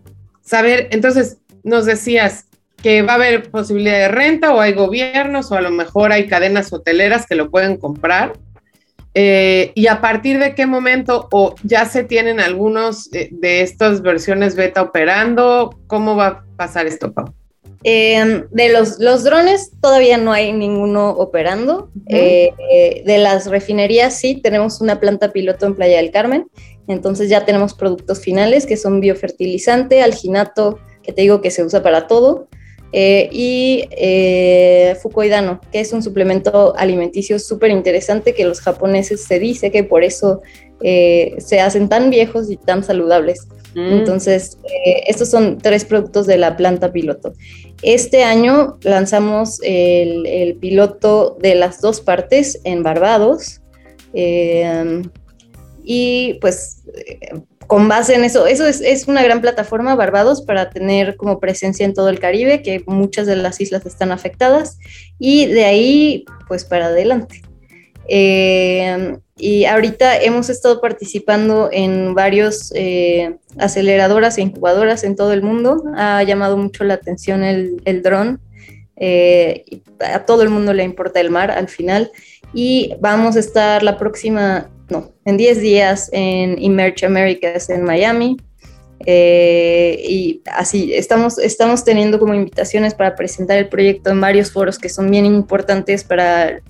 saber, 0.41 0.87
entonces 0.91 1.37
nos 1.63 1.85
decías 1.85 2.45
que 2.81 3.01
va 3.01 3.13
a 3.13 3.15
haber 3.15 3.49
posibilidad 3.49 3.97
de 3.97 4.07
renta 4.07 4.53
o 4.53 4.61
hay 4.61 4.73
gobiernos 4.73 5.51
o 5.51 5.55
a 5.55 5.61
lo 5.61 5.71
mejor 5.71 6.11
hay 6.11 6.27
cadenas 6.27 6.71
hoteleras 6.71 7.25
que 7.25 7.35
lo 7.35 7.49
pueden 7.49 7.77
comprar. 7.77 8.33
Eh, 9.13 9.71
y 9.73 9.87
a 9.87 9.99
partir 9.99 10.37
de 10.37 10.53
qué 10.53 10.67
momento 10.67 11.27
o 11.31 11.55
ya 11.63 11.85
se 11.85 12.03
tienen 12.03 12.39
algunos 12.39 13.11
eh, 13.13 13.29
de 13.31 13.61
estas 13.61 14.03
versiones 14.03 14.55
beta 14.55 14.83
operando, 14.83 15.79
¿cómo 15.87 16.15
va 16.15 16.27
a 16.27 16.45
pasar 16.55 16.85
esto, 16.85 17.11
Pau? 17.11 17.33
Em, 17.83 18.43
de 18.51 18.69
los, 18.69 18.99
los, 18.99 19.23
drones 19.23 19.71
todavía 19.81 20.17
no 20.17 20.33
hay 20.33 20.53
ninguno 20.53 21.09
operando. 21.09 21.89
Eh, 22.07 22.53
de 23.05 23.17
las 23.17 23.47
refinerías 23.47 24.19
sí, 24.19 24.39
tenemos 24.39 24.81
una 24.81 24.99
planta 24.99 25.31
piloto 25.31 25.65
en 25.65 25.75
Playa 25.75 25.97
del 25.97 26.11
Carmen 26.11 26.45
entonces 26.87 27.29
ya 27.29 27.45
tenemos 27.45 27.73
productos 27.73 28.21
finales 28.21 28.65
que 28.65 28.77
son 28.77 28.99
biofertilizante, 28.99 30.01
alginato, 30.01 30.79
que 31.03 31.13
te 31.13 31.21
digo 31.21 31.41
que 31.41 31.51
se 31.51 31.63
usa 31.63 31.83
para 31.83 32.07
todo, 32.07 32.47
eh, 32.93 33.27
y 33.31 33.89
eh, 33.91 34.95
fucoidano, 35.01 35.59
que 35.71 35.81
es 35.81 35.91
un 35.91 36.01
suplemento 36.01 36.73
alimenticio 36.77 37.37
súper 37.37 37.71
interesante 37.71 38.33
que 38.33 38.45
los 38.45 38.61
japoneses 38.61 39.23
se 39.25 39.39
dice 39.39 39.71
que 39.71 39.83
por 39.83 40.03
eso 40.03 40.41
eh, 40.81 41.35
se 41.39 41.59
hacen 41.59 41.89
tan 41.89 42.09
viejos 42.09 42.49
y 42.49 42.55
tan 42.55 42.83
saludables. 42.83 43.47
Mm. 43.75 43.91
Entonces, 43.91 44.57
estos 45.05 45.29
son 45.29 45.57
tres 45.57 45.83
productos 45.83 46.27
de 46.27 46.37
la 46.37 46.55
planta 46.55 46.93
piloto. 46.93 47.33
Este 47.81 48.23
año 48.23 48.77
lanzamos 48.81 49.59
el, 49.63 50.25
el 50.25 50.55
piloto 50.55 51.37
de 51.41 51.55
las 51.55 51.81
dos 51.81 51.99
partes 51.99 52.61
en 52.63 52.83
Barbados 52.83 53.61
y 55.89 56.33
pues 56.41 56.83
con 57.65 57.87
base 57.87 58.15
en 58.15 58.25
eso, 58.25 58.45
eso 58.45 58.65
es, 58.65 59.07
una 59.07 59.23
gran 59.23 59.39
plataforma, 59.39 59.95
Barbados, 59.95 60.41
para 60.41 60.69
tener 60.69 61.15
como 61.15 61.39
presencia 61.39 61.85
en 61.85 61.93
todo 61.93 62.09
el 62.09 62.19
Caribe, 62.19 62.61
que 62.61 62.83
muchas 62.87 63.25
de 63.25 63.37
las 63.37 63.61
islas 63.61 63.85
están 63.85 64.11
afectadas, 64.11 64.79
y 65.17 65.45
de 65.45 65.63
ahí 65.63 66.25
pues 66.49 66.65
para 66.65 66.87
adelante. 66.87 67.41
Eh, 68.09 69.17
y 69.37 69.63
ahorita 69.63 70.21
hemos 70.21 70.49
estado 70.49 70.81
participando 70.81 71.69
en 71.71 72.13
varios 72.15 72.73
eh, 72.75 73.37
aceleradoras 73.57 74.37
e 74.37 74.41
incubadoras 74.41 75.05
en 75.05 75.15
todo 75.15 75.31
el 75.31 75.41
mundo. 75.41 75.83
Ha 75.95 76.23
llamado 76.23 76.57
mucho 76.57 76.83
la 76.83 76.95
atención 76.95 77.43
el, 77.43 77.81
el 77.85 78.01
dron. 78.01 78.41
Eh, 78.95 79.63
a 79.99 80.25
todo 80.25 80.41
el 80.41 80.49
mundo 80.49 80.73
le 80.73 80.83
importa 80.83 81.19
el 81.19 81.29
mar 81.29 81.51
al 81.51 81.67
final. 81.67 82.11
Y 82.53 82.93
vamos 82.99 83.35
a 83.35 83.39
estar 83.39 83.83
la 83.83 83.97
próxima 83.97 84.71
no, 84.89 85.13
en 85.25 85.37
10 85.37 85.61
días 85.61 86.09
en 86.13 86.61
Emerge 86.61 87.05
Americas 87.05 87.69
en 87.69 87.83
Miami. 87.83 88.37
Eh, 89.05 90.01
y 90.07 90.41
así, 90.51 90.93
estamos, 90.93 91.37
estamos 91.37 91.83
teniendo 91.83 92.19
como 92.19 92.33
invitaciones 92.33 92.93
para 92.93 93.15
presentar 93.15 93.57
el 93.57 93.69
proyecto 93.69 94.09
en 94.09 94.19
varios 94.19 94.51
foros 94.51 94.79
que 94.79 94.89
son 94.89 95.11
bien 95.11 95.25
importantes 95.25 96.03
para 96.03 96.61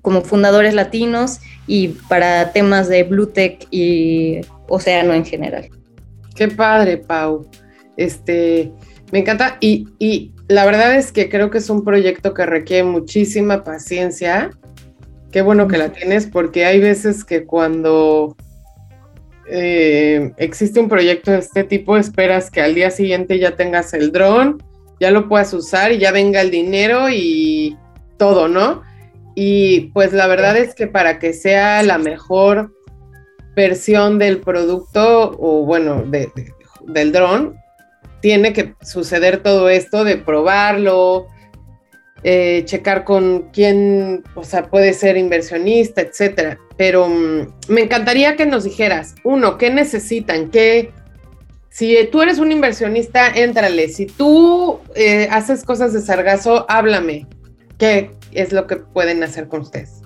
como 0.00 0.22
fundadores 0.22 0.74
latinos 0.74 1.40
y 1.66 1.88
para 2.08 2.52
temas 2.52 2.88
de 2.88 3.04
Blue 3.04 3.26
Tech 3.26 3.66
y 3.70 4.40
océano 4.68 5.14
en 5.14 5.24
general. 5.24 5.68
Qué 6.34 6.48
padre, 6.48 6.98
Pau. 6.98 7.46
Este, 7.96 8.72
me 9.12 9.20
encanta 9.20 9.58
y, 9.60 9.86
y 9.98 10.32
la 10.48 10.64
verdad 10.64 10.96
es 10.96 11.12
que 11.12 11.28
creo 11.28 11.50
que 11.50 11.58
es 11.58 11.70
un 11.70 11.84
proyecto 11.84 12.34
que 12.34 12.46
requiere 12.46 12.84
muchísima 12.84 13.64
paciencia. 13.64 14.50
Qué 15.32 15.40
bueno 15.40 15.66
que 15.66 15.78
la 15.78 15.88
tienes 15.88 16.26
porque 16.26 16.66
hay 16.66 16.78
veces 16.78 17.24
que 17.24 17.46
cuando 17.46 18.36
eh, 19.48 20.32
existe 20.36 20.78
un 20.78 20.90
proyecto 20.90 21.30
de 21.30 21.38
este 21.38 21.64
tipo, 21.64 21.96
esperas 21.96 22.50
que 22.50 22.60
al 22.60 22.74
día 22.74 22.90
siguiente 22.90 23.38
ya 23.38 23.56
tengas 23.56 23.94
el 23.94 24.12
dron, 24.12 24.62
ya 25.00 25.10
lo 25.10 25.28
puedas 25.28 25.54
usar 25.54 25.90
y 25.90 25.98
ya 25.98 26.12
venga 26.12 26.42
el 26.42 26.50
dinero 26.50 27.08
y 27.10 27.78
todo, 28.18 28.46
¿no? 28.46 28.82
Y 29.34 29.90
pues 29.94 30.12
la 30.12 30.26
verdad 30.26 30.56
es 30.58 30.74
que 30.74 30.86
para 30.86 31.18
que 31.18 31.32
sea 31.32 31.82
la 31.82 31.96
mejor 31.96 32.70
versión 33.56 34.18
del 34.18 34.40
producto 34.40 35.34
o 35.38 35.64
bueno, 35.64 36.04
del 36.86 37.12
dron, 37.12 37.56
tiene 38.20 38.52
que 38.52 38.74
suceder 38.82 39.42
todo 39.42 39.70
esto 39.70 40.04
de 40.04 40.18
probarlo, 40.18 41.26
eh, 42.24 42.62
checar 42.64 43.04
con 43.04 43.48
quién, 43.52 44.22
o 44.34 44.44
sea, 44.44 44.70
puede 44.70 44.92
ser 44.92 45.16
inversionista, 45.16 46.00
etcétera. 46.00 46.58
Pero 46.76 47.08
mm, 47.08 47.46
me 47.68 47.82
encantaría 47.82 48.36
que 48.36 48.46
nos 48.46 48.64
dijeras, 48.64 49.14
uno, 49.24 49.58
¿qué 49.58 49.70
necesitan? 49.70 50.50
¿Qué, 50.50 50.90
si 51.72 51.96
tú 52.12 52.20
eres 52.20 52.38
un 52.38 52.52
inversionista, 52.52 53.28
éntrale. 53.28 53.88
Si 53.88 54.04
tú 54.04 54.78
eh, 54.94 55.26
haces 55.30 55.64
cosas 55.64 55.94
de 55.94 56.02
sargazo, 56.02 56.66
háblame. 56.68 57.26
¿Qué 57.78 58.10
es 58.32 58.52
lo 58.52 58.66
que 58.66 58.76
pueden 58.76 59.22
hacer 59.22 59.48
con 59.48 59.62
ustedes? 59.62 60.02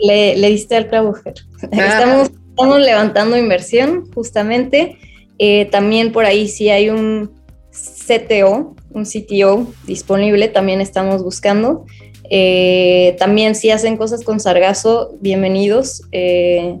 Le, 0.00 0.34
diste 0.34 0.76
al 0.76 0.88
clavo, 0.88 1.16
ah. 1.24 1.32
Estamos, 1.72 2.80
levantando 2.80 3.38
inversión, 3.38 4.10
justamente. 4.12 4.98
Eh, 5.38 5.66
también 5.70 6.12
por 6.12 6.26
ahí, 6.26 6.48
si 6.48 6.68
hay 6.68 6.90
un 6.90 7.30
CTO, 7.70 8.76
un 8.90 9.04
CTO 9.04 9.66
disponible, 9.86 10.48
también 10.48 10.80
estamos 10.80 11.22
buscando. 11.22 11.86
Eh, 12.30 13.16
también 13.18 13.54
si 13.54 13.70
hacen 13.70 13.96
cosas 13.96 14.24
con 14.24 14.40
Sargazo, 14.40 15.16
bienvenidos. 15.20 16.02
Eh, 16.12 16.78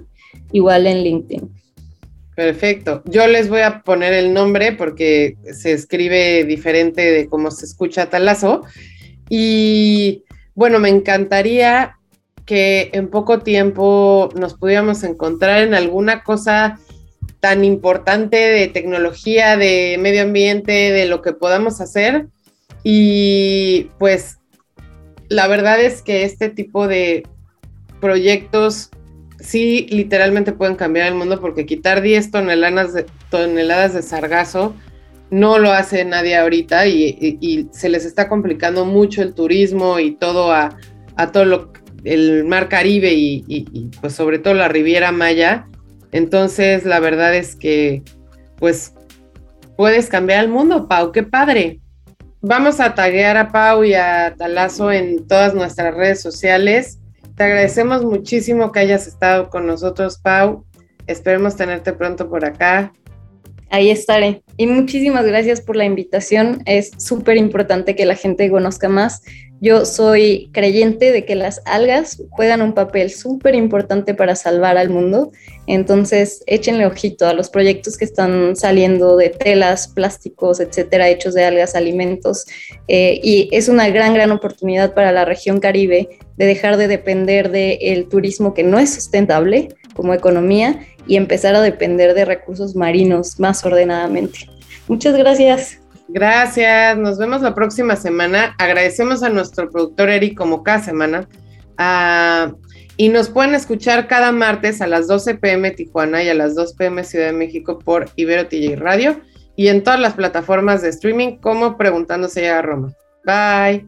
igual 0.53 0.87
en 0.87 1.03
LinkedIn. 1.03 1.56
Perfecto. 2.37 3.03
Yo 3.07 3.27
les 3.27 3.49
voy 3.49 3.63
a 3.63 3.81
poner 3.81 4.13
el 4.13 4.35
nombre 4.35 4.73
porque 4.73 5.39
se 5.55 5.73
escribe 5.73 6.45
diferente 6.45 7.01
de 7.01 7.29
cómo 7.31 7.51
se 7.51 7.65
escucha 7.65 8.11
Talazo. 8.11 8.63
Y 9.31 10.23
bueno, 10.55 10.79
me 10.79 10.91
encantaría 10.91 11.97
que 12.45 12.91
en 12.93 13.09
poco 13.09 13.41
tiempo 13.41 14.29
nos 14.37 14.53
pudiéramos 14.53 15.03
encontrar 15.03 15.63
en 15.63 15.73
alguna 15.73 16.23
cosa 16.25 16.79
tan 17.41 17.65
importante 17.65 18.37
de 18.37 18.69
tecnología, 18.69 19.57
de 19.57 19.97
medio 19.99 20.23
ambiente, 20.23 20.93
de 20.93 21.07
lo 21.07 21.23
que 21.23 21.33
podamos 21.33 21.81
hacer. 21.81 22.27
Y 22.85 23.91
pues 23.99 24.37
la 25.31 25.49
verdad 25.49 25.81
es 25.81 26.03
que 26.03 26.25
este 26.25 26.51
tipo 26.51 26.87
de 26.87 27.23
proyectos 27.99 28.91
sí 29.41 29.87
literalmente 29.91 30.53
pueden 30.53 30.77
cambiar 30.77 31.09
el 31.09 31.15
mundo 31.15 31.41
porque 31.41 31.67
quitar 31.67 32.01
10 32.01 32.31
toneladas 32.31 32.95
de, 32.95 33.07
toneladas 33.31 33.95
de 33.95 34.03
sargazo 34.03 34.75
no 35.31 35.59
lo 35.59 35.73
hace 35.73 36.05
nadie 36.05 36.37
ahorita 36.37 36.87
y, 36.87 37.69
se 37.73 37.89
les 37.89 38.05
está 38.05 38.29
complicando 38.29 38.85
mucho 38.85 39.23
el 39.23 39.35
turismo 39.35 39.99
y 39.99 40.13
todo 40.13 40.53
a, 40.53 40.77
todo 41.33 41.45
lo, 41.45 41.73
el 42.05 42.45
mar 42.45 42.69
Caribe 42.69 43.13
y, 43.13 43.45
y, 43.49 43.91
pues 44.01 44.15
sobre 44.15 44.39
todo 44.39 44.55
la 44.55 44.69
Riviera 44.69 45.11
Maya. 45.11 45.67
Entonces 46.13 46.85
la 46.85 47.01
verdad 47.01 47.35
es 47.35 47.57
que 47.57 48.03
pues 48.59 48.95
puedes 49.77 50.09
cambiar 50.09 50.45
el 50.45 50.51
mundo, 50.51 50.87
Pau, 50.89 51.11
qué 51.11 51.25
padre. 51.25 51.81
Vamos 52.41 52.79
a 52.79 52.95
taguear 52.95 53.37
a 53.37 53.49
Pau 53.51 53.83
y 53.83 53.95
a 53.95 54.35
Talazo 54.39 54.93
en 54.93 55.27
todas 55.27 55.55
nuestras 55.55 55.95
redes 55.95 56.21
sociales 56.21 57.01
te 57.37 57.45
agradecemos 57.45 58.05
muchísimo 58.05 58.73
que 58.73 58.81
hayas 58.81 59.07
estado 59.07 59.51
con 59.51 59.67
nosotros, 59.67 60.19
Pau. 60.19 60.65
Esperemos 61.07 61.55
tenerte 61.57 61.93
pronto 61.93 62.29
por 62.29 62.45
acá. 62.45 62.93
Ahí 63.71 63.91
estaré. 63.91 64.43
Y 64.57 64.67
muchísimas 64.67 65.27
gracias 65.27 65.61
por 65.61 65.77
la 65.77 65.85
invitación. 65.85 66.63
Es 66.65 66.93
súper 66.97 67.37
importante 67.37 67.95
que 67.95 68.07
la 68.07 68.15
gente 68.15 68.51
conozca 68.51 68.89
más 68.89 69.23
yo 69.61 69.87
soy 69.87 70.51
creyente 70.53 71.13
de 71.13 71.25
que 71.25 71.35
las 71.35 71.63
algas 71.65 72.23
juegan 72.31 72.61
un 72.61 72.75
papel 72.75 73.11
súper 73.11 73.55
importante 73.55 74.15
para 74.15 74.37
salvar 74.37 74.77
al 74.77 74.91
mundo, 74.91 75.33
entonces 75.67 76.43
échenle 76.47 76.87
ojito 76.87 77.27
a 77.27 77.33
los 77.33 77.49
proyectos 77.49 77.97
que 77.97 78.05
están 78.05 78.55
saliendo 78.55 79.17
de 79.17 79.31
telas, 79.31 79.89
plásticos, 79.89 80.61
etcétera, 80.61 81.09
hechos 81.09 81.35
de 81.35 81.45
algas, 81.45 81.75
alimentos, 81.75 82.45
eh, 82.89 83.19
y 83.23 83.49
es 83.53 83.69
una 83.69 83.89
gran, 83.89 84.15
gran 84.15 84.31
oportunidad 84.31 84.95
para 84.95 85.13
la 85.13 85.25
región 85.25 85.59
caribe 85.59 86.09
de 86.37 86.45
dejar 86.45 86.77
de 86.77 86.89
depender 86.89 87.51
del 87.51 88.09
turismo 88.09 88.53
que 88.53 88.63
no 88.63 88.79
es 88.79 88.93
sustentable 88.93 89.69
como 89.95 90.13
economía 90.13 90.81
y 91.07 91.17
empezar 91.17 91.55
a 91.55 91.63
depender 91.63 92.15
de 92.15 92.25
recursos 92.25 92.77
marinos 92.77 93.41
más 93.41 93.65
ordenadamente. 93.65 94.41
Muchas 94.89 95.17
gracias. 95.17 95.86
Gracias, 96.09 96.97
nos 96.97 97.19
vemos 97.19 97.43
la 97.43 97.55
próxima 97.55 97.97
semana. 97.97 98.55
Agradecemos 98.59 99.23
a 99.23 99.29
nuestro 99.29 99.71
productor 99.71 100.09
Eric 100.09 100.37
como 100.37 100.63
cada 100.63 100.83
semana. 100.83 101.29
Ah, 101.79 102.53
y 102.97 103.11
nos 103.11 103.29
pueden 103.29 103.55
escuchar 103.55 104.09
cada 104.09 104.33
martes 104.33 104.81
a 104.81 104.87
las 104.87 105.07
12 105.09 105.35
pm 105.35 105.71
Tijuana 105.73 106.23
y 106.23 106.29
a 106.29 106.35
las 106.35 106.55
2 106.55 106.75
pm 106.75 107.05
Ciudad 107.05 107.27
de 107.27 107.33
México 107.33 107.79
por 107.79 108.09
Ibero 108.17 108.49
TJ 108.49 108.77
Radio 108.77 109.21
y 109.57 109.69
en 109.69 109.83
todas 109.83 110.01
las 110.01 110.15
plataformas 110.15 110.83
de 110.83 110.91
streaming 110.91 111.37
como 111.37 111.77
Preguntándose 111.77 112.49
a 112.49 112.63
Roma. 112.63 112.93
Bye. 113.25 113.87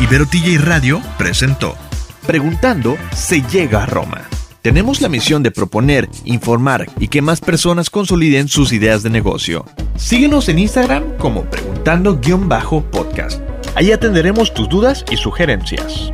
Ibero 0.00 0.26
TJ 0.26 0.58
Radio 0.58 1.00
presentó 1.18 1.74
Preguntando 2.26 2.96
se 3.12 3.42
llega 3.42 3.82
a 3.82 3.86
Roma. 3.86 4.28
Tenemos 4.62 5.00
la 5.00 5.08
misión 5.08 5.42
de 5.42 5.50
proponer, 5.50 6.10
informar 6.26 6.86
y 6.98 7.08
que 7.08 7.22
más 7.22 7.40
personas 7.40 7.88
consoliden 7.88 8.46
sus 8.48 8.74
ideas 8.74 9.02
de 9.02 9.08
negocio. 9.08 9.64
Síguenos 9.96 10.50
en 10.50 10.58
Instagram 10.58 11.16
como 11.16 11.44
preguntando-podcast. 11.44 13.40
Ahí 13.74 13.90
atenderemos 13.90 14.52
tus 14.52 14.68
dudas 14.68 15.06
y 15.10 15.16
sugerencias. 15.16 16.12